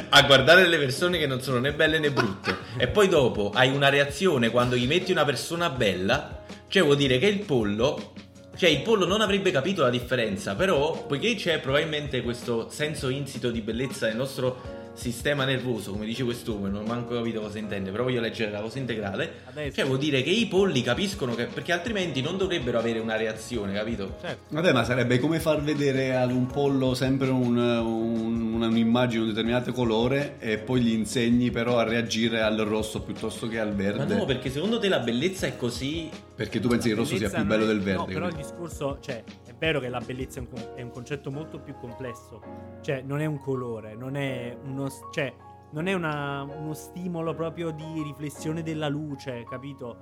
a 0.09 0.21
guardare 0.23 0.61
delle 0.61 0.77
persone 0.77 1.17
che 1.17 1.27
non 1.27 1.41
sono 1.41 1.59
né 1.59 1.73
belle 1.73 1.99
né 1.99 2.11
brutte, 2.11 2.55
e 2.77 2.87
poi 2.87 3.09
dopo 3.09 3.51
hai 3.53 3.75
una 3.75 3.89
reazione 3.89 4.49
quando 4.49 4.75
gli 4.75 4.87
metti 4.87 5.11
una 5.11 5.25
persona 5.25 5.69
bella, 5.69 6.43
cioè 6.67 6.83
vuol 6.83 6.95
dire 6.95 7.17
che 7.17 7.27
il 7.27 7.43
pollo. 7.43 8.13
Cioè, 8.55 8.69
il 8.69 8.81
pollo 8.83 9.05
non 9.05 9.19
avrebbe 9.19 9.51
capito 9.51 9.81
la 9.81 9.89
differenza, 9.89 10.55
però, 10.55 11.05
poiché 11.05 11.35
c'è 11.35 11.59
probabilmente 11.59 12.21
questo 12.21 12.69
senso 12.69 13.09
insito 13.09 13.51
di 13.51 13.59
bellezza 13.59 14.07
nel 14.07 14.15
nostro 14.15 14.84
sistema 14.95 15.45
nervoso, 15.45 15.91
come 15.91 16.05
dice 16.05 16.23
quest'uomo, 16.23 16.67
non 16.67 16.83
ho 16.83 16.85
manco 16.87 17.13
capito 17.15 17.41
cosa 17.41 17.57
intende, 17.59 17.91
però 17.91 18.03
voglio 18.03 18.21
leggere 18.21 18.51
la 18.51 18.61
cosa 18.61 18.79
integrale. 18.79 19.31
Adesso. 19.45 19.75
Cioè, 19.75 19.85
vuol 19.85 19.97
dire 19.99 20.23
che 20.23 20.29
i 20.29 20.45
polli 20.47 20.81
capiscono 20.81 21.35
che. 21.35 21.45
Perché 21.45 21.71
altrimenti 21.71 22.21
non 22.21 22.37
dovrebbero 22.37 22.79
avere 22.79 22.99
una 22.99 23.15
reazione, 23.15 23.73
capito? 23.73 24.15
Certo. 24.21 24.53
Vabbè, 24.55 24.71
ma 24.73 24.83
sarebbe 24.83 25.19
come 25.19 25.39
far 25.39 25.61
vedere 25.61 26.15
ad 26.15 26.31
un 26.31 26.47
pollo 26.47 26.93
sempre 26.93 27.29
un- 27.29 27.57
un- 27.57 28.53
un'immagine 28.63 29.21
di 29.21 29.27
un 29.29 29.33
determinato 29.33 29.71
colore 29.73 30.35
e 30.39 30.57
poi 30.57 30.81
gli 30.81 30.91
insegni 30.93 31.51
però 31.51 31.77
a 31.77 31.83
reagire 31.83 32.41
al 32.41 32.57
rosso 32.57 33.01
piuttosto 33.01 33.47
che 33.47 33.59
al 33.59 33.69
Ma 33.69 33.73
verde. 33.75 34.15
no, 34.15 34.25
perché 34.25 34.49
secondo 34.49 34.79
te 34.79 34.87
la 34.87 34.99
bellezza 34.99 35.45
è 35.45 35.55
così. 35.57 36.09
Perché 36.35 36.59
tu 36.59 36.67
pensi 36.67 36.87
che 36.87 36.93
il 36.93 36.99
rosso 36.99 37.15
sia 37.17 37.29
più 37.29 37.43
bello 37.45 37.63
è- 37.63 37.67
del 37.67 37.79
verde. 37.81 37.99
No, 37.99 38.05
però 38.05 38.27
il 38.27 38.33
quindi. 38.33 38.49
discorso, 38.49 38.97
cioè, 39.01 39.23
è 39.45 39.53
vero 39.57 39.79
che 39.79 39.87
la 39.89 39.99
bellezza 39.99 40.39
è 40.39 40.41
un, 40.41 40.49
con- 40.49 40.67
è 40.75 40.81
un 40.81 40.91
concetto 40.91 41.31
molto 41.31 41.59
più 41.59 41.75
complesso. 41.79 42.41
Cioè, 42.81 43.01
non 43.05 43.21
è 43.21 43.25
un 43.25 43.37
colore, 43.39 43.95
non 43.95 44.15
è 44.15 44.55
uno. 44.65 44.84
S- 44.89 45.01
Cioè, 45.11 45.33
non 45.71 45.87
è 45.87 45.93
una- 45.93 46.43
uno 46.43 46.73
stimolo 46.73 47.33
proprio 47.33 47.71
di 47.71 48.01
riflessione 48.03 48.63
della 48.63 48.87
luce, 48.87 49.43
capito? 49.49 49.97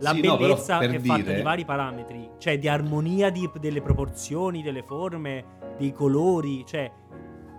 La 0.00 0.10
Sì, 0.10 0.20
no, 0.22 0.36
bellezza 0.36 0.78
per 0.78 0.90
è 0.90 0.98
fatta 0.98 1.22
dire- 1.22 1.34
di 1.36 1.42
vari 1.42 1.64
parametri, 1.64 2.30
cioè 2.38 2.58
di 2.58 2.68
armonia 2.68 3.30
di- 3.30 3.48
delle 3.60 3.80
proporzioni, 3.80 4.62
delle 4.62 4.82
forme, 4.82 5.44
dei 5.78 5.92
colori, 5.92 6.64
cioè 6.66 6.90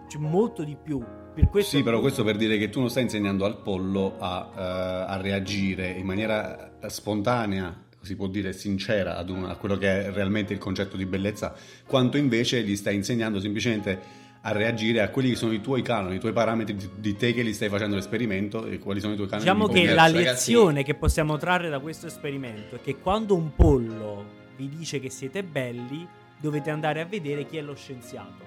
c'è 0.08 0.18
molto 0.20 0.64
di 0.64 0.78
più 0.82 1.04
Per 1.36 1.50
questo 1.50 1.76
Sì, 1.76 1.84
però 1.84 2.00
questo 2.00 2.24
per 2.24 2.38
dire 2.38 2.58
che 2.58 2.70
tu 2.70 2.80
non 2.80 2.90
stai 2.90 3.04
insegnando 3.04 3.44
al 3.44 3.58
pollo 3.62 4.16
a, 4.20 4.52
eh, 4.56 4.62
a 4.62 5.18
reagire 5.20 5.90
in 5.90 6.06
maniera 6.06 6.80
eh, 6.80 6.90
spontanea, 6.90 7.84
si 8.00 8.16
può 8.16 8.28
dire 8.28 8.54
sincera, 8.54 9.18
ad 9.18 9.30
un- 9.30 9.44
a 9.44 9.58
quello 9.58 9.76
che 9.76 10.06
è 10.06 10.12
realmente 10.12 10.54
il 10.54 10.60
concetto 10.60 10.96
di 10.96 11.06
bellezza, 11.06 11.54
quanto 11.86 12.16
invece 12.16 12.64
gli 12.64 12.78
stai 12.78 12.96
insegnando 12.96 13.42
semplicemente 13.42 14.00
a 14.48 14.52
reagire 14.52 15.02
a 15.02 15.10
quelli 15.10 15.30
che 15.30 15.36
sono 15.36 15.54
i 15.54 15.62
tuoi 15.62 15.82
canoni, 15.82 16.18
i 16.18 16.20
tuoi 16.20 16.32
parametri 16.32 16.76
di, 16.76 16.90
di 16.98 17.16
te 17.16 17.34
che 17.34 17.44
gli 17.44 17.52
stai 17.54 17.68
facendo 17.68 17.96
l'esperimento 17.96 18.66
e 18.68 18.78
quali 18.78 19.00
sono 19.00 19.14
i 19.14 19.16
tuoi 19.16 19.28
canoni 19.28 19.44
Diciamo 19.48 19.68
di 19.68 19.74
che 19.74 19.86
la 19.94 20.04
ragazzi. 20.04 20.24
lezione 20.24 20.84
che 20.84 20.94
possiamo 20.94 21.38
trarre 21.38 21.68
da 21.70 21.80
questo 21.80 22.06
esperimento 22.06 22.76
è 22.76 22.82
che 22.82 22.98
quando 23.00 23.36
un 23.36 23.56
pollo 23.56 24.44
vi 24.56 24.70
dice 24.70 25.00
che 25.00 25.10
siete 25.10 25.44
belli, 25.44 26.08
dovete 26.40 26.70
andare 26.70 27.02
a 27.02 27.06
vedere 27.06 27.46
chi 27.48 27.58
è 27.58 27.62
lo 27.62 27.74
scienziato. 27.76 28.45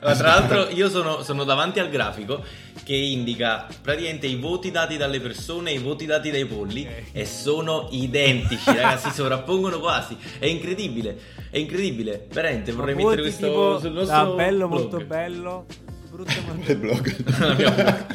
Ma 0.00 0.14
tra 0.16 0.26
l'altro 0.26 0.68
io 0.70 0.88
sono, 0.90 1.22
sono 1.22 1.44
davanti 1.44 1.78
al 1.78 1.88
grafico 1.88 2.44
che 2.82 2.94
indica 2.94 3.66
praticamente 3.80 4.26
i 4.26 4.34
voti 4.36 4.70
dati 4.70 4.96
dalle 4.96 5.20
persone 5.20 5.70
e 5.70 5.74
i 5.74 5.78
voti 5.78 6.04
dati 6.06 6.30
dai 6.30 6.44
polli 6.46 6.86
Ok. 6.86 7.02
e 7.12 7.26
sono 7.26 7.88
identici, 7.92 8.64
ragazzi, 8.66 9.08
si 9.08 9.14
sovrappongono 9.16 9.78
quasi. 9.78 10.16
È 10.38 10.46
incredibile, 10.46 11.18
è 11.50 11.58
incredibile. 11.58 12.26
Veramente, 12.32 12.72
vorrei 12.72 12.94
Ma 12.94 13.02
mettere 13.02 13.22
questo 13.22 13.46
tipo 13.46 13.78
sul 13.78 13.92
nostro 13.92 14.16
da 14.16 14.24
bello, 14.34 14.68
blog. 14.68 14.80
molto 14.80 15.04
bello, 15.04 15.66
brutto 16.10 16.32
molto 16.46 16.74
blog. 16.76 18.06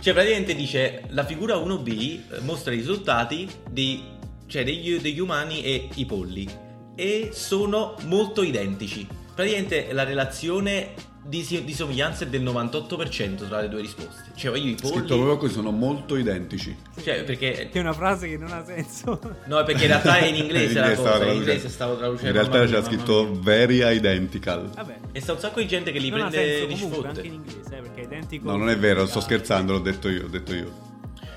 Cioè, 0.00 0.12
praticamente 0.14 0.54
dice 0.54 1.02
la 1.08 1.24
figura 1.24 1.56
1B 1.56 1.88
eh, 1.88 2.40
mostra 2.40 2.72
i 2.72 2.76
risultati 2.76 3.48
di, 3.70 4.02
cioè, 4.46 4.64
degli, 4.64 4.98
degli 4.98 5.18
umani 5.20 5.62
e 5.62 5.88
i 5.94 6.04
polli 6.06 6.48
e 6.94 7.30
sono 7.32 7.94
molto 8.04 8.42
identici. 8.42 9.06
Praticamente 9.40 9.92
la 9.92 10.04
relazione 10.04 10.92
di, 11.22 11.62
di 11.64 11.72
somiglianza 11.72 12.24
è 12.24 12.26
del 12.26 12.42
98% 12.42 13.48
tra 13.48 13.60
le 13.60 13.68
due 13.70 13.80
risposte. 13.80 14.32
Cioè, 14.34 14.56
io 14.58 14.64
i 14.72 14.76
Scritto 14.76 14.90
polli. 14.90 15.06
proprio 15.06 15.36
così, 15.38 15.52
sono 15.54 15.70
molto 15.70 16.16
identici. 16.16 16.76
Cioè, 17.02 17.24
perché. 17.24 17.68
Che 17.70 17.78
è 17.78 17.80
una 17.80 17.94
frase 17.94 18.28
che 18.28 18.36
non 18.36 18.52
ha 18.52 18.62
senso. 18.64 19.18
No, 19.46 19.62
perché 19.64 19.82
in 19.82 19.88
realtà 19.88 20.18
è 20.18 20.26
in 20.26 20.34
inglese 20.44 20.78
la 20.78 20.90
In 20.90 20.96
cosa. 20.96 21.24
In 21.24 21.36
inglese 21.36 21.68
stavo 21.70 21.96
traducendo. 21.96 22.26
In 22.28 22.34
realtà 22.34 22.58
mamma 22.58 22.70
c'era 22.70 22.84
scritto 22.84 23.40
very 23.40 23.82
identical. 23.82 24.68
Vabbè. 24.74 24.98
E 25.12 25.20
sta 25.22 25.32
un 25.32 25.38
sacco 25.38 25.60
di 25.60 25.66
gente 25.68 25.90
che 25.90 25.98
li 25.98 26.10
non 26.10 26.18
prende 26.18 26.36
senso 26.36 26.66
comunque 26.66 26.92
sfotte. 26.98 27.08
anche 27.08 27.26
in 27.26 27.32
inglese, 27.32 27.76
eh, 27.76 27.80
perché 27.80 28.00
è 28.00 28.04
identico. 28.04 28.50
No, 28.50 28.56
non 28.56 28.68
è 28.68 28.76
vero, 28.78 29.06
sto 29.06 29.20
scherzando, 29.20 29.72
l'ho 29.72 29.78
detto 29.78 30.08
io, 30.10 30.22
l'ho 30.22 30.28
detto 30.28 30.54
io. 30.54 30.88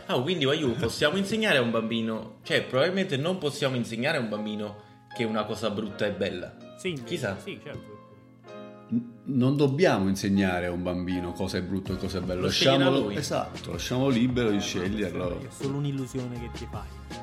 Ah, 0.07 0.19
quindi 0.19 0.43
Wayu, 0.43 0.75
possiamo 0.79 1.15
insegnare 1.15 1.57
a 1.57 1.61
un 1.61 1.71
bambino, 1.71 2.39
cioè 2.43 2.63
probabilmente 2.63 3.15
non 3.15 3.37
possiamo 3.37 3.77
insegnare 3.77 4.17
a 4.17 4.19
un 4.19 4.27
bambino 4.27 4.81
che 5.15 5.23
una 5.23 5.45
cosa 5.45 5.69
brutta 5.69 6.05
è 6.05 6.11
bella. 6.11 6.53
Sì, 6.77 7.01
Chissà. 7.05 7.37
Sì, 7.41 7.59
certo. 7.63 7.92
Non 9.25 9.55
dobbiamo 9.55 10.09
insegnare 10.09 10.65
a 10.65 10.71
un 10.71 10.83
bambino 10.83 11.31
cosa 11.31 11.57
è 11.57 11.61
brutto 11.61 11.93
e 11.93 11.97
cosa 11.97 12.17
è 12.17 12.21
bello. 12.21 12.41
Lo 12.41 12.45
Lasciamolo, 12.47 12.99
lui. 12.99 13.15
esatto, 13.15 13.71
lasciamolo 13.71 14.09
libero 14.09 14.49
di 14.51 14.59
sceglierlo. 14.59 15.39
È 15.41 15.47
solo 15.49 15.77
un'illusione 15.77 16.39
che 16.39 16.49
ti 16.57 16.67
fai. 16.69 17.21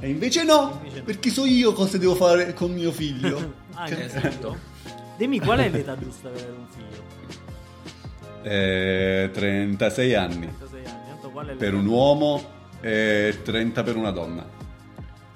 E 0.00 0.08
invece 0.08 0.42
no, 0.44 0.78
Invece 0.82 0.98
no. 0.98 1.04
perché 1.04 1.30
so 1.30 1.44
io 1.44 1.72
cosa 1.72 1.98
devo 1.98 2.14
fare 2.16 2.52
con 2.52 2.72
mio 2.72 2.90
figlio. 2.92 3.66
Ah, 3.80 3.84
Che- 3.84 4.04
Esatto. 4.06 4.56
Dimmi 5.16 5.38
qual 5.38 5.60
è 5.60 5.68
l'età 5.70 5.96
giusta 5.96 6.30
per 6.30 6.40
avere 6.42 6.56
un 6.56 6.66
figlio? 6.66 7.02
Eh, 8.42 9.30
36 9.32 10.14
anni 10.14 10.52
36 10.56 10.84
anni. 10.84 11.06
Tanto 11.08 11.30
qual 11.30 11.46
è 11.46 11.52
per 11.54 11.74
un 11.74 11.86
uomo 11.86 12.42
e 12.80 13.38
30 13.44 13.82
per 13.84 13.94
una 13.96 14.10
donna. 14.10 14.44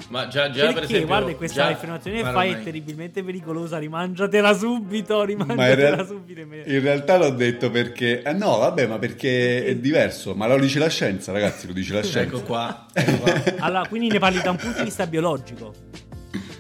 Ma 0.08 0.28
già, 0.28 0.50
già 0.50 0.64
Perché 0.66 0.72
per 0.74 0.82
esempio... 0.84 1.06
guarda 1.06 1.34
questa 1.34 1.62
già- 1.62 1.68
affermazione 1.68 2.22
fai 2.22 2.52
è 2.52 2.62
terribilmente 2.62 3.22
pericolosa, 3.22 3.78
rimangiatela 3.78 4.52
subito, 4.54 5.16
Ma 5.16 5.20
in, 5.22 5.26
rimangiatela 5.26 5.90
real- 5.94 6.06
subito. 6.06 6.40
in 6.40 6.80
realtà 6.80 7.16
l'ho 7.16 7.30
detto 7.30 7.70
perché... 7.70 8.22
Eh 8.22 8.32
no, 8.32 8.58
vabbè, 8.58 8.86
ma 8.86 8.98
perché 8.98 9.64
è 9.64 9.76
diverso. 9.76 10.34
Ma 10.34 10.46
lo 10.46 10.58
dice 10.58 10.78
la 10.78 10.88
scienza, 10.88 11.32
ragazzi, 11.32 11.66
lo 11.66 11.72
dice 11.72 11.94
la 11.94 12.02
scienza. 12.02 12.20
Ecco 12.36 12.42
qua. 12.42 12.86
ecco 12.92 13.16
qua. 13.18 13.42
Allora, 13.64 13.86
quindi 13.88 14.08
ne 14.08 14.18
parli 14.18 14.40
da 14.42 14.50
un 14.50 14.56
punto 14.56 14.78
di 14.78 14.84
vista 14.84 15.06
biologico. 15.06 15.72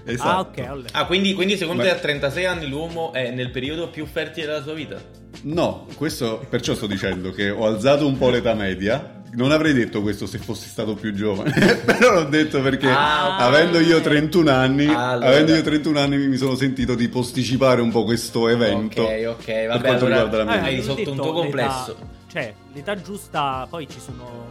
Esatto. 0.04 0.28
Ah, 0.28 0.40
ok, 0.40 0.58
allora. 0.68 0.88
Ah, 0.92 1.06
quindi, 1.06 1.34
quindi 1.34 1.56
secondo 1.56 1.82
Ma- 1.82 1.88
te 1.90 1.94
a 1.94 1.98
36 2.00 2.44
anni 2.44 2.68
l'uomo 2.68 3.12
è 3.12 3.30
nel 3.30 3.50
periodo 3.50 3.88
più 3.90 4.04
fertile 4.06 4.46
della 4.46 4.62
sua 4.62 4.74
vita? 4.74 4.96
No, 5.42 5.86
questo 5.96 6.44
perciò 6.48 6.74
sto 6.74 6.86
dicendo 6.86 7.30
che 7.32 7.50
ho 7.50 7.66
alzato 7.66 8.06
un 8.06 8.16
po' 8.18 8.30
l'età 8.30 8.54
media. 8.54 9.21
Non 9.34 9.50
avrei 9.50 9.72
detto 9.72 10.02
questo 10.02 10.26
se 10.26 10.36
fossi 10.38 10.68
stato 10.68 10.94
più 10.94 11.14
giovane, 11.14 11.52
però 11.86 12.12
l'ho 12.12 12.24
detto 12.24 12.60
perché 12.60 12.88
Ah, 12.88 13.38
avendo 13.38 13.78
io 13.80 14.00
31 14.02 14.50
anni, 14.50 14.86
Allora. 14.88 15.26
avendo 15.28 15.54
io 15.54 15.62
31 15.62 15.98
anni 15.98 16.18
mi 16.26 16.36
sono 16.36 16.54
sentito 16.54 16.94
di 16.94 17.08
posticipare 17.08 17.80
un 17.80 17.90
po' 17.90 18.04
questo 18.04 18.48
evento. 18.48 19.02
Ok, 19.04 19.24
ok, 19.28 19.44
per 19.44 19.66
vabbè, 19.68 19.80
quanto 19.86 20.04
allora- 20.04 20.22
riguarda 20.22 20.36
la 20.36 20.44
mia 20.44 20.52
vita. 20.54 20.66
hai 20.66 20.74
risolto 20.74 21.10
un 21.10 21.16
tuo 21.16 21.32
complesso. 21.32 21.96
l'età- 21.98 22.06
cioè, 22.30 22.54
l'età 22.74 23.00
giusta, 23.00 23.66
poi 23.70 23.88
ci 23.88 24.00
sono... 24.00 24.50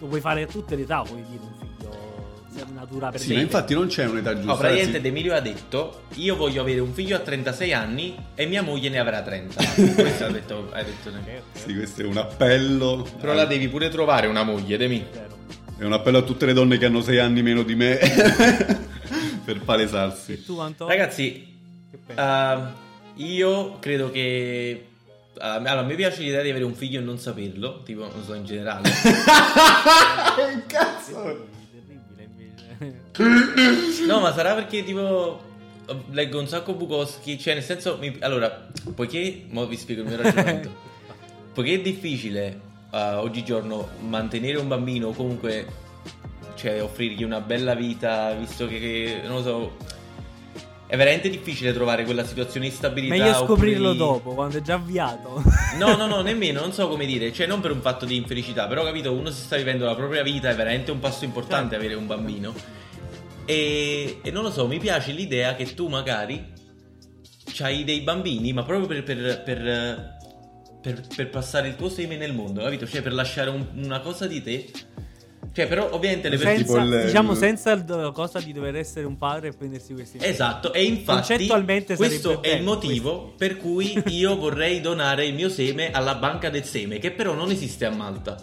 Lo 0.00 0.06
puoi 0.06 0.20
fare 0.20 0.42
a 0.42 0.46
tutte 0.46 0.76
le 0.76 0.82
età, 0.82 1.02
vuoi 1.02 1.24
dire 1.28 1.42
un 1.42 1.57
natura 2.72 3.10
per 3.10 3.20
Sì, 3.20 3.28
me. 3.30 3.34
ma 3.36 3.40
infatti 3.42 3.74
non 3.74 3.86
c'è 3.86 4.06
un'età 4.06 4.32
giusta. 4.34 4.46
No, 4.52 4.56
praticamente 4.56 4.96
anzi- 4.96 5.08
D'Emilio 5.10 5.34
ha 5.34 5.40
detto 5.40 6.02
io 6.14 6.36
voglio 6.36 6.60
avere 6.62 6.80
un 6.80 6.92
figlio 6.92 7.16
a 7.16 7.20
36 7.20 7.72
anni 7.72 8.16
e 8.34 8.46
mia 8.46 8.62
moglie 8.62 8.88
ne 8.88 8.98
avrà 8.98 9.22
30. 9.22 9.62
Questo 9.94 10.24
ha 10.24 10.28
detto, 10.30 10.68
hai 10.72 10.84
detto 10.84 11.10
te. 11.24 11.42
Sì, 11.52 11.74
questo 11.74 12.02
è 12.02 12.04
un 12.04 12.16
appello. 12.16 13.06
Però 13.20 13.32
la 13.34 13.44
devi 13.44 13.68
pure 13.68 13.88
trovare 13.88 14.26
una 14.26 14.42
moglie, 14.42 14.76
Demi. 14.76 15.04
È 15.78 15.84
un 15.84 15.92
appello 15.92 16.18
a 16.18 16.22
tutte 16.22 16.46
le 16.46 16.52
donne 16.52 16.76
che 16.78 16.86
hanno 16.86 17.00
6 17.02 17.18
anni 17.18 17.42
meno 17.42 17.62
di 17.62 17.74
me 17.76 17.98
per 19.44 19.60
palesarsi. 19.60 20.42
Tu, 20.44 20.58
Antonio? 20.58 20.92
Ragazzi, 20.92 21.46
ah, 22.14 22.72
io 23.14 23.78
credo 23.78 24.10
che... 24.10 24.86
ah, 25.38 25.54
allora, 25.54 25.78
a 25.80 25.82
me 25.84 25.94
piace 25.94 26.22
l'idea 26.22 26.42
di 26.42 26.50
avere 26.50 26.64
un 26.64 26.74
figlio 26.74 26.98
e 26.98 27.02
non 27.02 27.18
saperlo, 27.18 27.82
tipo, 27.84 28.00
non 28.12 28.24
so, 28.24 28.34
in 28.34 28.44
generale. 28.44 28.90
Che 30.38 30.62
cazzo? 30.66 31.56
No, 34.06 34.20
ma 34.20 34.32
sarà 34.32 34.54
perché 34.54 34.84
tipo 34.84 35.46
leggo 36.10 36.38
un 36.38 36.46
sacco 36.46 36.74
Bukowski, 36.74 37.38
cioè 37.38 37.54
nel 37.54 37.62
senso 37.62 37.96
mi- 37.98 38.16
allora, 38.20 38.68
poiché 38.94 39.44
mo 39.48 39.66
vi 39.66 39.76
spiego 39.76 40.02
il 40.02 40.08
mio 40.08 40.16
ragionamento. 40.16 40.86
poiché 41.52 41.74
è 41.74 41.80
difficile 41.80 42.60
eh, 42.92 43.14
oggigiorno 43.14 43.88
mantenere 44.00 44.58
un 44.58 44.68
bambino 44.68 45.08
o 45.08 45.12
comunque 45.12 45.66
cioè 46.54 46.82
offrirgli 46.82 47.22
una 47.22 47.40
bella 47.40 47.74
vita, 47.74 48.32
visto 48.32 48.66
che, 48.66 48.78
che, 48.78 49.20
non 49.24 49.36
lo 49.36 49.42
so 49.42 49.76
è 50.88 50.96
veramente 50.96 51.28
difficile 51.28 51.72
trovare 51.74 52.04
quella 52.04 52.24
situazione 52.24 52.68
di 52.68 52.74
stabilità 52.74 53.14
Meglio 53.14 53.28
oppure 53.42 53.46
scoprirlo 53.46 53.92
di- 53.92 53.98
dopo, 53.98 54.32
quando 54.34 54.56
è 54.58 54.62
già 54.62 54.74
avviato. 54.74 55.42
No, 55.78 55.94
no, 55.96 56.06
no, 56.06 56.22
nemmeno, 56.22 56.60
non 56.60 56.72
so 56.72 56.88
come 56.88 57.04
dire, 57.06 57.30
cioè 57.32 57.46
non 57.46 57.60
per 57.60 57.70
un 57.72 57.80
fatto 57.82 58.06
di 58.06 58.16
infelicità, 58.16 58.66
però 58.66 58.82
capito, 58.84 59.12
uno 59.12 59.30
si 59.30 59.42
sta 59.42 59.56
vivendo 59.56 59.84
la 59.84 59.94
propria 59.94 60.22
vita, 60.22 60.48
è 60.48 60.54
veramente 60.56 60.90
un 60.90 60.98
passo 60.98 61.24
importante 61.24 61.70
Certo. 61.74 61.84
avere 61.84 61.94
un 61.94 62.06
bambino. 62.06 62.54
E, 63.44 64.18
e 64.22 64.30
non 64.30 64.42
lo 64.42 64.50
so, 64.50 64.66
mi 64.66 64.78
piace 64.78 65.12
l'idea 65.12 65.54
che 65.54 65.74
tu 65.74 65.88
magari 65.88 66.52
c'hai 67.52 67.84
dei 67.84 68.00
bambini, 68.00 68.52
ma 68.52 68.62
proprio 68.62 68.86
per, 68.86 69.02
per, 69.02 69.42
per, 69.42 70.16
per- 70.80 71.06
per 71.14 71.28
passare 71.30 71.68
il 71.68 71.76
tuo 71.76 71.88
seme 71.88 72.16
nel 72.16 72.32
mondo, 72.34 72.62
capito? 72.62 72.86
Cioè 72.86 73.02
per 73.02 73.12
lasciare 73.12 73.50
un- 73.50 73.66
una 73.74 74.00
cosa 74.00 74.26
di 74.26 74.42
te. 74.42 74.70
Cioè, 75.58 75.66
però 75.66 75.88
ovviamente 75.90 76.28
le 76.28 76.36
persone... 76.38 76.56
Senza, 76.64 76.82
il- 77.00 77.04
diciamo 77.06 77.34
senza 77.34 77.74
do- 77.74 78.12
cosa 78.12 78.38
di 78.38 78.52
dover 78.52 78.76
essere 78.76 79.06
un 79.06 79.18
padre 79.18 79.48
e 79.48 79.52
prendersi 79.54 79.92
questi. 79.92 80.18
Esatto, 80.20 80.72
e 80.72 80.84
infatti 80.84 81.26
Concettualmente 81.34 81.96
questo 81.96 82.42
è 82.42 82.50
il 82.54 82.62
motivo 82.62 83.20
questo. 83.22 83.36
per 83.38 83.56
cui 83.56 84.00
io 84.06 84.36
vorrei 84.36 84.80
donare 84.80 85.26
il 85.26 85.34
mio 85.34 85.48
seme 85.48 85.90
alla 85.90 86.14
banca 86.14 86.48
del 86.48 86.62
seme, 86.62 86.98
che 87.00 87.10
però 87.10 87.34
non 87.34 87.50
esiste 87.50 87.86
a 87.86 87.90
Malta. 87.90 88.36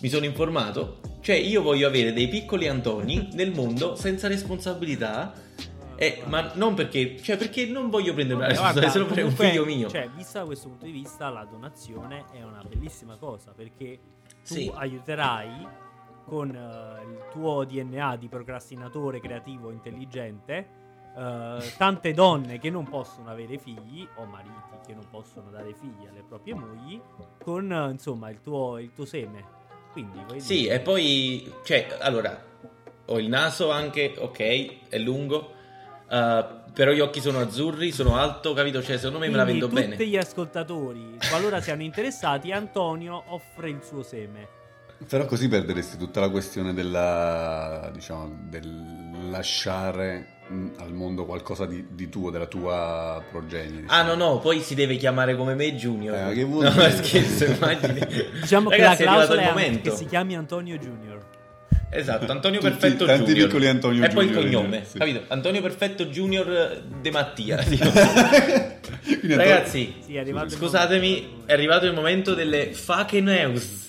Mi 0.00 0.08
sono 0.08 0.24
informato, 0.24 0.98
cioè 1.20 1.36
io 1.36 1.62
voglio 1.62 1.86
avere 1.86 2.12
dei 2.12 2.26
piccoli 2.26 2.66
Antoni 2.66 3.28
nel 3.34 3.52
mondo 3.52 3.94
senza 3.94 4.26
responsabilità, 4.26 5.32
eh, 5.94 6.22
ma 6.26 6.50
non 6.54 6.74
perché, 6.74 7.18
cioè 7.22 7.36
perché 7.36 7.66
non 7.66 7.88
voglio 7.88 8.12
prendermi 8.14 8.42
la 8.42 8.48
guarda, 8.52 8.80
responsabilità 8.80 8.90
solo 8.90 9.06
per 9.14 9.24
un 9.26 9.30
figlio 9.30 9.64
mio. 9.64 9.88
Cioè, 9.88 10.10
vista 10.16 10.40
da 10.40 10.46
questo 10.46 10.66
punto 10.70 10.86
di 10.86 10.90
vista, 10.90 11.28
la 11.28 11.46
donazione 11.48 12.24
è 12.32 12.42
una 12.42 12.64
bellissima 12.68 13.14
cosa 13.16 13.52
perché 13.56 14.00
tu 14.44 14.54
Sì. 14.54 14.72
aiuterai 14.74 15.50
con 16.24 16.54
eh, 16.54 17.02
il 17.04 17.24
tuo 17.30 17.64
DNA 17.64 18.16
di 18.16 18.28
procrastinatore 18.28 19.20
creativo 19.20 19.70
intelligente 19.70 20.80
eh, 21.16 21.72
tante 21.76 22.12
donne 22.12 22.58
che 22.58 22.70
non 22.70 22.88
possono 22.88 23.30
avere 23.30 23.58
figli 23.58 24.06
o 24.16 24.24
mariti 24.24 24.78
che 24.86 24.94
non 24.94 25.04
possono 25.10 25.50
dare 25.50 25.74
figli 25.74 26.06
alle 26.08 26.22
proprie 26.26 26.54
mogli 26.54 27.00
con 27.42 27.70
eh, 27.70 27.90
insomma 27.90 28.30
il 28.30 28.40
tuo, 28.42 28.78
il 28.78 28.92
tuo 28.94 29.04
seme. 29.04 29.60
Quindi, 29.92 30.40
Sì, 30.40 30.60
dire- 30.62 30.74
e 30.76 30.80
poi, 30.80 31.52
cioè, 31.64 31.86
allora, 32.00 32.42
ho 33.04 33.18
il 33.18 33.28
naso 33.28 33.70
anche, 33.70 34.14
ok, 34.16 34.88
è 34.88 34.96
lungo, 34.96 35.52
eh, 36.08 36.46
però 36.72 36.92
gli 36.92 37.00
occhi 37.00 37.20
sono 37.20 37.40
azzurri, 37.40 37.92
sono 37.92 38.16
alto, 38.16 38.54
capito? 38.54 38.82
Cioè, 38.82 38.96
secondo 38.96 39.18
me 39.18 39.28
me 39.28 39.36
la 39.36 39.42
Quindi 39.42 39.60
vendo 39.60 39.76
tutti 39.76 39.96
bene. 39.96 40.06
gli 40.06 40.16
ascoltatori, 40.16 41.18
qualora 41.28 41.60
siano 41.60 41.82
interessati, 41.82 42.50
Antonio 42.52 43.22
offre 43.26 43.68
il 43.68 43.82
suo 43.82 44.02
seme. 44.02 44.60
Però 45.08 45.24
così 45.26 45.48
perderesti 45.48 45.96
tutta 45.96 46.20
la 46.20 46.28
questione 46.28 46.72
della, 46.74 47.90
diciamo, 47.92 48.46
del 48.48 49.30
lasciare 49.30 50.26
mh, 50.48 50.66
al 50.78 50.92
mondo 50.92 51.24
qualcosa 51.24 51.66
di, 51.66 51.86
di 51.90 52.08
tuo, 52.08 52.30
della 52.30 52.46
tua 52.46 53.22
progenie. 53.30 53.84
Ah 53.86 54.02
no 54.02 54.14
no, 54.14 54.38
poi 54.38 54.60
si 54.60 54.74
deve 54.74 54.96
chiamare 54.96 55.36
come 55.36 55.54
me 55.54 55.74
Junior. 55.74 56.30
Eh, 56.30 56.34
che 56.34 56.44
vuol 56.44 56.64
no, 56.64 56.70
dire? 56.72 56.90
scherzo, 57.02 57.44
immagini. 57.44 58.00
Diciamo 58.40 58.70
Ragazzi, 58.70 58.96
che 58.96 59.02
è 59.02 59.06
la 59.06 59.12
arrivato 59.12 59.34
clausola 59.34 59.40
il 59.42 59.46
è 59.46 59.50
momento. 59.50 59.90
che 59.90 59.96
si 59.96 60.06
chiami 60.06 60.36
Antonio 60.36 60.76
Junior. 60.76 61.24
Esatto, 61.94 62.32
Antonio 62.32 62.58
Tutti- 62.58 62.72
Perfetto 62.72 63.04
tanti 63.04 63.24
Junior. 63.26 63.46
piccoli 63.48 63.66
Antonio 63.68 64.02
E 64.04 64.08
poi 64.08 64.24
il 64.24 64.32
Junior, 64.32 64.50
cognome, 64.62 64.84
sì. 64.86 64.96
capito? 64.98 65.24
Antonio 65.28 65.60
Perfetto 65.60 66.04
Junior 66.06 66.82
De 67.02 67.10
Mattia. 67.10 67.56
Ragazzi, 69.36 69.94
Sì, 70.04 70.16
è 70.16 70.20
il 70.22 70.44
scusatemi, 70.48 71.42
è 71.44 71.52
arrivato 71.52 71.84
il 71.86 71.92
momento 71.92 72.34
delle 72.34 72.72
fake 72.72 73.20
news. 73.20 73.81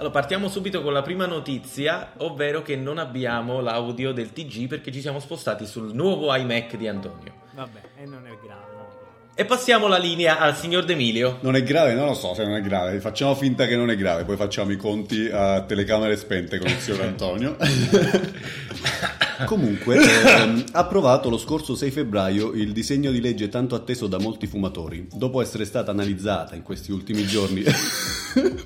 Allora, 0.00 0.14
partiamo 0.14 0.48
subito 0.48 0.80
con 0.80 0.94
la 0.94 1.02
prima 1.02 1.26
notizia, 1.26 2.12
ovvero 2.18 2.62
che 2.62 2.74
non 2.74 2.96
abbiamo 2.96 3.60
l'audio 3.60 4.12
del 4.12 4.32
TG 4.32 4.66
perché 4.66 4.90
ci 4.90 5.02
siamo 5.02 5.20
spostati 5.20 5.66
sul 5.66 5.92
nuovo 5.92 6.34
iMac 6.34 6.76
di 6.76 6.88
Antonio. 6.88 7.34
Vabbè, 7.50 7.80
e 7.98 8.06
non 8.06 8.26
è 8.26 8.30
grave. 8.42 8.64
non 8.72 8.80
è 8.80 8.94
grave. 8.96 9.32
E 9.34 9.44
passiamo 9.44 9.88
la 9.88 9.98
linea 9.98 10.38
al 10.38 10.56
signor 10.56 10.86
D'Emilio. 10.86 11.36
Non 11.42 11.54
è 11.54 11.62
grave? 11.62 11.92
Non 11.92 12.06
lo 12.06 12.14
so 12.14 12.32
se 12.32 12.44
non 12.46 12.54
è 12.54 12.62
grave. 12.62 12.98
Facciamo 12.98 13.34
finta 13.34 13.66
che 13.66 13.76
non 13.76 13.90
è 13.90 13.96
grave, 13.96 14.24
poi 14.24 14.36
facciamo 14.36 14.72
i 14.72 14.76
conti 14.76 15.28
a 15.30 15.60
telecamere 15.64 16.16
spente 16.16 16.56
con 16.56 16.68
il 16.68 16.78
signor 16.78 17.02
Antonio. 17.04 17.56
Comunque, 19.44 19.96
ehm, 19.96 20.64
approvato 20.72 21.28
lo 21.30 21.38
scorso 21.38 21.74
6 21.74 21.90
febbraio 21.90 22.52
il 22.52 22.72
disegno 22.72 23.10
di 23.10 23.20
legge 23.20 23.48
tanto 23.48 23.74
atteso 23.74 24.06
da 24.06 24.18
molti 24.18 24.46
fumatori. 24.46 25.06
Dopo 25.12 25.40
essere 25.40 25.64
stata 25.64 25.90
analizzata 25.90 26.54
in 26.54 26.62
questi 26.62 26.92
ultimi 26.92 27.26
giorni. 27.26 27.64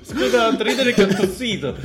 Scusa, 0.03 0.49
non 0.49 0.61
ridere 0.61 0.93
che 0.93 1.03
ho 1.03 1.07
tossito. 1.07 1.75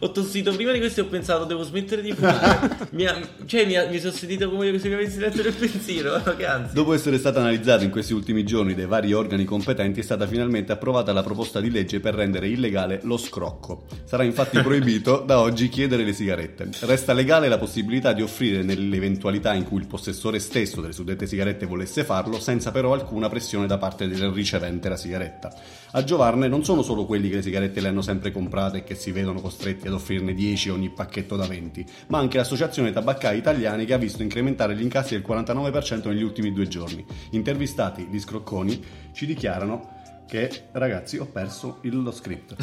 Ho 0.00 0.10
tossito 0.10 0.54
prima 0.54 0.72
di 0.72 0.78
questo 0.78 1.00
e 1.00 1.02
ho 1.04 1.06
pensato 1.06 1.44
devo 1.44 1.62
smettere 1.62 2.02
di 2.02 2.12
fumare. 2.12 2.88
Mi 2.92 3.06
ha- 3.06 3.18
cioè, 3.46 3.66
mi, 3.66 3.76
ha- 3.76 3.88
mi 3.88 3.98
sono 3.98 4.12
sentito 4.12 4.50
come 4.50 4.78
se 4.78 4.88
mi 4.88 4.94
avessi 4.94 5.18
letto 5.18 5.42
nel 5.42 5.52
pensiero. 5.52 6.20
Dopo 6.72 6.92
essere 6.92 7.18
stata 7.18 7.40
analizzata 7.40 7.82
in 7.82 7.90
questi 7.90 8.12
ultimi 8.12 8.44
giorni 8.44 8.74
dai 8.74 8.86
vari 8.86 9.12
organi 9.12 9.44
competenti, 9.44 10.00
è 10.00 10.02
stata 10.02 10.26
finalmente 10.26 10.72
approvata 10.72 11.12
la 11.12 11.22
proposta 11.22 11.60
di 11.60 11.70
legge 11.70 12.00
per 12.00 12.14
rendere 12.14 12.48
illegale 12.48 13.00
lo 13.02 13.16
scrocco. 13.16 13.86
Sarà 14.04 14.22
infatti 14.22 14.60
proibito 14.60 15.22
da 15.26 15.40
oggi 15.40 15.68
chiedere 15.68 16.04
le 16.04 16.12
sigarette. 16.12 16.68
Resta 16.80 17.12
legale 17.12 17.48
la 17.48 17.58
possibilità 17.58 18.12
di 18.12 18.22
offrire 18.22 18.33
nell'eventualità 18.40 19.54
in 19.54 19.64
cui 19.64 19.80
il 19.80 19.86
possessore 19.86 20.38
stesso 20.38 20.80
delle 20.80 20.92
suddette 20.92 21.26
sigarette 21.26 21.66
volesse 21.66 22.04
farlo, 22.04 22.40
senza 22.40 22.70
però 22.70 22.92
alcuna 22.92 23.28
pressione 23.28 23.66
da 23.66 23.78
parte 23.78 24.08
del 24.08 24.30
ricevente 24.30 24.88
la 24.88 24.96
sigaretta. 24.96 25.54
A 25.92 26.02
giovarne 26.04 26.48
non 26.48 26.64
sono 26.64 26.82
solo 26.82 27.06
quelli 27.06 27.28
che 27.28 27.36
le 27.36 27.42
sigarette 27.42 27.80
le 27.80 27.88
hanno 27.88 28.02
sempre 28.02 28.32
comprate 28.32 28.78
e 28.78 28.84
che 28.84 28.94
si 28.94 29.12
vedono 29.12 29.40
costretti 29.40 29.86
ad 29.86 29.92
offrirne 29.92 30.34
10 30.34 30.70
ogni 30.70 30.90
pacchetto 30.90 31.36
da 31.36 31.46
20, 31.46 31.84
ma 32.08 32.18
anche 32.18 32.38
l'associazione 32.38 32.92
tabaccai 32.92 33.38
italiani 33.38 33.84
che 33.84 33.92
ha 33.94 33.98
visto 33.98 34.22
incrementare 34.22 34.74
gli 34.74 34.82
incassi 34.82 35.14
del 35.14 35.24
49% 35.26 36.08
negli 36.08 36.22
ultimi 36.22 36.52
due 36.52 36.66
giorni. 36.66 37.04
Intervistati 37.30 38.08
gli 38.10 38.18
scrocconi 38.18 38.82
ci 39.12 39.26
dichiarano 39.26 39.92
che 40.26 40.68
ragazzi 40.72 41.18
ho 41.18 41.26
perso 41.26 41.78
il- 41.82 42.02
lo 42.02 42.10
script. 42.10 42.56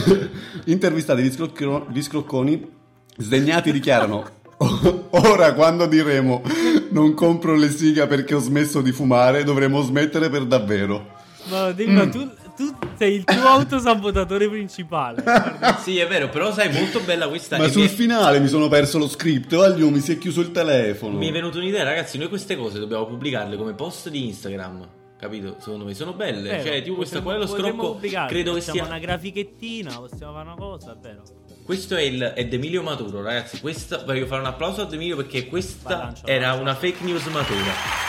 Intervistati 0.66 1.22
gli, 1.22 1.30
scrocco- 1.30 1.86
gli 1.90 2.02
scrocconi 2.02 2.68
sdegnati 3.16 3.72
dichiarano 3.72 4.38
Ora 5.10 5.54
quando 5.54 5.86
diremo 5.86 6.42
non 6.90 7.14
compro 7.14 7.54
le 7.54 7.70
siga 7.70 8.06
perché 8.06 8.34
ho 8.34 8.40
smesso 8.40 8.80
di 8.82 8.92
fumare, 8.92 9.42
dovremo 9.42 9.80
smettere 9.80 10.28
per 10.28 10.44
davvero. 10.44 11.18
Ma 11.48 11.72
Dilma, 11.72 12.06
tu, 12.08 12.30
tu 12.54 12.76
sei 12.98 13.14
il 13.14 13.24
tuo 13.24 13.40
autosabotatore 13.40 14.48
principale. 14.48 15.22
Guarda. 15.22 15.78
Sì, 15.82 15.98
è 15.98 16.06
vero, 16.06 16.28
però 16.28 16.52
sai, 16.52 16.70
molto 16.72 17.00
bella 17.00 17.28
questa. 17.28 17.56
Ma 17.56 17.68
sul 17.68 17.82
mi, 17.82 17.88
finale 17.88 18.38
mi 18.38 18.48
sono 18.48 18.68
perso 18.68 18.98
lo 18.98 19.08
script, 19.08 19.52
Aglio 19.54 19.88
mi 19.88 20.00
si 20.00 20.12
è 20.12 20.18
chiuso 20.18 20.42
il 20.42 20.50
telefono. 20.50 21.16
mi 21.16 21.28
è 21.28 21.32
venuta 21.32 21.56
un'idea, 21.58 21.82
ragazzi. 21.82 22.18
Noi 22.18 22.28
queste 22.28 22.56
cose 22.56 22.78
dobbiamo 22.78 23.06
pubblicarle 23.06 23.56
come 23.56 23.72
post 23.72 24.10
di 24.10 24.26
Instagram. 24.26 24.86
Capito? 25.20 25.56
Secondo 25.58 25.84
me 25.84 25.92
sono 25.92 26.14
belle. 26.14 26.48
Vero, 26.48 26.64
cioè, 26.64 26.82
tipo 26.82 26.96
questa 26.96 27.20
qua 27.20 27.34
è 27.34 27.38
lo 27.38 27.46
pubblicarlo, 27.46 28.28
Credo 28.30 28.52
che 28.52 28.58
possiamo 28.60 28.78
sia. 28.78 28.88
una 28.88 28.98
grafichettina, 28.98 29.98
possiamo 29.98 30.32
fare 30.32 30.46
una 30.46 30.56
cosa, 30.56 30.92
è 30.92 30.96
vero. 30.98 31.22
Questo 31.62 31.94
è, 31.94 32.00
il, 32.00 32.22
è 32.22 32.46
D'Emilio 32.46 32.82
Maturo, 32.82 33.20
ragazzi. 33.20 33.60
Questa, 33.60 34.02
voglio 34.04 34.24
fare 34.24 34.40
un 34.40 34.46
applauso 34.46 34.80
a 34.80 34.84
D'Emilio 34.86 35.16
perché 35.16 35.46
questa 35.46 35.88
Vai, 35.90 35.98
lancia, 35.98 36.26
era 36.26 36.54
una 36.54 36.74
fake 36.74 37.04
news 37.04 37.26
matura. 37.26 38.08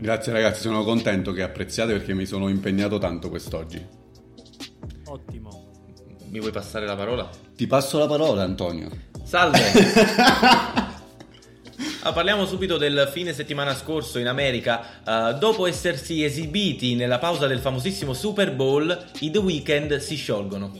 Grazie 0.00 0.32
ragazzi, 0.32 0.62
sono 0.62 0.82
contento 0.84 1.32
che 1.32 1.42
apprezziate 1.42 1.92
perché 1.92 2.14
mi 2.14 2.24
sono 2.24 2.48
impegnato 2.48 2.96
tanto 2.96 3.28
quest'oggi. 3.28 3.86
Ottimo. 5.04 5.70
Mi 6.30 6.40
vuoi 6.40 6.50
passare 6.50 6.86
la 6.86 6.96
parola? 6.96 7.28
Ti 7.54 7.66
passo 7.66 7.98
la 7.98 8.06
parola 8.06 8.42
Antonio. 8.42 8.88
Salve! 9.22 10.84
Ah, 12.06 12.12
parliamo 12.12 12.46
subito 12.46 12.76
del 12.78 13.10
fine 13.12 13.32
settimana 13.32 13.74
scorso 13.74 14.20
in 14.20 14.28
America. 14.28 15.00
Ah, 15.02 15.32
dopo 15.32 15.66
essersi 15.66 16.22
esibiti 16.22 16.94
nella 16.94 17.18
pausa 17.18 17.48
del 17.48 17.58
famosissimo 17.58 18.14
Super 18.14 18.54
Bowl, 18.54 19.06
i 19.22 19.32
The 19.32 19.38
Weeknd 19.38 19.96
si 19.96 20.14
sciolgono. 20.14 20.72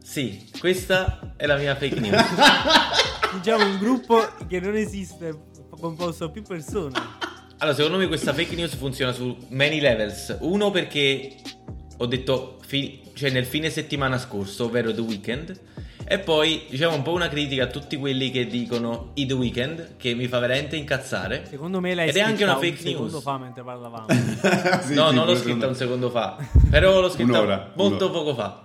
Sì, 0.00 0.48
questa 0.60 1.34
è 1.36 1.46
la 1.46 1.56
mia 1.56 1.74
fake 1.74 1.98
news. 1.98 2.22
Diciamo 3.34 3.64
un 3.64 3.78
gruppo 3.78 4.24
che 4.46 4.60
non 4.60 4.76
esiste, 4.76 5.36
composto 5.68 6.26
da 6.26 6.32
più 6.32 6.42
persone. 6.42 6.96
Allora, 7.58 7.74
secondo 7.76 7.98
me 7.98 8.06
questa 8.06 8.32
fake 8.32 8.54
news 8.54 8.76
funziona 8.76 9.10
su 9.10 9.36
many 9.48 9.80
levels. 9.80 10.36
Uno 10.42 10.70
perché 10.70 11.38
ho 11.96 12.06
detto 12.06 12.58
fi- 12.64 13.00
cioè 13.14 13.30
nel 13.30 13.46
fine 13.46 13.68
settimana 13.68 14.16
scorso, 14.16 14.66
ovvero 14.66 14.94
The 14.94 15.00
Weeknd. 15.00 15.60
E 16.12 16.18
poi, 16.18 16.64
diciamo, 16.68 16.94
un 16.96 17.00
po' 17.02 17.12
una 17.12 17.28
critica 17.28 17.64
a 17.64 17.66
tutti 17.68 17.96
quelli 17.96 18.30
che 18.30 18.46
dicono 18.46 19.12
i 19.14 19.24
The 19.24 19.32
Weeknd, 19.32 19.96
che 19.96 20.14
mi 20.14 20.26
fa 20.28 20.40
veramente 20.40 20.76
incazzare. 20.76 21.46
Secondo 21.48 21.80
me 21.80 21.94
l'hai 21.94 22.08
Ed 22.10 22.16
è 22.16 22.20
anche 22.20 22.44
una 22.44 22.56
scritta 22.58 22.66
un 22.68 22.74
fake 22.76 22.84
news. 22.84 22.94
secondo 23.10 23.20
fa 23.22 23.38
mentre 23.38 23.62
parlavamo. 23.62 24.06
Sì, 24.82 24.94
no, 24.94 25.08
sì, 25.08 25.14
non 25.14 25.24
l'ho 25.26 25.36
scritta 25.36 25.66
un 25.66 25.74
secondo- 25.74 26.10
fa, 26.10 26.36
però 26.68 27.00
l'ho 27.00 27.08
scritta 27.08 27.38
Un'ora, 27.38 27.72
molto 27.76 28.04
un'ora. 28.06 28.18
poco 28.20 28.34
fa. 28.34 28.64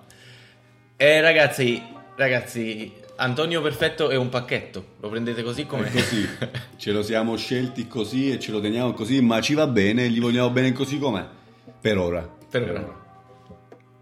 E 0.98 1.22
ragazzi, 1.22 1.82
ragazzi, 2.18 2.92
Antonio 3.16 3.62
Perfetto 3.62 4.10
è 4.10 4.16
un 4.18 4.28
pacchetto, 4.30 4.84
lo 5.00 5.08
prendete 5.10 5.42
così 5.42 5.62
È 5.62 5.66
come 5.68 5.90
così, 5.90 6.28
ce 6.76 6.92
lo 6.92 7.02
siamo 7.02 7.38
scelti 7.38 7.88
così 7.88 8.32
e 8.32 8.40
ce 8.40 8.52
lo 8.52 8.60
teniamo 8.60 8.92
così, 8.94 9.22
ma 9.22 9.40
ci 9.40 9.54
va 9.54 9.68
bene, 9.68 10.10
gli 10.10 10.20
vogliamo 10.20 10.50
bene 10.50 10.74
così 10.74 11.00
com'è. 11.00 11.26
Per 11.80 11.98
ora. 11.98 12.28
Per 12.50 12.70
ora. 12.70 13.06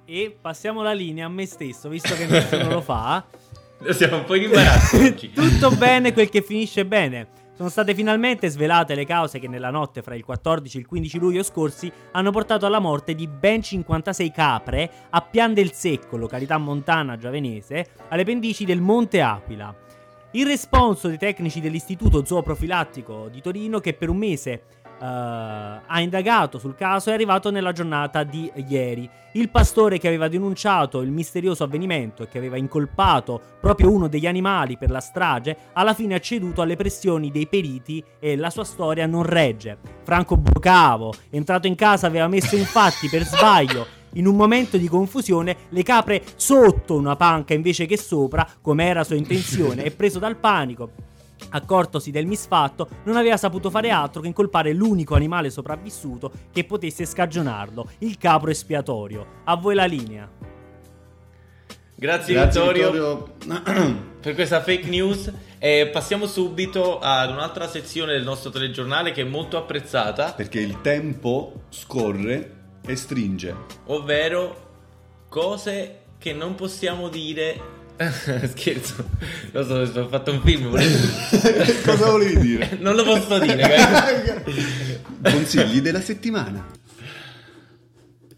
E 0.05 0.35
passiamo 0.39 0.81
la 0.81 0.93
linea 0.93 1.25
a 1.25 1.29
me 1.29 1.45
stesso, 1.45 1.89
visto 1.89 2.15
che 2.15 2.25
nessuno 2.25 2.69
lo 2.69 2.81
fa. 2.81 3.25
Siamo 3.91 4.17
un 4.17 4.23
po' 4.23 4.35
in 4.35 4.43
imbarazzo 4.43 4.97
oggi. 4.97 5.31
Tutto 5.33 5.71
bene 5.71 6.13
quel 6.13 6.29
che 6.29 6.41
finisce 6.41 6.85
bene. 6.85 7.43
Sono 7.55 7.69
state 7.69 7.95
finalmente 7.95 8.49
svelate 8.49 8.95
le 8.95 9.05
cause 9.05 9.39
che 9.39 9.47
nella 9.47 9.69
notte 9.69 10.01
fra 10.01 10.13
il 10.15 10.25
14 10.25 10.75
e 10.75 10.79
il 10.81 10.85
15 10.85 11.19
luglio 11.19 11.43
scorsi 11.43 11.89
hanno 12.11 12.31
portato 12.31 12.65
alla 12.65 12.79
morte 12.79 13.15
di 13.15 13.27
ben 13.27 13.61
56 13.61 14.31
capre 14.31 14.91
a 15.09 15.21
Pian 15.21 15.53
del 15.53 15.71
Secco, 15.71 16.17
località 16.17 16.57
montana 16.57 17.17
giavenese, 17.17 17.87
alle 18.09 18.25
pendici 18.25 18.65
del 18.65 18.81
Monte 18.81 19.21
Aquila. 19.21 19.73
Il 20.31 20.45
responso 20.45 21.07
dei 21.07 21.17
tecnici 21.17 21.61
dell'Istituto 21.61 22.25
Zooprofilattico 22.25 23.29
di 23.31 23.41
Torino, 23.41 23.79
che 23.79 23.93
per 23.93 24.09
un 24.09 24.17
mese 24.17 24.63
eh, 24.99 25.05
ha 25.05 26.01
indagato 26.01 26.57
sul 26.59 26.75
caso, 26.75 27.09
è 27.09 27.13
arrivato 27.13 27.51
nella 27.51 27.71
giornata 27.71 28.23
di 28.23 28.51
ieri. 28.67 29.09
Il 29.33 29.49
pastore 29.49 29.97
che 29.97 30.07
aveva 30.07 30.29
denunciato 30.29 31.01
il 31.01 31.11
misterioso 31.11 31.65
avvenimento 31.65 32.23
e 32.23 32.27
che 32.29 32.37
aveva 32.37 32.55
incolpato 32.55 33.41
proprio 33.59 33.91
uno 33.91 34.07
degli 34.07 34.27
animali 34.27 34.77
per 34.77 34.89
la 34.89 35.01
strage, 35.01 35.57
alla 35.73 35.93
fine 35.93 36.15
ha 36.15 36.19
ceduto 36.19 36.61
alle 36.61 36.77
pressioni 36.77 37.31
dei 37.31 37.47
periti 37.47 38.03
e 38.19 38.37
la 38.37 38.49
sua 38.49 38.63
storia 38.63 39.05
non 39.05 39.23
regge. 39.23 39.77
Franco 40.03 40.37
Bocavo, 40.37 41.13
entrato 41.31 41.67
in 41.67 41.75
casa, 41.75 42.07
aveva 42.07 42.27
messo 42.27 42.55
infatti 42.55 43.09
per 43.09 43.25
sbaglio 43.25 44.03
in 44.15 44.27
un 44.27 44.35
momento 44.35 44.77
di 44.77 44.87
confusione 44.87 45.57
le 45.69 45.83
capre 45.83 46.23
sotto 46.35 46.95
una 46.95 47.15
panca 47.15 47.53
invece 47.53 47.85
che 47.85 47.97
sopra, 47.97 48.47
come 48.61 48.85
era 48.85 49.03
sua 49.03 49.15
intenzione, 49.15 49.83
e 49.83 49.91
preso 49.91 50.19
dal 50.19 50.37
panico. 50.37 50.91
Accortosi 51.49 52.11
del 52.11 52.25
misfatto, 52.25 52.87
non 53.03 53.15
aveva 53.15 53.37
saputo 53.37 53.69
fare 53.69 53.89
altro 53.89 54.21
che 54.21 54.27
incolpare 54.27 54.73
l'unico 54.73 55.15
animale 55.15 55.49
sopravvissuto 55.49 56.31
che 56.51 56.63
potesse 56.65 57.05
scagionarlo, 57.05 57.89
il 57.99 58.17
capro 58.17 58.49
espiatorio. 58.49 59.25
A 59.45 59.55
voi 59.55 59.75
la 59.75 59.85
linea. 59.85 60.29
Grazie, 61.97 62.33
Grazie 62.33 62.61
Vittorio, 62.61 63.31
Vittorio. 63.39 64.03
per 64.19 64.33
questa 64.33 64.61
fake 64.61 64.87
news. 64.89 65.31
E 65.59 65.89
passiamo 65.91 66.27
subito 66.27 66.99
ad 66.99 67.29
un'altra 67.29 67.67
sezione 67.69 68.11
del 68.11 68.23
nostro 68.23 68.49
telegiornale 68.49 69.11
che 69.11 69.21
è 69.21 69.25
molto 69.25 69.57
apprezzata, 69.57 70.33
Perché 70.33 70.59
il 70.59 70.81
tempo 70.81 71.63
scorre 71.69 72.51
e 72.85 72.95
stringe. 72.95 73.55
ovvero 73.85 74.63
cose 75.29 76.01
che 76.17 76.33
non 76.33 76.55
possiamo 76.55 77.07
dire 77.07 77.83
Scherzo, 78.55 79.09
lo 79.51 79.63
so, 79.63 80.01
ho 80.01 80.07
fatto 80.09 80.31
un 80.31 80.41
film. 80.41 80.69
volevo- 80.69 80.97
Cosa 81.85 82.09
volevi 82.11 82.37
dire? 82.39 82.77
non 82.81 82.95
lo 82.95 83.03
posso 83.03 83.39
dire. 83.39 83.77
Consigli 85.23 85.81
della 85.81 86.01
settimana. 86.01 86.65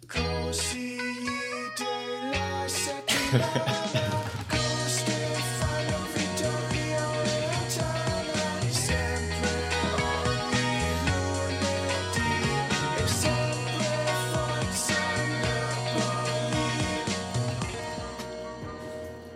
Consigli 0.08 1.30
della 1.78 2.68
settimana 2.68 3.77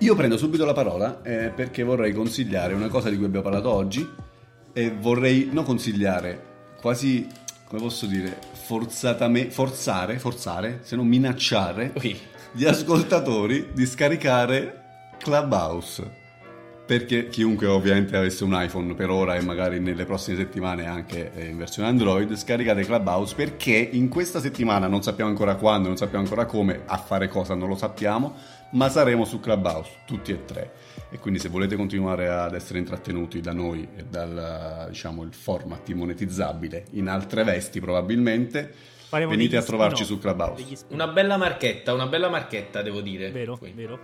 Io 0.01 0.15
prendo 0.15 0.35
subito 0.35 0.65
la 0.65 0.73
parola 0.73 1.21
eh, 1.21 1.51
perché 1.55 1.83
vorrei 1.83 2.11
consigliare 2.11 2.73
una 2.73 2.87
cosa 2.87 3.11
di 3.11 3.17
cui 3.17 3.25
abbiamo 3.25 3.43
parlato 3.43 3.69
oggi 3.69 4.09
e 4.73 4.91
vorrei 4.99 5.49
non 5.51 5.63
consigliare, 5.63 6.73
quasi, 6.81 7.27
come 7.67 7.81
posso 7.81 8.07
dire, 8.07 8.35
forzatamente, 8.51 9.51
forzare, 9.51 10.17
forzare, 10.17 10.79
se 10.81 10.95
non 10.95 11.05
minacciare 11.05 11.93
Ui. 12.01 12.17
gli 12.51 12.65
ascoltatori 12.65 13.67
di 13.73 13.85
scaricare 13.85 15.13
Clubhouse. 15.19 16.19
Perché 16.83 17.27
chiunque 17.29 17.67
ovviamente 17.67 18.17
avesse 18.17 18.43
un 18.43 18.59
iPhone 18.59 18.95
per 18.95 19.11
ora 19.11 19.35
e 19.35 19.41
magari 19.41 19.79
nelle 19.79 20.05
prossime 20.05 20.35
settimane 20.35 20.87
anche 20.87 21.31
eh, 21.35 21.45
in 21.45 21.57
versione 21.57 21.87
Android, 21.87 22.35
scaricate 22.35 22.83
Clubhouse 22.83 23.35
perché 23.35 23.89
in 23.91 24.09
questa 24.09 24.39
settimana 24.39 24.87
non 24.87 25.03
sappiamo 25.03 25.29
ancora 25.29 25.55
quando, 25.55 25.89
non 25.89 25.95
sappiamo 25.95 26.23
ancora 26.23 26.45
come, 26.45 26.81
a 26.87 26.97
fare 26.97 27.27
cosa 27.27 27.53
non 27.53 27.69
lo 27.69 27.75
sappiamo, 27.75 28.35
ma 28.71 28.89
saremo 28.89 29.25
su 29.25 29.39
Clubhouse, 29.39 29.99
tutti 30.05 30.31
e 30.31 30.45
tre. 30.45 30.73
E 31.09 31.19
quindi 31.19 31.39
se 31.39 31.49
volete 31.49 31.75
continuare 31.75 32.29
ad 32.29 32.53
essere 32.53 32.79
intrattenuti 32.79 33.41
da 33.41 33.53
noi 33.53 33.87
e 33.95 34.05
dal 34.05 34.87
diciamo, 34.89 35.23
il 35.23 35.33
format 35.33 35.89
monetizzabile 35.91 36.85
in 36.91 37.07
altre 37.07 37.43
vesti 37.43 37.79
probabilmente, 37.79 38.73
Faremo 39.07 39.31
venite 39.31 39.57
a 39.57 39.61
trovarci 39.61 40.03
spin-off, 40.03 40.23
su 40.23 40.27
Clubhouse. 40.27 40.85
Una 40.89 41.07
bella 41.07 41.37
marchetta, 41.37 41.93
una 41.93 42.07
bella 42.07 42.29
marchetta, 42.29 42.81
devo 42.81 43.01
dire. 43.01 43.29
Vero, 43.31 43.57
Qui. 43.57 43.71
vero. 43.73 43.99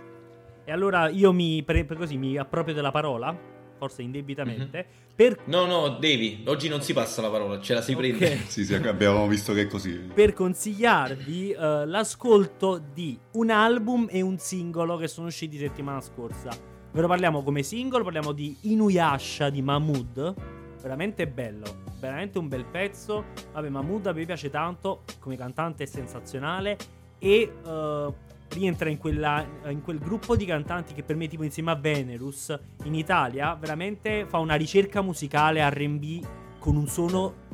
E 0.64 0.72
allora 0.72 1.08
io 1.08 1.32
mi, 1.32 1.62
pre- 1.62 1.86
per 1.86 1.96
così, 1.96 2.18
mi 2.18 2.36
approprio 2.36 2.74
della 2.74 2.90
parola, 2.90 3.34
forse 3.78 4.02
indebitamente, 4.02 4.78
Mhm. 4.78 5.14
per, 5.14 5.38
No, 5.46 5.64
no, 5.66 5.88
devi. 5.98 6.42
Oggi 6.46 6.68
non 6.68 6.82
si 6.82 6.92
passa 6.92 7.22
la 7.22 7.30
parola, 7.30 7.60
ce 7.60 7.72
la 7.74 7.80
si 7.80 7.92
Ok. 7.92 7.98
prende. 7.98 8.36
Sì, 8.48 8.64
sì, 8.64 8.74
abbiamo 8.74 9.26
visto 9.26 9.52
che 9.54 9.62
è 9.62 9.66
così. 9.66 9.92
per 10.12 10.32
consigliarvi 10.34 11.52
eh, 11.52 11.86
l'ascolto 11.86 12.80
di 12.92 13.18
un 13.32 13.50
album 13.50 14.06
e 14.10 14.20
un 14.20 14.38
singolo 14.38 14.96
che 14.96 15.08
sono 15.08 15.28
usciti 15.28 15.56
settimana 15.56 16.00
scorsa. 16.00 16.50
Ve 16.92 17.00
lo 17.00 17.06
parliamo 17.06 17.42
come 17.42 17.62
singolo, 17.62 18.02
parliamo 18.04 18.32
di 18.32 18.56
Inuyasha 18.62 19.50
di 19.50 19.62
Mahmood. 19.62 20.34
Veramente 20.82 21.26
bello, 21.26 21.82
veramente 22.00 22.38
un 22.38 22.48
bel 22.48 22.64
pezzo. 22.64 23.24
Vabbè, 23.52 23.68
Mahmood 23.68 24.06
a 24.06 24.12
me 24.12 24.24
piace 24.24 24.48
tanto, 24.50 25.02
come 25.18 25.36
cantante 25.36 25.82
è 25.84 25.86
sensazionale 25.86 26.76
e 27.18 27.52
eh, 27.66 28.12
rientra 28.50 28.88
in, 28.88 28.98
quella- 28.98 29.44
in 29.68 29.82
quel 29.82 29.98
gruppo 29.98 30.36
di 30.36 30.44
cantanti 30.44 30.94
che 30.94 31.02
per 31.02 31.16
me 31.16 31.28
tipo 31.28 31.42
insieme 31.42 31.70
a 31.70 31.74
Venerus 31.74 32.56
in 32.84 32.94
Italia 32.94 33.54
veramente 33.54 34.26
fa 34.26 34.38
una 34.38 34.54
ricerca 34.54 35.02
musicale 35.02 35.68
R&B 35.68 36.26
con 36.58 36.76
un 36.76 36.88
suono 36.88 37.46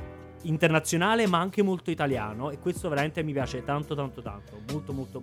internazionale 0.43 1.27
ma 1.27 1.39
anche 1.39 1.63
molto 1.63 1.91
italiano 1.91 2.51
e 2.51 2.59
questo 2.59 2.89
veramente 2.89 3.23
mi 3.23 3.33
piace 3.33 3.65
tanto 3.65 3.95
tanto 3.95 4.23
tanto. 4.23 4.61
Molto 4.71 4.93
molto 4.93 5.23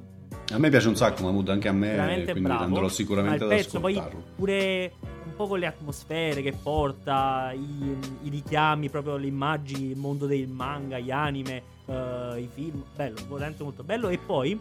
A 0.52 0.58
me 0.58 0.70
piace 0.70 0.88
un 0.88 0.96
sacco 0.96 1.24
Mahmood, 1.24 1.50
anche 1.50 1.68
a 1.68 1.72
me, 1.72 1.90
veramente 1.90 2.32
quindi 2.32 2.50
bravo. 2.50 2.64
andrò 2.64 2.88
sicuramente 2.88 3.44
ad 3.44 3.50
pezzo 3.50 3.80
poi 3.80 3.94
ascoltarlo. 3.94 4.24
pure 4.36 4.94
un 5.26 5.36
po' 5.36 5.48
con 5.48 5.60
le 5.60 5.68
atmosfere 5.68 6.42
che 6.42 6.52
porta 6.52 7.52
i, 7.54 7.98
i 8.24 8.30
richiami 8.30 8.90
proprio 8.90 9.18
le 9.18 9.28
immagini 9.28 9.92
il 9.92 9.98
mondo 9.98 10.26
del 10.26 10.48
manga 10.48 11.00
gli 11.00 11.12
anime 11.12 11.64
eh, 11.86 12.40
i 12.40 12.50
film 12.52 12.84
bello 12.96 13.16
veramente 13.30 13.64
molto 13.64 13.84
bello. 13.84 14.10
E 14.10 14.18
poi 14.18 14.60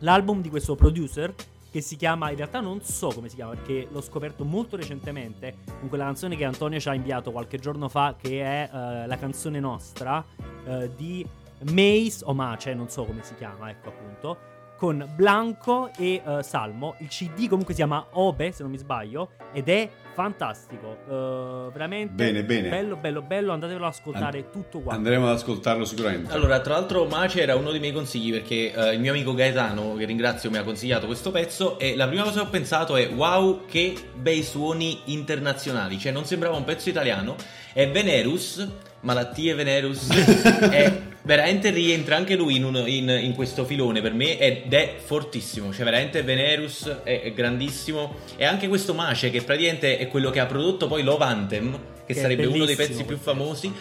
l'album 0.00 0.40
di 0.40 0.50
questo 0.50 0.74
producer 0.74 1.34
che 1.70 1.80
si 1.80 1.96
chiama, 1.96 2.30
in 2.30 2.36
realtà 2.36 2.60
non 2.60 2.82
so 2.82 3.08
come 3.08 3.28
si 3.28 3.36
chiama 3.36 3.54
perché 3.54 3.86
l'ho 3.90 4.00
scoperto 4.00 4.44
molto 4.44 4.76
recentemente 4.76 5.58
con 5.78 5.88
quella 5.88 6.04
canzone 6.04 6.36
che 6.36 6.44
Antonio 6.44 6.80
ci 6.80 6.88
ha 6.88 6.94
inviato 6.94 7.30
qualche 7.30 7.58
giorno 7.58 7.88
fa 7.88 8.16
che 8.20 8.42
è 8.42 8.70
eh, 8.72 9.06
la 9.06 9.16
canzone 9.16 9.60
nostra 9.60 10.24
eh, 10.66 10.90
di 10.96 11.24
Mace 11.70 12.24
o 12.24 12.34
Mace, 12.34 12.74
non 12.74 12.88
so 12.88 13.04
come 13.04 13.22
si 13.22 13.34
chiama, 13.34 13.70
ecco 13.70 13.90
appunto, 13.90 14.38
con 14.80 15.06
Blanco 15.14 15.90
e 15.98 16.22
eh, 16.24 16.42
Salmo. 16.42 16.94
Il 17.00 17.08
CD 17.08 17.48
comunque 17.48 17.74
si 17.74 17.80
chiama 17.80 18.06
Obe, 18.12 18.50
se 18.50 18.62
non 18.62 18.72
mi 18.72 18.78
sbaglio, 18.78 19.32
ed 19.52 19.68
è 19.68 19.86
fantastico, 20.14 20.96
eh, 21.06 21.70
veramente 21.70 22.14
Bene, 22.14 22.42
bene. 22.44 22.70
bello, 22.70 22.96
bello, 22.96 23.20
bello, 23.20 23.52
andatevelo 23.52 23.84
ad 23.84 23.92
ascoltare 23.92 24.48
tutto 24.48 24.78
quanto. 24.80 24.96
Andremo 24.96 25.28
ad 25.28 25.34
ascoltarlo 25.34 25.84
sicuramente. 25.84 26.32
Allora, 26.32 26.60
tra 26.60 26.74
l'altro, 26.74 27.04
Mace 27.04 27.42
era 27.42 27.56
uno 27.56 27.72
dei 27.72 27.78
miei 27.78 27.92
consigli 27.92 28.32
perché 28.32 28.72
eh, 28.72 28.94
il 28.94 29.00
mio 29.00 29.12
amico 29.12 29.34
Gaetano, 29.34 29.96
che 29.96 30.06
ringrazio, 30.06 30.50
mi 30.50 30.56
ha 30.56 30.62
consigliato 30.62 31.04
questo 31.04 31.30
pezzo. 31.30 31.78
E 31.78 31.94
la 31.94 32.08
prima 32.08 32.22
cosa 32.22 32.40
che 32.40 32.46
ho 32.46 32.50
pensato 32.50 32.96
è: 32.96 33.06
wow, 33.14 33.66
che 33.66 33.94
bei 34.14 34.42
suoni 34.42 34.98
internazionali! 35.06 35.98
Cioè, 35.98 36.10
non 36.10 36.24
sembrava 36.24 36.56
un 36.56 36.64
pezzo 36.64 36.88
italiano. 36.88 37.36
È 37.74 37.86
Venerus, 37.90 38.66
Malattie 39.00 39.54
Venerus. 39.54 40.08
è 40.70 40.92
veramente 41.22 41.70
rientra 41.70 42.16
anche 42.16 42.34
lui 42.34 42.56
in, 42.56 42.64
uno- 42.64 42.86
in- 42.86 43.08
in 43.22 43.34
questo 43.34 43.64
filone 43.64 44.00
per 44.00 44.12
me 44.12 44.38
ed 44.38 44.72
è 44.72 44.96
fortissimo. 45.02 45.72
Cioè, 45.72 45.84
veramente 45.84 46.22
Venerus 46.22 46.86
è, 47.02 47.22
è 47.22 47.32
grandissimo. 47.32 48.16
E 48.36 48.44
anche 48.44 48.68
questo 48.68 48.94
Mace, 48.94 49.30
che 49.30 49.42
praticamente 49.42 49.98
è 49.98 50.08
quello 50.08 50.30
che 50.30 50.40
ha 50.40 50.46
prodotto 50.46 50.86
poi 50.86 51.02
Love 51.02 51.24
Anthem, 51.24 51.72
che, 52.06 52.14
Che 52.14 52.20
sarebbe 52.20 52.46
uno 52.46 52.64
dei 52.64 52.76
pezzi 52.76 53.04
più 53.04 53.16
famosi. 53.16 53.72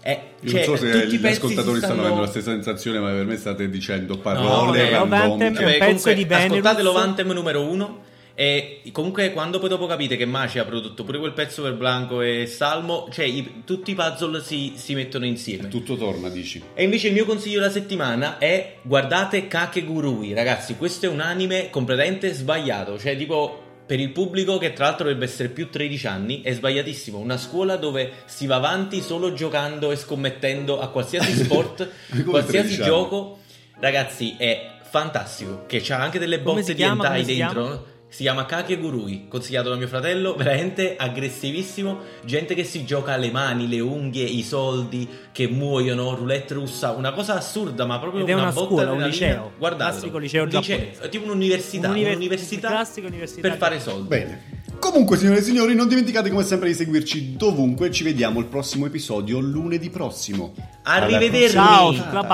È, 0.00 0.18
Io 0.40 0.50
cioè, 0.50 0.66
non 0.66 0.76
so 0.76 0.86
se 0.86 1.06
gli 1.08 1.26
ascoltatori 1.26 1.78
stanno 1.78 1.78
stanno 1.78 2.00
avendo 2.02 2.20
la 2.20 2.26
stessa 2.28 2.50
sensazione, 2.52 2.98
ma 3.00 3.10
per 3.10 3.24
me 3.24 3.36
state 3.36 3.68
dicendo 3.68 4.14
No, 4.14 4.20
parole 4.20 4.90
vabbè, 4.90 4.90
Love 4.98 5.16
Anthem 5.16 5.38
random. 5.38 5.40
è 5.40 5.46
un 5.46 5.52
Vabbè, 5.54 5.70
pezzo 5.70 5.84
comunque, 5.86 6.14
di 6.14 6.24
Venerus. 6.24 6.50
Ascoltate 6.52 6.82
Lovantem 6.82 7.30
numero 7.32 7.62
uno. 7.68 7.98
E 8.40 8.82
comunque, 8.92 9.32
quando 9.32 9.58
poi 9.58 9.68
dopo 9.68 9.86
capite 9.86 10.16
che 10.16 10.24
Maci 10.24 10.60
ha 10.60 10.64
prodotto 10.64 11.02
pure 11.02 11.18
quel 11.18 11.32
pezzo 11.32 11.60
per 11.62 11.74
Blanco 11.74 12.20
e 12.22 12.46
Salmo, 12.46 13.08
cioè 13.10 13.24
i- 13.24 13.62
tutti 13.64 13.90
i 13.90 13.94
puzzle 13.96 14.40
si, 14.40 14.74
si 14.76 14.94
mettono 14.94 15.24
insieme. 15.26 15.66
Tutto 15.66 15.96
torna, 15.96 16.28
dici. 16.28 16.62
E 16.72 16.84
invece 16.84 17.08
il 17.08 17.14
mio 17.14 17.24
consiglio 17.24 17.58
della 17.58 17.72
settimana 17.72 18.38
è 18.38 18.76
guardate 18.82 19.48
Kakegurui, 19.48 20.34
ragazzi, 20.34 20.76
questo 20.76 21.06
è 21.06 21.08
un 21.08 21.18
anime 21.18 21.68
completamente 21.70 22.32
sbagliato, 22.32 22.96
cioè 22.96 23.16
tipo 23.16 23.60
per 23.84 23.98
il 23.98 24.10
pubblico 24.12 24.56
che 24.58 24.72
tra 24.72 24.84
l'altro 24.84 25.06
dovrebbe 25.06 25.24
essere 25.24 25.48
più 25.48 25.68
13 25.68 26.06
anni, 26.06 26.40
è 26.42 26.52
sbagliatissimo, 26.52 27.18
una 27.18 27.38
scuola 27.38 27.74
dove 27.74 28.12
si 28.26 28.46
va 28.46 28.54
avanti 28.54 29.00
solo 29.00 29.32
giocando 29.32 29.90
e 29.90 29.96
scommettendo 29.96 30.78
a 30.78 30.90
qualsiasi 30.90 31.32
sport, 31.42 31.88
qualsiasi 32.24 32.76
13 32.76 32.80
anni. 32.82 32.84
gioco, 32.88 33.38
ragazzi, 33.80 34.36
è 34.38 34.76
fantastico, 34.88 35.64
che 35.66 35.80
c'ha 35.82 35.98
anche 35.98 36.20
delle 36.20 36.40
si 36.62 36.74
di 36.74 36.82
hentai 36.84 37.24
dentro. 37.24 37.96
Si 38.10 38.22
chiama 38.22 38.46
Kakegurui, 38.46 39.26
consigliato 39.28 39.68
da 39.68 39.76
mio 39.76 39.86
fratello, 39.86 40.34
veramente 40.34 40.96
aggressivissimo. 40.96 41.98
Gente 42.24 42.54
che 42.54 42.64
si 42.64 42.84
gioca 42.86 43.14
le 43.16 43.30
mani, 43.30 43.68
le 43.68 43.80
unghie, 43.80 44.24
i 44.24 44.42
soldi, 44.42 45.06
che 45.30 45.46
muoiono, 45.46 46.14
roulette 46.14 46.54
russa, 46.54 46.92
una 46.92 47.12
cosa 47.12 47.34
assurda, 47.36 47.84
ma 47.84 47.98
proprio 47.98 48.22
Ed 48.22 48.30
è 48.30 48.32
una, 48.32 48.44
una 48.44 48.52
botta 48.52 48.66
scuola, 48.66 48.92
un 48.92 49.02
liceo. 49.02 49.52
Guardatelo. 49.58 49.90
Classico 49.98 50.18
liceo 50.18 50.42
Un 50.44 50.48
liceo- 50.48 51.08
tipo 51.10 51.24
un'università, 51.24 51.88
Un'univer- 51.88 52.12
un'università 52.12 52.86
università 52.96 53.40
per 53.42 53.56
fare 53.58 53.78
soldi. 53.78 54.08
Bene. 54.08 54.42
Comunque, 54.78 55.16
signore 55.16 55.38
e 55.38 55.42
signori, 55.42 55.74
non 55.74 55.88
dimenticate 55.88 56.30
come 56.30 56.44
sempre 56.44 56.68
di 56.68 56.74
seguirci 56.74 57.36
dovunque. 57.36 57.90
Ci 57.90 58.04
vediamo 58.04 58.38
al 58.38 58.46
prossimo 58.46 58.86
episodio 58.86 59.38
lunedì 59.40 59.90
prossimo. 59.90 60.54
Arrivederci. 60.84 61.50
Ciao. 61.52 61.92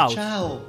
Ciao. 0.08 0.68